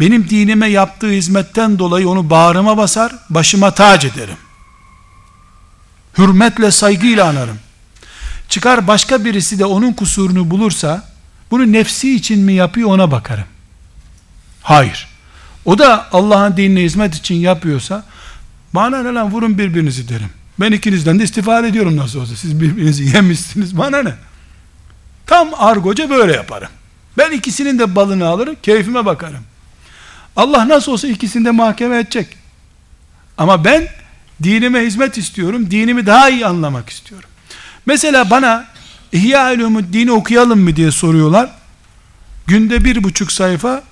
Benim 0.00 0.30
dinime 0.30 0.66
yaptığı 0.66 1.10
hizmetten 1.10 1.78
dolayı 1.78 2.08
onu 2.08 2.30
bağrıma 2.30 2.76
basar, 2.76 3.12
başıma 3.30 3.70
tac 3.70 4.08
ederim. 4.08 4.36
Hürmetle, 6.18 6.70
saygıyla 6.70 7.28
anarım. 7.28 7.58
Çıkar 8.54 8.86
başka 8.86 9.24
birisi 9.24 9.58
de 9.58 9.64
onun 9.64 9.92
kusurunu 9.92 10.50
bulursa, 10.50 11.08
Bunu 11.50 11.72
nefsi 11.72 12.14
için 12.14 12.40
mi 12.40 12.52
yapıyor 12.52 12.88
ona 12.88 13.10
bakarım. 13.10 13.44
Hayır. 14.62 15.08
O 15.64 15.78
da 15.78 16.08
Allah'ın 16.12 16.56
dinine 16.56 16.82
hizmet 16.82 17.14
için 17.14 17.34
yapıyorsa 17.34 18.04
bana 18.72 19.02
ne 19.02 19.14
lan 19.14 19.30
vurun 19.30 19.58
birbirinizi 19.58 20.08
derim. 20.08 20.30
Ben 20.60 20.72
ikinizden 20.72 21.18
de 21.18 21.24
istifade 21.24 21.68
ediyorum 21.68 21.96
nasıl 21.96 22.20
olsa. 22.20 22.36
Siz 22.36 22.60
birbirinizi 22.60 23.04
yemişsiniz. 23.16 23.78
Bana 23.78 24.02
ne? 24.02 24.14
Tam 25.26 25.48
argoca 25.56 26.10
böyle 26.10 26.32
yaparım. 26.32 26.68
Ben 27.18 27.30
ikisinin 27.30 27.78
de 27.78 27.96
balını 27.96 28.26
alırım. 28.26 28.56
Keyfime 28.62 29.06
bakarım. 29.06 29.44
Allah 30.36 30.68
nasıl 30.68 30.92
olsa 30.92 31.08
ikisini 31.08 31.44
de 31.44 31.50
mahkeme 31.50 31.98
edecek. 31.98 32.36
Ama 33.38 33.64
ben 33.64 33.88
dinime 34.42 34.80
hizmet 34.80 35.18
istiyorum. 35.18 35.70
Dinimi 35.70 36.06
daha 36.06 36.30
iyi 36.30 36.46
anlamak 36.46 36.90
istiyorum. 36.90 37.28
Mesela 37.86 38.30
bana 38.30 38.66
İhya 39.12 39.58
dini 39.92 40.12
okuyalım 40.12 40.60
mı 40.60 40.76
diye 40.76 40.90
soruyorlar. 40.90 41.50
Günde 42.46 42.84
bir 42.84 43.04
buçuk 43.04 43.32
sayfa 43.32 43.82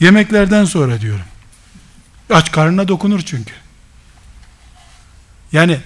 yemeklerden 0.00 0.64
sonra 0.64 1.00
diyorum. 1.00 1.24
Aç 2.30 2.52
karnına 2.52 2.88
dokunur 2.88 3.20
çünkü. 3.20 3.52
Yani 5.52 5.78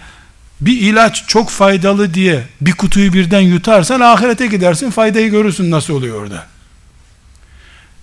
bir 0.60 0.80
ilaç 0.80 1.24
çok 1.26 1.50
faydalı 1.50 2.14
diye 2.14 2.46
bir 2.60 2.72
kutuyu 2.72 3.12
birden 3.12 3.40
yutarsan 3.40 4.00
ahirete 4.00 4.46
gidersin 4.46 4.90
faydayı 4.90 5.30
görürsün 5.30 5.70
nasıl 5.70 5.94
oluyor 5.94 6.22
orada. 6.22 6.46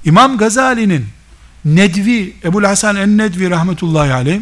İmam 0.05 0.37
Gazali'nin 0.37 1.07
Nedvi, 1.65 2.35
Ebul 2.43 2.63
Hasan 2.63 2.95
en-Nedvi 2.95 3.49
rahmetullahi 3.49 4.13
aleyh 4.13 4.41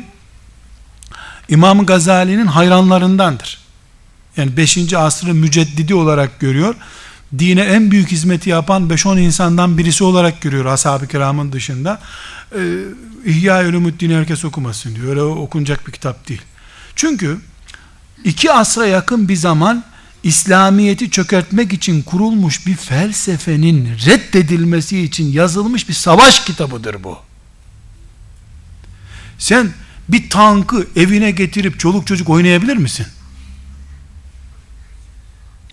İmam 1.49 1.85
Gazali'nin 1.85 2.47
hayranlarındandır. 2.47 3.62
Yani 4.37 4.57
5. 4.57 4.93
asrı 4.93 5.33
müceddidi 5.33 5.95
olarak 5.95 6.39
görüyor. 6.39 6.75
Dine 7.39 7.61
en 7.61 7.91
büyük 7.91 8.11
hizmeti 8.11 8.49
yapan 8.49 8.89
5-10 8.89 9.19
insandan 9.19 9.77
birisi 9.77 10.03
olarak 10.03 10.41
görüyor 10.41 10.65
ashab-ı 10.65 11.07
kiramın 11.07 11.51
dışında. 11.51 12.01
Ee, 12.55 12.79
İhya 13.25 13.67
Ulumuddin 13.67 14.11
herkes 14.11 14.45
okumasın 14.45 14.95
diyor. 14.95 15.07
Öyle 15.09 15.21
okunacak 15.21 15.87
bir 15.87 15.91
kitap 15.91 16.29
değil. 16.29 16.41
Çünkü 16.95 17.37
iki 18.23 18.51
asra 18.51 18.85
yakın 18.85 19.27
bir 19.27 19.35
zaman 19.35 19.83
İslamiyet'i 20.23 21.09
çökertmek 21.09 21.73
için 21.73 22.01
kurulmuş 22.01 22.67
bir 22.67 22.75
felsefenin 22.75 23.89
reddedilmesi 24.05 24.99
için 24.99 25.31
yazılmış 25.31 25.89
bir 25.89 25.93
savaş 25.93 26.45
kitabıdır 26.45 27.03
bu. 27.03 27.17
Sen 29.37 29.71
bir 30.09 30.29
tankı 30.29 30.87
evine 30.95 31.31
getirip 31.31 31.79
çoluk 31.79 32.07
çocuk 32.07 32.29
oynayabilir 32.29 32.77
misin? 32.77 33.05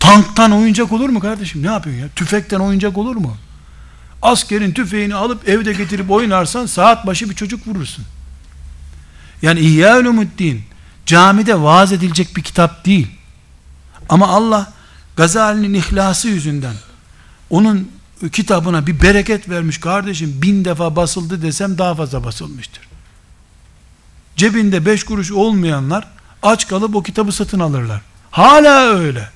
Tanktan 0.00 0.52
oyuncak 0.52 0.92
olur 0.92 1.08
mu 1.08 1.20
kardeşim? 1.20 1.62
Ne 1.62 1.66
yapıyorsun 1.66 2.02
ya? 2.02 2.08
Tüfekten 2.16 2.60
oyuncak 2.60 2.98
olur 2.98 3.16
mu? 3.16 3.36
Askerin 4.22 4.72
tüfeğini 4.72 5.14
alıp 5.14 5.48
evde 5.48 5.72
getirip 5.72 6.10
oynarsan 6.10 6.66
saat 6.66 7.06
başı 7.06 7.30
bir 7.30 7.34
çocuk 7.34 7.66
vurursun. 7.66 8.04
Yani 9.42 9.60
İhya 9.60 9.98
Ulumuddin 9.98 10.62
camide 11.06 11.60
vaaz 11.60 11.92
edilecek 11.92 12.36
bir 12.36 12.42
kitap 12.42 12.84
değil. 12.84 13.10
Ama 14.08 14.28
Allah 14.28 14.72
Gazali'nin 15.16 15.74
ihlası 15.74 16.28
yüzünden 16.28 16.74
onun 17.50 17.90
kitabına 18.32 18.86
bir 18.86 19.02
bereket 19.02 19.48
vermiş 19.48 19.78
kardeşim 19.78 20.42
bin 20.42 20.64
defa 20.64 20.96
basıldı 20.96 21.42
desem 21.42 21.78
daha 21.78 21.94
fazla 21.94 22.24
basılmıştır. 22.24 22.88
Cebinde 24.36 24.86
beş 24.86 25.04
kuruş 25.04 25.32
olmayanlar 25.32 26.08
aç 26.42 26.68
kalıp 26.68 26.96
o 26.96 27.02
kitabı 27.02 27.32
satın 27.32 27.60
alırlar. 27.60 28.00
Hala 28.30 28.80
öyle. 28.80 29.30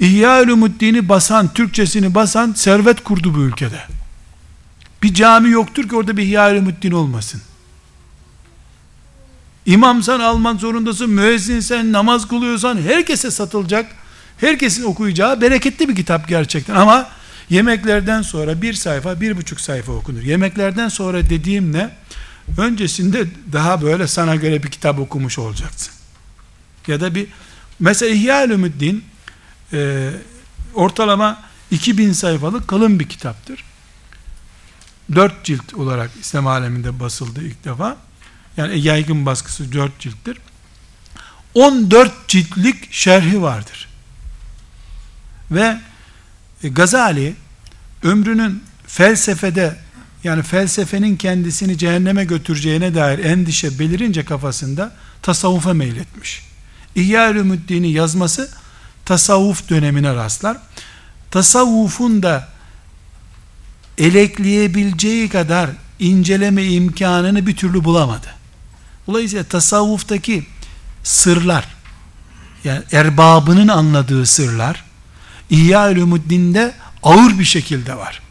İhya 0.00 0.42
Ulumuddin'i 0.42 1.08
basan, 1.08 1.52
Türkçesini 1.52 2.14
basan 2.14 2.52
servet 2.52 3.04
kurdu 3.04 3.34
bu 3.34 3.40
ülkede. 3.40 3.80
Bir 5.02 5.14
cami 5.14 5.50
yoktur 5.50 5.88
ki 5.88 5.96
orada 5.96 6.16
bir 6.16 6.22
İhya 6.22 6.52
Ulumuddin 6.52 6.90
olmasın. 6.90 7.42
İmamsan 9.66 10.20
almak 10.20 10.60
zorundasın, 10.60 11.10
müezzinsen, 11.10 11.92
namaz 11.92 12.28
kılıyorsan 12.28 12.78
herkese 12.82 13.30
satılacak, 13.30 13.92
herkesin 14.40 14.84
okuyacağı 14.84 15.40
bereketli 15.40 15.88
bir 15.88 15.96
kitap 15.96 16.28
gerçekten. 16.28 16.74
Ama 16.74 17.08
yemeklerden 17.50 18.22
sonra 18.22 18.62
bir 18.62 18.74
sayfa, 18.74 19.20
bir 19.20 19.36
buçuk 19.36 19.60
sayfa 19.60 19.92
okunur. 19.92 20.22
Yemeklerden 20.22 20.88
sonra 20.88 21.30
dediğim 21.30 21.72
ne? 21.72 21.90
Öncesinde 22.58 23.24
daha 23.52 23.82
böyle 23.82 24.06
sana 24.06 24.36
göre 24.36 24.62
bir 24.62 24.70
kitap 24.70 24.98
okumuş 24.98 25.38
olacaksın. 25.38 25.92
Ya 26.86 27.00
da 27.00 27.14
bir, 27.14 27.26
mesela 27.80 28.14
İhya-ül 28.14 28.50
e, 29.72 30.10
ortalama 30.74 31.42
2000 31.70 32.12
sayfalık 32.12 32.68
kalın 32.68 33.00
bir 33.00 33.08
kitaptır. 33.08 33.64
4 35.14 35.44
cilt 35.44 35.74
olarak 35.74 36.10
İslam 36.20 36.46
aleminde 36.46 37.00
basıldı 37.00 37.42
ilk 37.42 37.64
defa. 37.64 37.96
Yani 38.56 38.80
yaygın 38.80 39.26
baskısı 39.26 39.72
4 39.72 40.00
cilttir. 40.00 40.38
14 41.54 42.28
ciltlik 42.28 42.92
şerhi 42.92 43.42
vardır. 43.42 43.88
Ve 45.50 45.80
e, 46.62 46.68
Gazali 46.68 47.34
ömrünün 48.02 48.62
felsefede 48.86 49.76
yani 50.24 50.42
felsefenin 50.42 51.16
kendisini 51.16 51.78
cehenneme 51.78 52.24
götüreceğine 52.24 52.94
dair 52.94 53.18
endişe 53.18 53.78
belirince 53.78 54.24
kafasında 54.24 54.92
tasavvufa 55.22 55.74
meyletmiş. 55.74 56.42
İhya-ül 56.94 57.84
yazması 57.84 58.50
tasavvuf 59.08 59.68
dönemine 59.68 60.14
rastlar. 60.14 60.56
Tasavvufun 61.30 62.22
da 62.22 62.48
elekleyebileceği 63.98 65.28
kadar 65.28 65.70
inceleme 65.98 66.64
imkanını 66.64 67.46
bir 67.46 67.56
türlü 67.56 67.84
bulamadı. 67.84 68.26
Dolayısıyla 69.06 69.44
tasavvuftaki 69.44 70.46
sırlar, 71.02 71.64
yani 72.64 72.82
erbabının 72.92 73.68
anladığı 73.68 74.26
sırlar, 74.26 74.84
İhya-ül 75.50 76.20
ağır 77.02 77.38
bir 77.38 77.44
şekilde 77.44 77.96
var. 77.96 78.22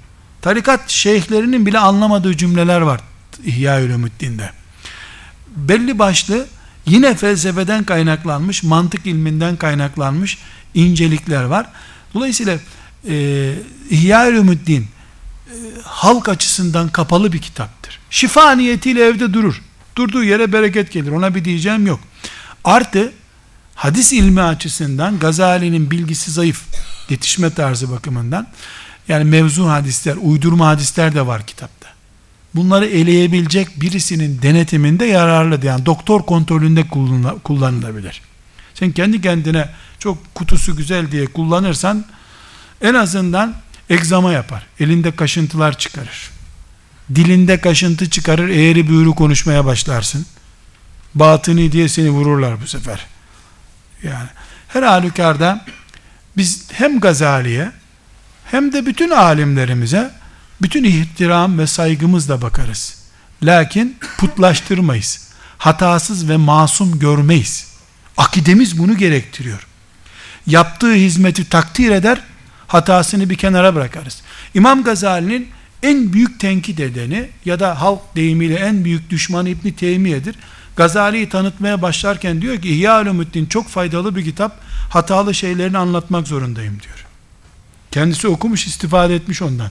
Tarikat 0.42 0.90
şeyhlerinin 0.90 1.66
bile 1.66 1.80
anlamadığı 1.80 2.38
cümleler 2.38 2.82
var 2.82 3.02
İhya-ül 3.44 4.10
Belli 5.56 6.00
başlı 6.00 6.48
yine 6.86 7.16
felsefeden 7.16 7.84
kaynaklanmış, 7.84 8.64
mantık 8.64 9.06
ilminden 9.06 9.56
kaynaklanmış 9.56 10.38
incelikler 10.78 11.44
var. 11.44 11.66
Dolayısıyla 12.14 12.58
e, 13.10 13.54
İhya-ül 13.90 14.52
e, 14.70 14.82
halk 15.84 16.30
açısından 16.30 16.90
kapalı 16.90 17.34
bir 17.34 17.40
kitaptır. 17.40 18.00
Şifa 18.10 18.52
niyetiyle 18.52 19.04
evde 19.04 19.34
durur. 19.34 19.62
Durduğu 19.96 20.24
yere 20.24 20.54
bereket 20.54 20.92
gelir. 20.92 21.12
Ona 21.12 21.36
bir 21.36 21.46
diyeceğim 21.46 21.88
yok. 21.88 22.00
Artı 22.64 23.12
hadis 23.76 24.14
ilmi 24.14 24.42
açısından 24.42 25.20
Gazali'nin 25.20 25.92
bilgisi 25.92 26.32
zayıf 26.32 26.64
yetişme 27.10 27.50
tarzı 27.50 27.92
bakımından 27.92 28.48
yani 29.08 29.24
mevzu 29.24 29.68
hadisler, 29.68 30.16
uydurma 30.22 30.68
hadisler 30.68 31.16
de 31.16 31.28
var 31.28 31.46
kitapta. 31.46 31.88
Bunları 32.56 32.86
eleyebilecek 32.86 33.82
birisinin 33.82 34.42
denetiminde 34.42 35.06
yararlı. 35.06 35.66
Yani 35.66 35.86
doktor 35.86 36.22
kontrolünde 36.22 36.88
kullanılabilir. 37.44 38.22
Sen 38.74 38.92
kendi 38.92 39.22
kendine 39.22 39.70
çok 40.00 40.36
kutusu 40.36 40.76
güzel 40.76 41.12
diye 41.12 41.26
kullanırsan 41.26 42.06
en 42.82 42.94
azından 42.94 43.56
egzama 43.90 44.32
yapar. 44.32 44.68
Elinde 44.80 45.16
kaşıntılar 45.16 45.78
çıkarır. 45.78 46.32
Dilinde 47.16 47.62
kaşıntı 47.62 48.10
çıkarır, 48.10 48.50
eğri 48.50 48.90
büğrü 48.90 49.10
konuşmaya 49.10 49.66
başlarsın. 49.66 50.26
Batıni 51.16 51.72
diye 51.72 51.90
seni 51.90 52.10
vururlar 52.10 52.62
bu 52.62 52.68
sefer. 52.68 53.06
Yani 54.04 54.30
her 54.68 54.84
halükarda 54.84 55.66
biz 56.38 56.72
hem 56.72 57.00
Gazali'ye 57.00 57.72
hem 58.46 58.74
de 58.74 58.86
bütün 58.86 59.10
alimlerimize 59.10 60.12
bütün 60.62 60.84
ihtiram 60.84 61.60
ve 61.60 61.68
saygımızla 61.68 62.42
bakarız. 62.42 62.98
Lakin 63.44 63.98
putlaştırmayız. 64.18 65.28
Hatasız 65.58 66.30
ve 66.30 66.38
masum 66.38 67.00
görmeyiz. 67.00 67.68
Akidemiz 68.18 68.80
bunu 68.80 68.98
gerektiriyor. 68.98 69.68
Yaptığı 70.48 70.94
hizmeti 70.94 71.50
takdir 71.50 71.92
eder, 71.92 72.22
hatasını 72.68 73.30
bir 73.30 73.36
kenara 73.36 73.76
bırakarız. 73.76 74.22
İmam 74.54 74.84
Gazali'nin 74.84 75.50
en 75.84 76.14
büyük 76.14 76.40
tenkit 76.40 76.80
edeni 76.80 77.30
ya 77.46 77.60
da 77.60 77.82
halk 77.82 78.16
deyimiyle 78.16 78.56
en 78.56 78.86
büyük 78.86 79.10
düşmanı 79.10 79.50
İbni 79.50 79.76
Teymiye'dir. 79.76 80.36
Gazali'yi 80.76 81.30
tanıtmaya 81.30 81.82
başlarken 81.82 82.42
diyor 82.42 82.62
ki 82.62 82.70
İhya 82.70 83.02
Ulumuddin 83.02 83.46
çok 83.46 83.68
faydalı 83.68 84.16
bir 84.16 84.24
kitap. 84.24 84.60
Hatalı 84.90 85.34
şeylerini 85.34 85.78
anlatmak 85.78 86.28
zorundayım 86.28 86.80
diyor. 86.84 87.06
Kendisi 87.92 88.28
okumuş, 88.28 88.68
istifade 88.68 89.16
etmiş 89.16 89.42
ondan. 89.42 89.70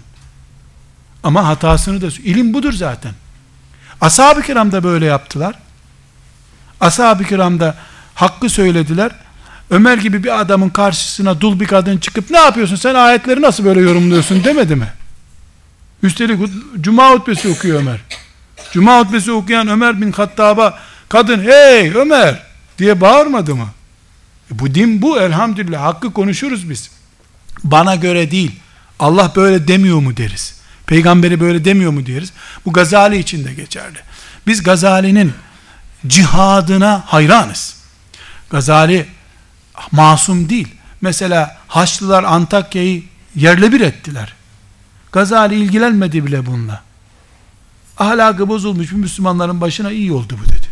Ama 1.22 1.46
hatasını 1.46 2.00
da 2.00 2.06
ilim 2.06 2.54
budur 2.54 2.72
zaten. 2.72 3.12
Ashab-ı 4.00 4.42
kiram 4.42 4.72
da 4.72 4.84
böyle 4.84 5.06
yaptılar. 5.06 5.54
Ashab-ı 6.80 7.24
kiram 7.24 7.60
da 7.60 7.76
hakkı 8.14 8.50
söylediler. 8.50 9.12
Ömer 9.70 9.98
gibi 9.98 10.24
bir 10.24 10.40
adamın 10.40 10.68
karşısına 10.68 11.40
dul 11.40 11.60
bir 11.60 11.66
kadın 11.66 11.98
çıkıp 11.98 12.30
ne 12.30 12.38
yapıyorsun 12.38 12.76
sen 12.76 12.94
ayetleri 12.94 13.42
nasıl 13.42 13.64
böyle 13.64 13.80
yorumluyorsun 13.80 14.44
demedi 14.44 14.76
mi? 14.76 14.88
Üstelik 16.02 16.50
Cuma 16.80 17.10
hutbesi 17.10 17.48
okuyor 17.48 17.80
Ömer. 17.80 18.00
Cuma 18.72 19.00
hutbesi 19.00 19.32
okuyan 19.32 19.68
Ömer 19.68 20.00
bin 20.00 20.12
Hattab'a 20.12 20.78
kadın 21.08 21.42
hey 21.42 21.92
Ömer 21.94 22.42
diye 22.78 23.00
bağırmadı 23.00 23.54
mı? 23.54 23.68
E 24.52 24.58
bu 24.58 24.74
din 24.74 25.02
bu 25.02 25.20
elhamdülillah 25.20 25.82
hakkı 25.82 26.12
konuşuruz 26.12 26.70
biz. 26.70 26.90
Bana 27.64 27.94
göre 27.94 28.30
değil. 28.30 28.60
Allah 28.98 29.32
böyle 29.36 29.68
demiyor 29.68 29.98
mu 29.98 30.16
deriz. 30.16 30.56
Peygamberi 30.86 31.40
böyle 31.40 31.64
demiyor 31.64 31.90
mu 31.90 32.06
deriz. 32.06 32.32
Bu 32.66 32.72
Gazali 32.72 33.18
için 33.18 33.44
de 33.44 33.54
geçerli. 33.54 33.98
Biz 34.46 34.62
Gazali'nin 34.62 35.32
cihadına 36.06 37.02
hayranız. 37.06 37.76
Gazali 38.50 39.06
masum 39.92 40.48
değil. 40.48 40.74
Mesela 41.00 41.58
Haçlılar 41.68 42.24
Antakya'yı 42.24 43.04
yerle 43.34 43.72
bir 43.72 43.80
ettiler. 43.80 44.34
Gazali 45.12 45.54
ilgilenmedi 45.54 46.26
bile 46.26 46.46
bununla. 46.46 46.82
Ahlakı 47.98 48.48
bozulmuş 48.48 48.90
bir 48.90 48.96
Müslümanların 48.96 49.60
başına 49.60 49.90
iyi 49.90 50.12
oldu 50.12 50.38
bu 50.44 50.48
dedi. 50.48 50.66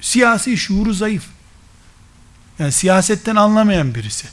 Siyasi 0.00 0.56
şuuru 0.56 0.94
zayıf. 0.94 1.24
Yani 2.58 2.72
siyasetten 2.72 3.36
anlamayan 3.36 3.94
birisi. 3.94 4.28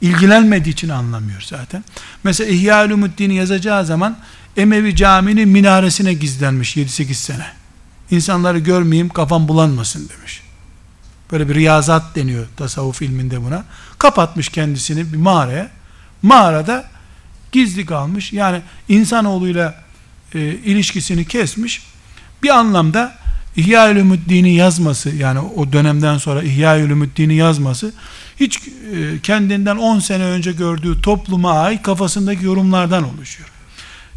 İlgilenmediği 0.00 0.72
için 0.72 0.88
anlamıyor 0.88 1.40
zaten. 1.40 1.84
Mesela 2.24 2.50
İhya 2.50 2.86
Ulumuddin'i 2.86 3.34
yazacağı 3.34 3.86
zaman 3.86 4.18
Emevi 4.56 4.96
Camii'nin 4.96 5.48
minaresine 5.48 6.14
gizlenmiş 6.14 6.76
7-8 6.76 7.14
sene. 7.14 7.46
İnsanları 8.10 8.58
görmeyeyim 8.58 9.08
kafam 9.08 9.48
bulanmasın 9.48 10.08
demiş. 10.08 10.42
Böyle 11.32 11.48
bir 11.48 11.54
riyazat 11.54 12.16
deniyor 12.16 12.46
tasavvuf 12.56 13.02
ilminde 13.02 13.44
buna. 13.44 13.64
Kapatmış 13.98 14.48
kendisini 14.48 15.12
bir 15.12 15.18
mağaraya. 15.18 15.70
Mağarada 16.22 16.84
gizli 17.52 17.86
kalmış. 17.86 18.32
Yani 18.32 18.60
insanoğluyla 18.88 19.74
e, 20.34 20.40
ilişkisini 20.40 21.24
kesmiş. 21.24 21.82
Bir 22.42 22.48
anlamda 22.48 23.22
İhya 23.56 23.90
Ulumuddin'i 23.90 24.54
yazması 24.54 25.10
yani 25.10 25.38
o 25.38 25.72
dönemden 25.72 26.18
sonra 26.18 26.42
İhya 26.42 26.84
Ulumuddin'i 26.84 27.34
yazması 27.34 27.92
hiç 28.40 28.58
e, 28.58 29.18
kendinden 29.22 29.76
10 29.76 29.98
sene 29.98 30.24
önce 30.24 30.52
gördüğü 30.52 31.00
topluma 31.00 31.52
ait 31.52 31.82
kafasındaki 31.82 32.44
yorumlardan 32.44 33.14
oluşuyor. 33.14 33.48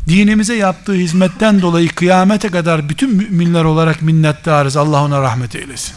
Dinimize 0.07 0.55
yaptığı 0.55 0.93
hizmetten 0.93 1.61
dolayı 1.61 1.89
kıyamete 1.89 2.49
kadar 2.49 2.89
bütün 2.89 3.15
müminler 3.15 3.63
olarak 3.63 4.01
minnettarız. 4.01 4.77
Allah 4.77 5.03
ona 5.03 5.21
rahmet 5.21 5.55
eylesin. 5.55 5.95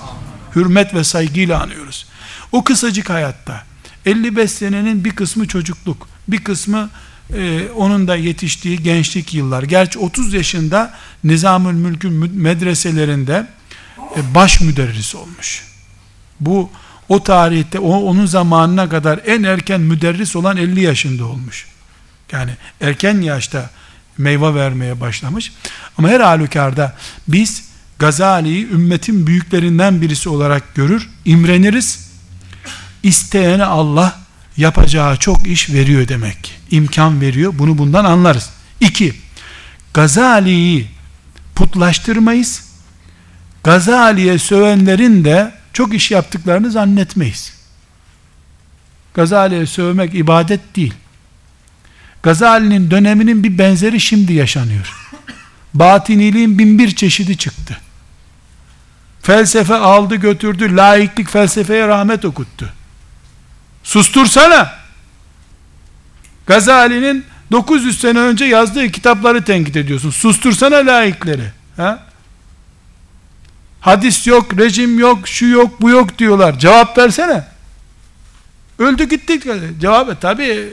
Hürmet 0.56 0.94
ve 0.94 1.04
saygıyla 1.04 1.62
anıyoruz. 1.62 2.06
O 2.52 2.64
kısacık 2.64 3.10
hayatta 3.10 3.64
55 4.06 4.50
senenin 4.50 5.04
bir 5.04 5.10
kısmı 5.10 5.48
çocukluk, 5.48 6.08
bir 6.28 6.44
kısmı 6.44 6.90
e, 7.34 7.68
onun 7.76 8.08
da 8.08 8.16
yetiştiği 8.16 8.82
gençlik 8.82 9.34
yıllar. 9.34 9.62
Gerçi 9.62 9.98
30 9.98 10.34
yaşında 10.34 10.94
Nizamül 11.24 11.74
Mülk'ün 11.74 12.12
medreselerinde 12.36 13.46
e, 14.16 14.34
baş 14.34 14.60
müderris 14.60 15.14
olmuş. 15.14 15.64
Bu 16.40 16.70
o 17.08 17.22
tarihte 17.22 17.78
o, 17.78 17.96
onun 17.96 18.26
zamanına 18.26 18.88
kadar 18.88 19.20
en 19.26 19.42
erken 19.42 19.80
müderris 19.80 20.36
olan 20.36 20.56
50 20.56 20.80
yaşında 20.80 21.24
olmuş. 21.24 21.66
Yani 22.32 22.50
erken 22.80 23.20
yaşta 23.20 23.70
meyve 24.18 24.54
vermeye 24.54 25.00
başlamış. 25.00 25.52
Ama 25.98 26.08
her 26.08 26.20
halükarda 26.20 26.96
biz 27.28 27.67
Gazali'yi 27.98 28.70
ümmetin 28.70 29.26
büyüklerinden 29.26 30.02
birisi 30.02 30.28
olarak 30.28 30.74
görür, 30.74 31.08
imreniriz. 31.24 32.08
İsteyene 33.02 33.64
Allah 33.64 34.20
yapacağı 34.56 35.16
çok 35.16 35.46
iş 35.46 35.70
veriyor 35.70 36.08
demek. 36.08 36.60
İmkan 36.70 37.20
veriyor. 37.20 37.54
Bunu 37.58 37.78
bundan 37.78 38.04
anlarız. 38.04 38.50
İki, 38.80 39.14
Gazali'yi 39.94 40.88
putlaştırmayız. 41.54 42.68
Gazali'ye 43.64 44.38
sövenlerin 44.38 45.24
de 45.24 45.54
çok 45.72 45.94
iş 45.94 46.10
yaptıklarını 46.10 46.70
zannetmeyiz. 46.70 47.52
Gazali'ye 49.14 49.66
sövmek 49.66 50.14
ibadet 50.14 50.76
değil. 50.76 50.94
Gazali'nin 52.22 52.90
döneminin 52.90 53.44
bir 53.44 53.58
benzeri 53.58 54.00
şimdi 54.00 54.32
yaşanıyor. 54.32 55.08
Batiniliğin 55.74 56.58
bin 56.58 56.78
bir 56.78 56.96
çeşidi 56.96 57.36
çıktı. 57.36 57.78
Felsefe 59.28 59.74
aldı 59.74 60.14
götürdü, 60.14 60.76
laiklik 60.76 61.30
felsefeye 61.30 61.88
rahmet 61.88 62.24
okuttu. 62.24 62.72
Sustursana. 63.82 64.72
Gazali'nin 66.46 67.24
900 67.50 68.00
sene 68.00 68.18
önce 68.18 68.44
yazdığı 68.44 68.88
kitapları 68.88 69.44
tenkit 69.44 69.76
ediyorsun. 69.76 70.10
Sustursana 70.10 70.76
laikleri. 70.76 71.52
Ha? 71.76 72.06
Hadis 73.80 74.26
yok, 74.26 74.58
rejim 74.58 74.98
yok, 74.98 75.28
şu 75.28 75.46
yok, 75.46 75.80
bu 75.80 75.90
yok 75.90 76.18
diyorlar. 76.18 76.58
Cevap 76.58 76.98
versene. 76.98 77.44
Öldü 78.78 79.08
gittik. 79.08 79.44
Cevap 79.80 80.20
tabi 80.20 80.68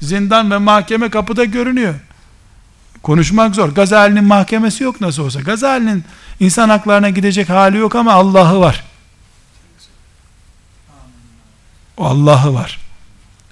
zindan 0.00 0.50
ve 0.50 0.58
mahkeme 0.58 1.10
kapıda 1.10 1.44
görünüyor. 1.44 1.94
Konuşmak 3.08 3.54
zor. 3.54 3.68
Gazali'nin 3.68 4.24
mahkemesi 4.24 4.84
yok 4.84 5.00
nasıl 5.00 5.24
olsa. 5.24 5.40
Gazali'nin 5.40 6.04
insan 6.40 6.68
haklarına 6.68 7.10
gidecek 7.10 7.48
hali 7.48 7.76
yok 7.76 7.94
ama 7.94 8.12
Allah'ı 8.12 8.60
var. 8.60 8.84
Allah'ı 11.98 12.54
var. 12.54 12.78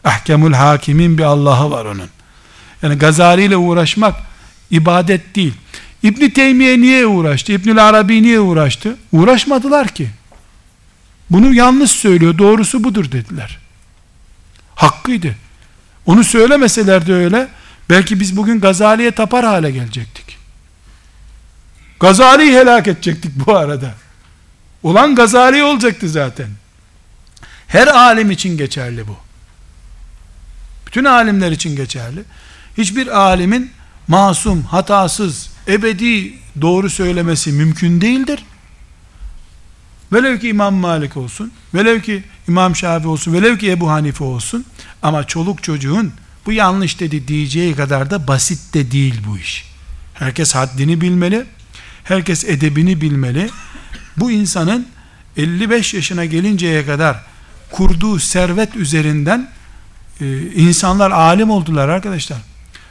Ahkemul 0.05 0.53
hakimin 0.53 1.19
bir 1.19 1.23
Allah'ı 1.23 1.71
var 1.71 1.85
onun. 1.85 2.09
Yani 2.83 2.99
Gazali 2.99 3.43
ile 3.43 3.57
uğraşmak 3.57 4.15
ibadet 4.71 5.35
değil. 5.35 5.55
İbn 6.03 6.29
Teymiye 6.29 6.81
niye 6.81 7.07
uğraştı? 7.07 7.53
İbnül 7.53 7.89
Arabi 7.89 8.23
niye 8.23 8.41
uğraştı? 8.41 8.97
Uğraşmadılar 9.13 9.89
ki. 9.89 10.09
Bunu 11.31 11.55
yanlış 11.55 11.91
söylüyor. 11.91 12.39
Doğrusu 12.39 12.85
budur 12.85 13.13
dediler. 13.13 13.59
Hakkıydı. 14.75 15.37
Onu 16.07 16.25
söylemeselerdi 16.25 17.13
öyle, 17.13 17.49
belki 17.91 18.20
biz 18.20 18.37
bugün 18.37 18.61
Gazali'ye 18.61 19.11
tapar 19.11 19.45
hale 19.45 19.70
gelecektik. 19.70 20.39
Gazali'yi 22.01 22.53
helak 22.53 22.89
edecektik 22.89 23.47
bu 23.47 23.57
arada. 23.57 23.95
Olan 24.82 25.14
Gazali 25.14 25.62
olacaktı 25.62 26.09
zaten. 26.09 26.49
Her 27.66 27.87
alim 27.87 28.30
için 28.30 28.57
geçerli 28.57 29.09
bu. 29.09 29.16
Bütün 30.87 31.05
alimler 31.05 31.53
için 31.53 31.76
geçerli. 31.76 32.24
Hiçbir 32.78 33.18
alimin 33.18 33.70
masum, 34.09 34.62
hatasız, 34.62 35.51
ebedi 35.68 36.34
doğru 36.61 36.91
söylemesi 36.91 37.53
mümkün 37.53 38.01
değildir. 38.01 38.45
Velev 40.12 40.39
ki 40.39 40.49
İmam 40.49 40.74
Malik 40.74 41.16
olsun, 41.16 41.53
velev 41.74 42.01
ki 42.01 42.24
İmam 42.49 42.76
Şafii 42.76 43.09
olsun, 43.09 43.32
velev 43.32 43.59
ki 43.59 43.70
Ebu 43.70 43.91
Hanife 43.91 44.24
olsun, 44.24 44.64
ama 45.03 45.24
çoluk 45.24 45.62
çocuğun 45.62 46.12
bu 46.47 46.53
yanlış 46.53 47.01
dedi 47.01 47.28
diyeceği 47.28 47.76
kadar 47.76 48.11
da 48.11 48.28
basit 48.28 48.74
de 48.74 48.90
değil 48.90 49.14
bu 49.26 49.38
iş. 49.38 49.64
Herkes 50.14 50.55
haddini 50.55 51.01
bilmeli, 51.01 51.44
herkes 52.05 52.44
edebini 52.44 53.01
bilmeli. 53.01 53.51
Bu 54.16 54.30
insanın 54.30 54.86
55 55.36 55.94
yaşına 55.94 56.24
gelinceye 56.24 56.86
kadar 56.86 57.22
kurduğu 57.70 58.18
servet 58.18 58.76
üzerinden 58.76 59.51
e, 60.20 60.42
insanlar 60.42 61.11
alim 61.11 61.51
oldular 61.51 61.88
arkadaşlar. 61.88 62.38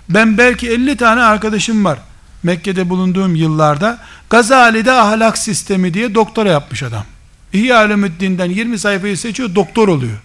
Ben 0.09 0.37
belki 0.37 0.69
50 0.69 0.97
tane 0.97 1.21
arkadaşım 1.21 1.85
var. 1.85 1.99
Mekke'de 2.43 2.89
bulunduğum 2.89 3.35
yıllarda 3.35 3.99
Gazali'de 4.29 4.91
ahlak 4.91 5.37
sistemi 5.37 5.93
diye 5.93 6.15
doktora 6.15 6.49
yapmış 6.49 6.83
adam. 6.83 7.05
İhya 7.53 7.85
Ulumuddin'den 7.85 8.49
20 8.49 8.79
sayfayı 8.79 9.17
seçiyor, 9.17 9.55
doktor 9.55 9.87
oluyor. 9.87 10.17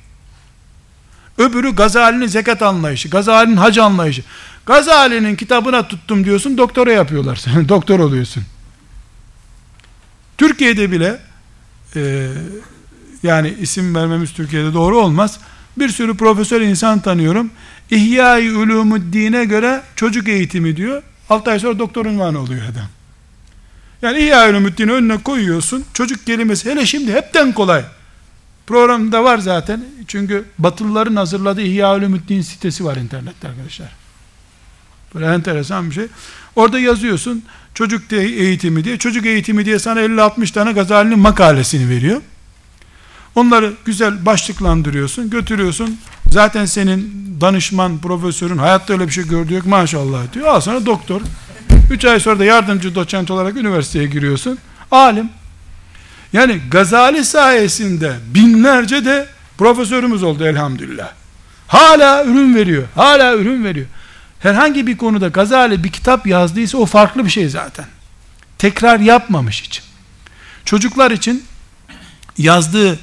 Öbürü 1.38 1.74
Gazali'nin 1.74 2.26
zekat 2.26 2.62
anlayışı, 2.62 3.08
Gazali'nin 3.08 3.56
hac 3.56 3.78
anlayışı. 3.78 4.22
Gazali'nin 4.66 5.36
kitabına 5.36 5.88
tuttum 5.88 6.24
diyorsun, 6.24 6.58
doktora 6.58 6.92
yapıyorlar. 6.92 7.36
Sen 7.36 7.68
doktor 7.68 7.98
oluyorsun. 7.98 8.42
Türkiye'de 10.38 10.90
bile 10.90 11.18
e, 11.96 12.28
yani 13.22 13.54
isim 13.60 13.94
vermemiz 13.94 14.32
Türkiye'de 14.32 14.74
doğru 14.74 14.98
olmaz. 14.98 15.40
Bir 15.78 15.88
sürü 15.88 16.16
profesör 16.16 16.60
insan 16.60 17.00
tanıyorum. 17.00 17.50
İhya-i 17.90 18.56
Ulumuddin'e 18.56 19.44
göre 19.44 19.82
çocuk 19.96 20.28
eğitimi 20.28 20.76
diyor. 20.76 21.02
6 21.30 21.50
ay 21.50 21.58
sonra 21.58 21.78
doktor 21.78 22.06
unvanı 22.06 22.38
oluyor 22.38 22.62
adam. 22.62 22.88
Yani 24.02 24.18
İhya-i 24.18 24.50
Ulumuddin'i 24.50 24.92
önüne 24.92 25.22
koyuyorsun. 25.22 25.84
Çocuk 25.94 26.26
kelimesi 26.26 26.70
hele 26.70 26.86
şimdi 26.86 27.12
hepten 27.12 27.52
kolay. 27.52 27.84
Programda 28.70 29.24
var 29.24 29.38
zaten. 29.38 29.84
Çünkü 30.06 30.44
Batılıların 30.58 31.16
hazırladığı 31.16 31.62
İhya 31.62 31.96
Ulumuddin 31.96 32.42
sitesi 32.42 32.84
var 32.84 32.96
internette 32.96 33.48
arkadaşlar. 33.48 33.88
Böyle 35.14 35.26
enteresan 35.26 35.90
bir 35.90 35.94
şey. 35.94 36.06
Orada 36.56 36.78
yazıyorsun 36.78 37.44
çocuk 37.74 38.12
eğitimi 38.12 38.84
diye. 38.84 38.98
Çocuk 38.98 39.26
eğitimi 39.26 39.64
diye 39.64 39.78
sana 39.78 40.00
50-60 40.00 40.52
tane 40.52 40.72
Gazali'nin 40.72 41.18
makalesini 41.18 41.88
veriyor. 41.88 42.20
Onları 43.34 43.72
güzel 43.84 44.26
başlıklandırıyorsun, 44.26 45.30
götürüyorsun. 45.30 46.00
Zaten 46.30 46.64
senin 46.64 47.12
danışman, 47.40 47.98
profesörün 47.98 48.58
hayatta 48.58 48.92
öyle 48.92 49.06
bir 49.06 49.12
şey 49.12 49.28
gördü 49.28 49.54
yok 49.54 49.66
maşallah 49.66 50.32
diyor. 50.32 50.46
Al 50.46 50.60
sana 50.60 50.86
doktor. 50.86 51.20
3 51.90 52.04
ay 52.04 52.20
sonra 52.20 52.38
da 52.38 52.44
yardımcı 52.44 52.94
doçent 52.94 53.30
olarak 53.30 53.56
üniversiteye 53.56 54.06
giriyorsun. 54.06 54.58
Alim. 54.90 55.39
Yani 56.32 56.60
Gazali 56.70 57.24
sayesinde 57.24 58.16
binlerce 58.34 59.04
de 59.04 59.28
profesörümüz 59.58 60.22
oldu 60.22 60.44
elhamdülillah. 60.44 61.12
Hala 61.66 62.24
ürün 62.24 62.54
veriyor. 62.54 62.84
Hala 62.94 63.36
ürün 63.36 63.64
veriyor. 63.64 63.86
Herhangi 64.40 64.86
bir 64.86 64.96
konuda 64.96 65.28
Gazali 65.28 65.84
bir 65.84 65.92
kitap 65.92 66.26
yazdıysa 66.26 66.78
o 66.78 66.86
farklı 66.86 67.24
bir 67.24 67.30
şey 67.30 67.48
zaten. 67.48 67.86
Tekrar 68.58 69.00
yapmamış 69.00 69.60
için. 69.60 69.84
Çocuklar 70.64 71.10
için 71.10 71.44
yazdığı 72.38 72.98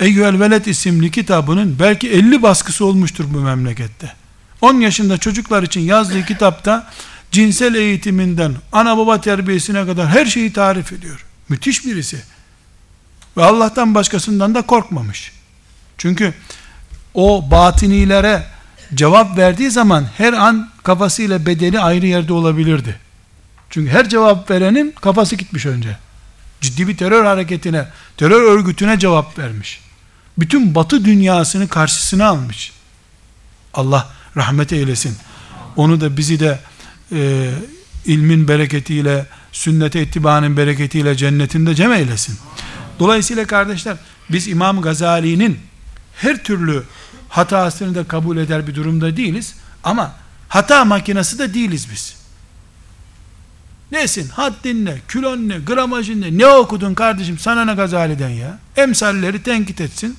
Eyyüel 0.00 0.40
Veled 0.40 0.64
isimli 0.64 1.10
kitabının 1.10 1.76
belki 1.78 2.10
50 2.10 2.42
baskısı 2.42 2.84
olmuştur 2.84 3.24
bu 3.34 3.38
memlekette. 3.40 4.12
10 4.60 4.80
yaşında 4.80 5.18
çocuklar 5.18 5.62
için 5.62 5.80
yazdığı 5.80 6.24
kitapta 6.24 6.90
cinsel 7.32 7.74
eğitiminden 7.74 8.54
ana 8.72 8.98
baba 8.98 9.20
terbiyesine 9.20 9.86
kadar 9.86 10.08
her 10.08 10.26
şeyi 10.26 10.52
tarif 10.52 10.92
ediyor. 10.92 11.24
Müthiş 11.48 11.86
birisi. 11.86 12.22
Ve 13.36 13.44
Allah'tan 13.44 13.94
başkasından 13.94 14.54
da 14.54 14.62
korkmamış. 14.62 15.32
Çünkü 15.98 16.34
o 17.14 17.50
batinilere 17.50 18.46
cevap 18.94 19.38
verdiği 19.38 19.70
zaman 19.70 20.06
her 20.16 20.32
an 20.32 20.70
kafasıyla 20.82 21.46
bedeni 21.46 21.80
ayrı 21.80 22.06
yerde 22.06 22.32
olabilirdi. 22.32 22.98
Çünkü 23.70 23.90
her 23.90 24.08
cevap 24.08 24.50
verenin 24.50 24.94
kafası 25.00 25.36
gitmiş 25.36 25.66
önce. 25.66 25.96
Ciddi 26.60 26.88
bir 26.88 26.96
terör 26.96 27.24
hareketine, 27.24 27.88
terör 28.16 28.42
örgütüne 28.42 28.98
cevap 28.98 29.38
vermiş. 29.38 29.80
Bütün 30.38 30.74
batı 30.74 31.04
dünyasını 31.04 31.68
karşısına 31.68 32.26
almış. 32.26 32.72
Allah 33.74 34.10
rahmet 34.36 34.72
eylesin. 34.72 35.16
Onu 35.76 36.00
da 36.00 36.16
bizi 36.16 36.40
de 36.40 36.58
e, 37.12 37.50
ilmin 38.04 38.48
bereketiyle, 38.48 39.26
sünnete 39.52 40.02
ittibanın 40.02 40.56
bereketiyle 40.56 41.16
cennetinde 41.16 41.74
cem 41.74 41.92
eylesin. 41.92 42.38
Dolayısıyla 42.98 43.46
kardeşler, 43.46 43.96
biz 44.30 44.48
İmam 44.48 44.80
Gazali'nin 44.80 45.58
her 46.16 46.44
türlü 46.44 46.84
hatasını 47.28 47.94
da 47.94 48.04
kabul 48.04 48.36
eder 48.36 48.66
bir 48.66 48.74
durumda 48.74 49.16
değiliz. 49.16 49.54
Ama 49.84 50.14
hata 50.48 50.84
makinesi 50.84 51.38
de 51.38 51.54
değiliz 51.54 51.88
biz. 51.92 52.16
Nesin? 53.92 54.28
Haddin 54.28 54.84
ne? 54.84 54.98
Kilon 55.12 55.48
ne? 55.48 55.58
Gramajın 55.58 56.20
ne? 56.20 56.38
Ne 56.38 56.46
okudun 56.46 56.94
kardeşim? 56.94 57.38
Sana 57.38 57.64
ne 57.64 57.74
Gazali'den 57.74 58.28
ya? 58.28 58.58
Emsalleri 58.76 59.42
tenkit 59.42 59.80
etsin. 59.80 60.16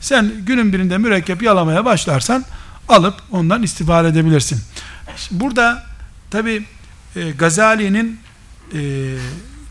Sen 0.00 0.32
günün 0.46 0.72
birinde 0.72 0.98
mürekkep 0.98 1.42
yalamaya 1.42 1.84
başlarsan 1.84 2.44
alıp 2.88 3.14
ondan 3.30 3.62
istifade 3.62 4.08
edebilirsin. 4.08 4.60
Burada 5.30 5.86
tabi 6.30 6.64
e, 7.16 7.30
Gazali'nin 7.30 8.20
e, 8.74 8.80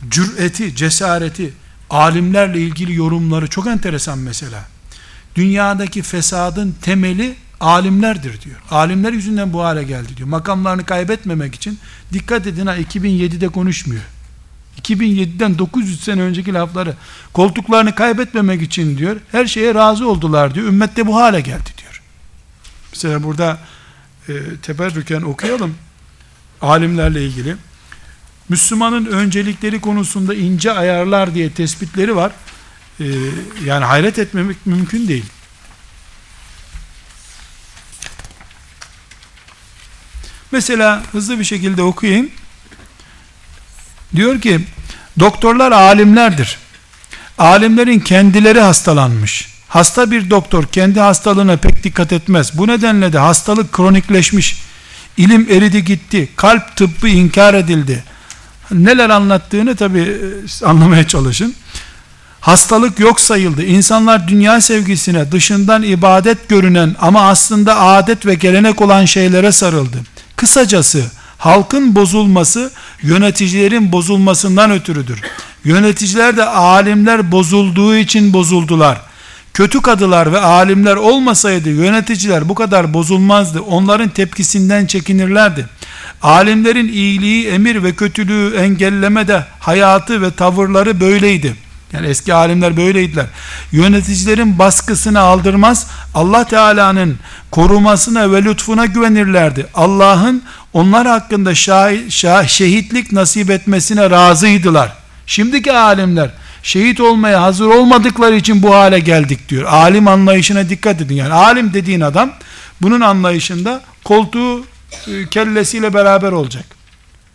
cüreti, 0.10 0.76
cesareti, 0.76 1.54
alimlerle 1.90 2.62
ilgili 2.62 2.96
yorumları 2.96 3.48
çok 3.48 3.68
enteresan 3.68 4.20
mesela. 4.20 4.66
Dünyadaki 5.36 6.02
fesadın 6.02 6.76
temeli 6.82 7.36
alimlerdir 7.60 8.42
diyor. 8.42 8.56
Alimler 8.72 9.14
yüzünden 9.14 9.54
bu 9.54 9.64
hale 9.64 9.84
geldi 9.84 10.18
diyor. 10.18 10.30
Makamlarını 10.30 10.86
kaybetmemek 10.86 11.56
için 11.56 11.80
dikkat 12.14 12.48
edin 12.48 12.66
ha 12.66 12.78
2007'de 12.78 13.50
konuşmuyor. 13.50 14.04
2007'den 14.82 15.58
900 15.58 16.04
sene 16.04 16.22
önceki 16.22 16.54
lafları 16.54 16.96
koltuklarını 17.34 17.96
kaybetmemek 17.96 18.62
için 18.62 18.98
diyor. 18.98 19.18
Her 19.32 19.46
şeye 19.46 19.74
razı 19.74 20.10
oldular 20.10 20.56
diyor. 20.56 20.68
Ümmette 20.68 21.08
bu 21.08 21.16
hale 21.16 21.42
geldi 21.42 21.70
diyor. 21.78 22.02
Mesela 22.92 23.24
burada 23.24 23.58
e, 24.30 24.34
teberrüken 24.62 25.22
okuyalım 25.22 25.76
alimlerle 26.62 27.26
ilgili. 27.26 27.56
Müslümanın 28.50 29.06
öncelikleri 29.06 29.82
konusunda 29.82 30.36
ince 30.36 30.72
ayarlar 30.72 31.36
diye 31.36 31.52
tespitleri 31.52 32.16
var. 32.16 32.32
Ee, 33.00 33.06
yani 33.66 33.86
hayret 33.86 34.20
etmemek 34.20 34.66
mümkün 34.66 35.08
değil. 35.08 35.26
Mesela 40.52 41.04
hızlı 41.12 41.40
bir 41.40 41.44
şekilde 41.44 41.82
okuyayım. 41.82 42.32
Diyor 44.16 44.42
ki 44.42 44.60
doktorlar 45.20 45.72
alimlerdir. 45.72 46.58
Alimlerin 47.38 48.00
kendileri 48.00 48.60
hastalanmış. 48.60 49.54
Hasta 49.68 50.12
bir 50.12 50.30
doktor 50.30 50.66
kendi 50.66 51.00
hastalığına 51.00 51.58
pek 51.58 51.84
dikkat 51.84 52.14
etmez. 52.14 52.58
Bu 52.58 52.68
nedenle 52.68 53.14
de 53.14 53.20
hastalık 53.20 53.74
kronikleşmiş. 53.74 54.64
İlim 55.18 55.48
eridi 55.52 55.86
gitti. 55.86 56.30
Kalp 56.36 56.76
tıbbı 56.76 57.08
inkar 57.08 57.54
edildi. 57.54 58.04
Neler 58.72 59.10
anlattığını 59.10 59.76
tabi 59.76 60.00
e, 60.00 60.66
anlamaya 60.66 61.08
çalışın. 61.08 61.56
Hastalık 62.40 63.00
yok 63.00 63.22
sayıldı. 63.22 63.64
İnsanlar 63.64 64.28
dünya 64.28 64.62
sevgisine 64.62 65.32
dışından 65.32 65.84
ibadet 65.84 66.50
görünen 66.50 66.96
ama 67.00 67.22
aslında 67.30 67.80
adet 67.80 68.26
ve 68.26 68.36
gelenek 68.36 68.82
olan 68.82 69.06
şeylere 69.06 69.52
sarıldı. 69.52 69.98
Kısacası 70.36 71.04
halkın 71.38 71.96
bozulması 71.96 72.72
yöneticilerin 73.02 73.92
bozulmasından 73.92 74.72
ötürüdür. 74.72 75.22
Yöneticiler 75.64 76.38
de 76.38 76.46
alimler 76.46 77.32
bozulduğu 77.32 77.96
için 77.96 78.34
bozuldular. 78.34 79.02
Kötü 79.54 79.82
kadılar 79.82 80.34
ve 80.34 80.40
alimler 80.40 80.96
olmasaydı 80.96 81.70
yöneticiler 81.70 82.50
bu 82.50 82.56
kadar 82.56 82.94
bozulmazdı. 82.94 83.62
Onların 83.62 84.10
tepkisinden 84.10 84.86
çekinirlerdi. 84.86 85.66
Alimlerin 86.24 86.88
iyiliği, 86.88 87.48
emir 87.48 87.84
ve 87.84 87.96
kötülüğü 87.96 88.56
engelleme 88.56 89.28
de 89.28 89.46
hayatı 89.60 90.22
ve 90.22 90.32
tavırları 90.32 91.00
böyleydi. 91.00 91.56
Yani 91.94 92.08
eski 92.08 92.34
alimler 92.34 92.78
böyleydiler. 92.78 93.26
Yöneticilerin 93.72 94.60
baskısını 94.60 95.20
aldırmaz, 95.20 95.88
Allah 96.16 96.48
Teala'nın 96.48 97.20
korumasına 97.52 98.32
ve 98.32 98.44
lütfuna 98.44 98.86
güvenirlerdi. 98.86 99.68
Allah'ın 99.74 100.44
onlar 100.74 101.08
hakkında 101.08 101.56
şah, 101.56 102.10
şah, 102.10 102.48
şehitlik 102.48 103.12
nasip 103.12 103.50
etmesine 103.50 104.10
razıydılar. 104.10 104.94
Şimdiki 105.26 105.74
alimler 105.74 106.30
şehit 106.64 107.00
olmaya 107.00 107.42
hazır 107.42 107.66
olmadıkları 107.66 108.36
için 108.36 108.64
bu 108.64 108.76
hale 108.76 109.00
geldik 109.00 109.50
diyor. 109.50 109.64
Alim 109.64 110.08
anlayışına 110.08 110.70
dikkat 110.70 111.02
edin. 111.02 111.16
Yani 111.16 111.34
alim 111.34 111.74
dediğin 111.74 112.02
adam 112.02 112.32
bunun 112.82 113.02
anlayışında 113.02 113.82
koltuğu 114.04 114.66
kellesiyle 115.32 115.94
beraber 115.94 116.32
olacak. 116.32 116.66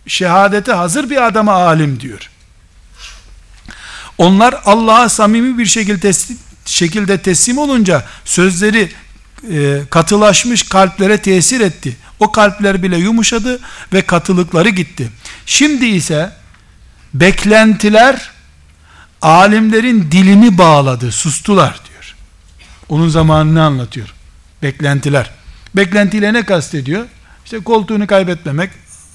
Şehadete 0.07 0.73
hazır 0.73 1.11
bir 1.11 1.27
adama 1.27 1.53
alim 1.53 2.01
diyor. 2.01 2.31
Onlar 4.19 4.61
Allah'a 4.65 5.09
samimi 5.09 5.59
bir 5.59 5.67
şekilde 5.67 6.01
teslim, 6.01 6.39
şekilde 6.65 7.23
teslim 7.23 7.59
olunca 7.59 8.05
sözleri 8.25 8.93
e, 9.53 9.81
katılaşmış 9.91 10.63
kalplere 10.63 11.19
tesir 11.19 11.61
etti. 11.61 11.97
O 12.21 12.33
kalpler 12.33 12.83
bile 12.83 12.97
yumuşadı 12.97 13.61
ve 13.93 14.03
katılıkları 14.03 14.69
gitti. 14.69 15.11
Şimdi 15.47 15.87
ise 15.87 16.33
beklentiler 17.15 18.31
alimlerin 19.23 20.11
dilini 20.11 20.59
bağladı, 20.59 21.13
sustular 21.13 21.81
diyor. 21.91 22.15
Onun 22.89 23.09
zamanını 23.09 23.65
anlatıyor. 23.65 24.15
Beklentiler. 24.63 25.31
Beklentiyle 25.77 26.33
ne 26.33 26.45
kastediyor? 26.45 27.07
İşte 27.49 27.61
koltuğunu 27.61 28.07
kaybetmemek, 28.07 28.71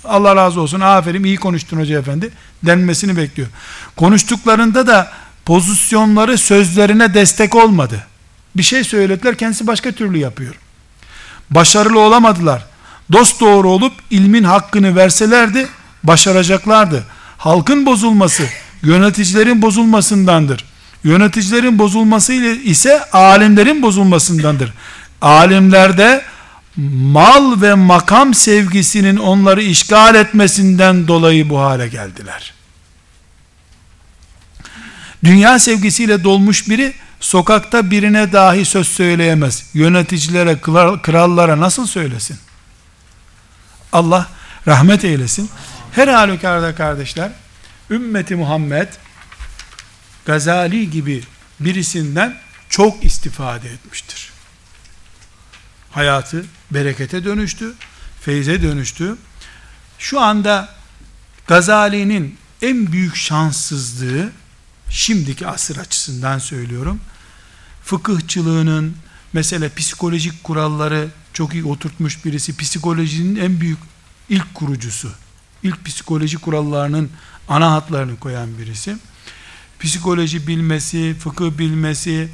Allah 0.05 0.35
razı 0.35 0.61
olsun, 0.61 0.79
aferin, 0.79 1.23
iyi 1.23 1.37
konuştun 1.37 1.79
hoca 1.79 1.99
efendi 1.99 2.29
denmesini 2.63 3.17
bekliyor. 3.17 3.47
Konuştuklarında 3.95 4.87
da 4.87 5.11
pozisyonları 5.45 6.37
sözlerine 6.37 7.13
destek 7.13 7.55
olmadı. 7.55 8.07
Bir 8.57 8.63
şey 8.63 8.83
söylediler, 8.83 9.37
kendisi 9.37 9.67
başka 9.67 9.91
türlü 9.91 10.17
yapıyor. 10.17 10.55
Başarılı 11.49 11.99
olamadılar. 11.99 12.65
Dost 13.11 13.41
doğru 13.41 13.69
olup 13.69 13.93
ilmin 14.09 14.43
hakkını 14.43 14.95
verselerdi, 14.95 15.67
başaracaklardı. 16.03 17.03
Halkın 17.37 17.85
bozulması, 17.85 18.43
yöneticilerin 18.81 19.61
bozulmasındandır. 19.61 20.65
Yöneticilerin 21.03 21.79
bozulması 21.79 22.33
ise 22.33 23.03
alimlerin 23.11 23.81
bozulmasındandır. 23.81 24.73
Alimlerde 25.21 26.32
mal 26.77 27.61
ve 27.61 27.73
makam 27.73 28.33
sevgisinin 28.33 29.17
onları 29.17 29.63
işgal 29.63 30.15
etmesinden 30.15 31.07
dolayı 31.07 31.49
bu 31.49 31.59
hale 31.59 31.87
geldiler. 31.87 32.53
Dünya 35.23 35.59
sevgisiyle 35.59 36.23
dolmuş 36.23 36.69
biri 36.69 36.93
sokakta 37.19 37.91
birine 37.91 38.33
dahi 38.33 38.65
söz 38.65 38.87
söyleyemez. 38.87 39.63
Yöneticilere, 39.73 40.61
krallara 41.01 41.59
nasıl 41.59 41.87
söylesin? 41.87 42.37
Allah 43.91 44.29
rahmet 44.67 45.03
eylesin. 45.03 45.49
Her 45.91 46.07
halükarda 46.07 46.75
kardeşler, 46.75 47.31
ümmeti 47.89 48.35
Muhammed 48.35 48.87
Gazali 50.25 50.91
gibi 50.91 51.23
birisinden 51.59 52.37
çok 52.69 53.03
istifade 53.03 53.69
etmiştir. 53.69 54.32
Hayatı 55.93 56.45
berekete 56.71 57.23
dönüştü, 57.23 57.73
feyze 58.21 58.61
dönüştü. 58.61 59.17
Şu 59.99 60.21
anda 60.21 60.75
Gazali'nin 61.47 62.37
en 62.61 62.91
büyük 62.91 63.15
şanssızlığı 63.15 64.31
şimdiki 64.89 65.47
asır 65.47 65.77
açısından 65.77 66.39
söylüyorum. 66.39 66.99
Fıkıhçılığının 67.83 68.95
mesela 69.33 69.69
psikolojik 69.75 70.43
kuralları 70.43 71.07
çok 71.33 71.53
iyi 71.53 71.63
oturtmuş 71.63 72.25
birisi, 72.25 72.57
psikolojinin 72.57 73.35
en 73.35 73.59
büyük 73.59 73.79
ilk 74.29 74.53
kurucusu, 74.53 75.11
ilk 75.63 75.85
psikoloji 75.85 76.37
kurallarının 76.37 77.09
ana 77.47 77.71
hatlarını 77.71 78.19
koyan 78.19 78.57
birisi. 78.57 78.97
Psikoloji 79.79 80.47
bilmesi, 80.47 81.15
fıkıh 81.19 81.57
bilmesi, 81.57 82.29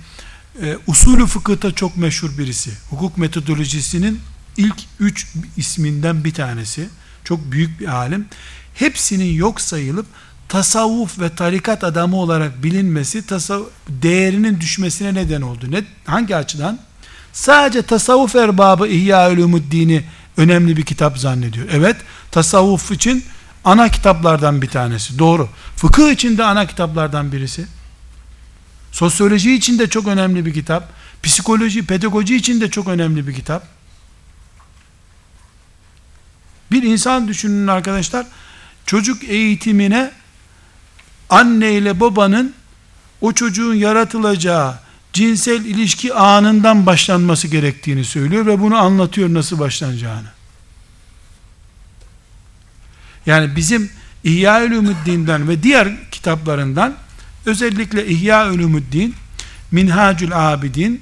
e, 0.64 0.78
usulü 0.88 1.26
fıkıhta 1.26 1.72
çok 1.72 1.98
meşhur 1.98 2.38
birisi. 2.38 2.72
Hukuk 2.90 3.18
metodolojisinin 3.18 4.20
ilk 4.58 4.76
üç 5.00 5.28
isminden 5.58 6.24
bir 6.24 6.34
tanesi. 6.34 6.90
Çok 7.24 7.52
büyük 7.52 7.80
bir 7.80 7.88
alim. 7.88 8.26
Hepsinin 8.74 9.34
yok 9.34 9.62
sayılıp 9.62 10.06
tasavvuf 10.50 11.20
ve 11.20 11.36
tarikat 11.36 11.84
adamı 11.84 12.16
olarak 12.16 12.64
bilinmesi 12.64 13.26
tasavvuf, 13.26 13.68
değerinin 13.90 14.60
düşmesine 14.60 15.14
neden 15.14 15.42
oldu. 15.42 15.72
Ne, 15.72 15.84
hangi 16.06 16.36
açıdan? 16.36 16.80
Sadece 17.34 17.82
tasavvuf 17.82 18.36
erbabı 18.36 18.88
İhya 18.88 19.32
Ulumuddin'i 19.32 20.04
önemli 20.38 20.78
bir 20.78 20.84
kitap 20.84 21.18
zannediyor. 21.18 21.68
Evet, 21.72 21.96
tasavvuf 22.32 22.92
için 22.92 23.24
ana 23.64 23.90
kitaplardan 23.90 24.62
bir 24.62 24.68
tanesi. 24.68 25.20
Doğru. 25.20 25.50
Fıkıh 25.76 26.12
için 26.12 26.38
de 26.38 26.44
ana 26.44 26.66
kitaplardan 26.68 27.32
birisi. 27.32 27.66
Sosyoloji 28.92 29.56
için 29.56 29.80
de 29.80 29.90
çok 29.90 30.08
önemli 30.08 30.46
bir 30.46 30.54
kitap. 30.54 30.90
Psikoloji, 31.24 31.86
pedagoji 31.86 32.36
için 32.36 32.62
de 32.62 32.72
çok 32.72 32.88
önemli 32.88 33.28
bir 33.28 33.34
kitap. 33.34 33.68
Bir 36.72 36.84
insan 36.84 37.28
düşünün 37.28 37.68
arkadaşlar. 37.68 38.26
Çocuk 38.86 39.24
eğitimine 39.24 40.12
anne 41.30 41.74
ile 41.74 42.00
babanın 42.00 42.54
o 43.22 43.32
çocuğun 43.32 43.74
yaratılacağı 43.74 44.80
cinsel 45.14 45.66
ilişki 45.66 46.14
anından 46.14 46.86
başlanması 46.86 47.48
gerektiğini 47.48 48.06
söylüyor 48.06 48.46
ve 48.46 48.60
bunu 48.60 48.78
anlatıyor 48.78 49.34
nasıl 49.34 49.60
başlanacağını. 49.60 50.28
Yani 53.26 53.56
bizim 53.56 53.92
İhya 54.24 54.64
Ulumuddin'den 54.64 55.48
ve 55.48 55.64
diğer 55.64 56.12
kitaplarından 56.12 56.96
özellikle 57.50 58.08
İhya 58.08 58.52
Ulumuddin, 58.52 59.16
Minhacül 59.72 60.52
Abidin, 60.52 61.02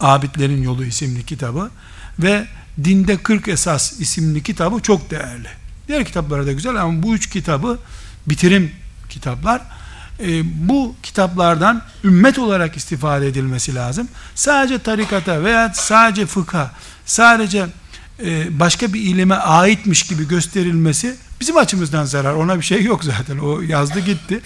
Abidlerin 0.00 0.62
Yolu 0.62 0.84
isimli 0.84 1.26
kitabı 1.26 1.70
ve 2.18 2.46
Dinde 2.84 3.16
40 3.16 3.48
Esas 3.48 4.00
isimli 4.00 4.42
kitabı 4.42 4.80
çok 4.80 5.10
değerli. 5.10 5.48
Diğer 5.88 6.04
kitapları 6.04 6.46
da 6.46 6.52
güzel 6.52 6.76
ama 6.76 7.02
bu 7.02 7.14
üç 7.14 7.30
kitabı 7.30 7.78
bitirim 8.26 8.72
kitaplar. 9.08 9.62
E, 10.20 10.42
bu 10.68 10.94
kitaplardan 11.02 11.82
ümmet 12.04 12.38
olarak 12.38 12.76
istifade 12.76 13.28
edilmesi 13.28 13.74
lazım. 13.74 14.08
Sadece 14.34 14.78
tarikata 14.78 15.44
veya 15.44 15.72
sadece 15.74 16.26
fıkha, 16.26 16.70
sadece 17.06 17.66
e, 18.24 18.60
başka 18.60 18.92
bir 18.92 19.00
ilime 19.00 19.34
aitmiş 19.34 20.02
gibi 20.02 20.28
gösterilmesi 20.28 21.16
bizim 21.42 21.56
açımızdan 21.56 22.04
zarar. 22.04 22.34
Ona 22.34 22.56
bir 22.56 22.64
şey 22.64 22.82
yok 22.82 23.04
zaten. 23.04 23.38
O 23.38 23.60
yazdı 23.60 24.00
gitti. 24.00 24.40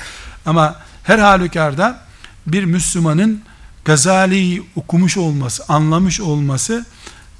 Ama 0.47 0.77
her 1.03 1.19
halükarda 1.19 2.01
bir 2.47 2.65
Müslümanın 2.65 3.43
Gazali'yi 3.85 4.67
okumuş 4.77 5.17
olması, 5.17 5.65
anlamış 5.69 6.21
olması 6.21 6.85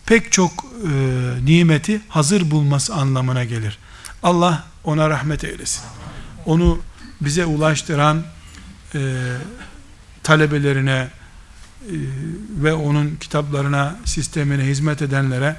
pek 0.07 0.33
çok 0.33 0.53
e, 0.65 0.91
nimeti 1.45 2.01
hazır 2.09 2.51
bulması 2.51 2.95
anlamına 2.95 3.45
gelir. 3.45 3.79
Allah 4.23 4.65
ona 4.85 5.11
rahmet 5.11 5.45
eylesin. 5.45 5.83
Onu 6.47 6.79
bize 7.21 7.45
ulaştıran 7.47 8.23
e, 8.95 9.01
talebelerine 10.23 11.09
e, 11.83 11.95
ve 12.63 12.73
onun 12.73 13.17
kitaplarına, 13.21 13.97
sistemine 14.05 14.65
hizmet 14.65 15.03
edenlere 15.03 15.57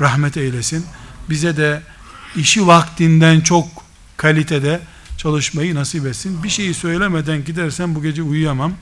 rahmet 0.00 0.36
eylesin. 0.36 0.86
Bize 1.30 1.56
de 1.56 1.82
işi 2.36 2.66
vaktinden 2.66 3.40
çok 3.40 3.68
kalitede 4.16 4.80
çalışmayı 5.16 5.74
nasip 5.74 6.06
etsin. 6.06 6.42
Bir 6.42 6.48
şeyi 6.48 6.74
söylemeden 6.74 7.44
gidersen 7.44 7.94
bu 7.94 8.02
gece 8.02 8.22
uyuyamam. 8.22 8.74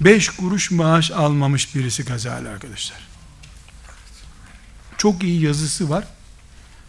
Beş 0.00 0.28
kuruş 0.28 0.70
maaş 0.70 1.10
almamış 1.10 1.74
birisi 1.74 2.04
Gazali 2.04 2.48
arkadaşlar. 2.48 2.98
Çok 4.98 5.22
iyi 5.22 5.42
yazısı 5.42 5.90
var. 5.90 6.04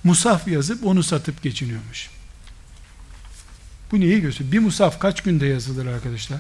Musaf 0.03 0.47
yazıp 0.47 0.85
onu 0.85 1.03
satıp 1.03 1.43
geçiniyormuş. 1.43 2.09
Bu 3.91 3.99
neyi 3.99 4.21
gösteriyor? 4.21 4.51
Bir 4.51 4.59
musaf 4.59 4.99
kaç 4.99 5.21
günde 5.21 5.45
yazılır 5.45 5.85
arkadaşlar? 5.85 6.39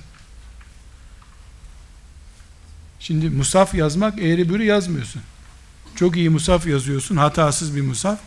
Şimdi 2.99 3.29
musaf 3.29 3.75
yazmak 3.75 4.19
eğri 4.19 4.49
bürü 4.49 4.63
yazmıyorsun. 4.63 5.21
Çok 5.95 6.17
iyi 6.17 6.29
musaf 6.29 6.67
yazıyorsun, 6.67 7.17
hatasız 7.17 7.75
bir 7.75 7.81
musaf. 7.81 8.19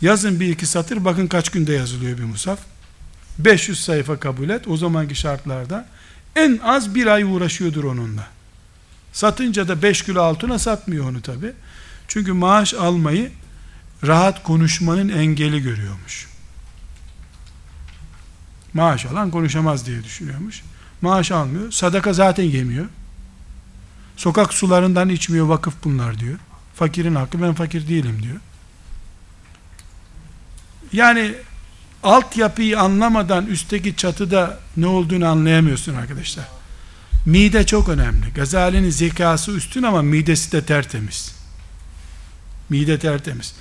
Yazın 0.00 0.40
bir 0.40 0.48
iki 0.48 0.66
satır, 0.66 1.04
bakın 1.04 1.26
kaç 1.26 1.48
günde 1.48 1.72
yazılıyor 1.72 2.18
bir 2.18 2.24
musaf. 2.24 2.58
500 3.38 3.84
sayfa 3.84 4.20
kabul 4.20 4.48
et, 4.48 4.68
o 4.68 4.76
zamanki 4.76 5.14
şartlarda 5.14 5.86
en 6.36 6.58
az 6.64 6.94
bir 6.94 7.06
ay 7.06 7.22
uğraşıyordur 7.22 7.84
onunla. 7.84 8.26
Satınca 9.12 9.68
da 9.68 9.82
5 9.82 10.02
kilo 10.02 10.22
altına 10.22 10.58
satmıyor 10.58 11.10
onu 11.10 11.20
tabi. 11.22 11.52
Çünkü 12.08 12.32
maaş 12.32 12.74
almayı 12.74 13.30
rahat 14.06 14.42
konuşmanın 14.42 15.08
engeli 15.08 15.62
görüyormuş. 15.62 16.28
Maaş 18.74 19.06
alan 19.06 19.30
konuşamaz 19.30 19.86
diye 19.86 20.04
düşünüyormuş. 20.04 20.62
Maaş 21.02 21.32
almıyor. 21.32 21.70
Sadaka 21.70 22.12
zaten 22.12 22.44
yemiyor. 22.44 22.86
Sokak 24.16 24.54
sularından 24.54 25.08
içmiyor 25.08 25.46
vakıf 25.46 25.74
bunlar 25.84 26.18
diyor. 26.18 26.38
Fakirin 26.74 27.14
hakkı 27.14 27.42
ben 27.42 27.54
fakir 27.54 27.88
değilim 27.88 28.22
diyor. 28.22 28.36
Yani 30.92 31.34
altyapıyı 32.02 32.80
anlamadan 32.80 33.46
üstteki 33.46 33.96
çatıda 33.96 34.58
ne 34.76 34.86
olduğunu 34.86 35.26
anlayamıyorsun 35.26 35.94
arkadaşlar. 35.94 36.44
Mide 37.26 37.66
çok 37.66 37.88
önemli. 37.88 38.32
Gazali'nin 38.34 38.90
zekası 38.90 39.52
üstün 39.52 39.82
ama 39.82 40.02
midesi 40.02 40.52
de 40.52 40.64
tertemiz. 40.64 41.34
Mide 42.70 42.98
tertemiz. 42.98 43.54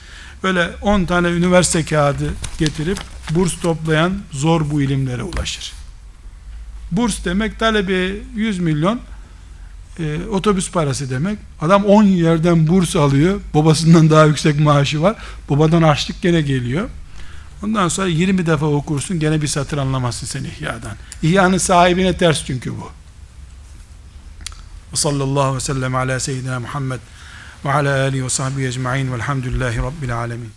Böyle 0.44 0.70
10 0.82 1.06
tane 1.06 1.28
üniversite 1.28 1.86
kağıdı 1.86 2.34
getirip 2.60 3.00
burs 3.30 3.60
toplayan 3.62 4.18
zor 4.32 4.72
bu 4.72 4.82
ilimlere 4.82 5.24
ulaşır. 5.24 5.74
Burs 6.92 7.26
demek 7.26 7.60
talebi 7.60 8.24
100 8.36 8.60
milyon 8.60 9.00
e, 10.00 10.18
otobüs 10.32 10.72
parası 10.72 11.10
demek. 11.10 11.40
Adam 11.62 11.86
10 11.86 12.04
yerden 12.04 12.68
burs 12.68 12.96
alıyor. 12.96 13.42
Babasından 13.54 14.10
daha 14.10 14.26
yüksek 14.26 14.60
maaşı 14.60 15.02
var. 15.02 15.16
Babadan 15.50 15.82
açlık 15.82 16.22
gene 16.22 16.42
geliyor. 16.42 16.90
Ondan 17.64 17.88
sonra 17.88 18.08
20 18.08 18.46
defa 18.46 18.66
okursun 18.66 19.20
gene 19.20 19.42
bir 19.42 19.48
satır 19.48 19.78
anlamazsın 19.78 20.28
sen 20.28 20.44
İhya'dan. 20.44 20.98
İhya'nın 21.24 21.58
sahibine 21.58 22.18
ters 22.18 22.46
çünkü 22.46 22.72
bu. 22.72 22.92
Sallallahu 24.94 25.42
aleyhi 25.42 25.56
ve 25.56 25.60
sellem 25.60 25.96
ala 25.96 26.20
seyyidina 26.20 26.60
Muhammed 26.60 27.00
ve 27.66 27.74
ala 27.74 28.02
alihi 28.02 28.26
ve 28.26 28.30
sahbihi 28.30 28.68
ecma'in 28.68 29.14
velhamdülillahi 29.14 29.78
rabbil 29.78 30.18
alemin. 30.18 30.52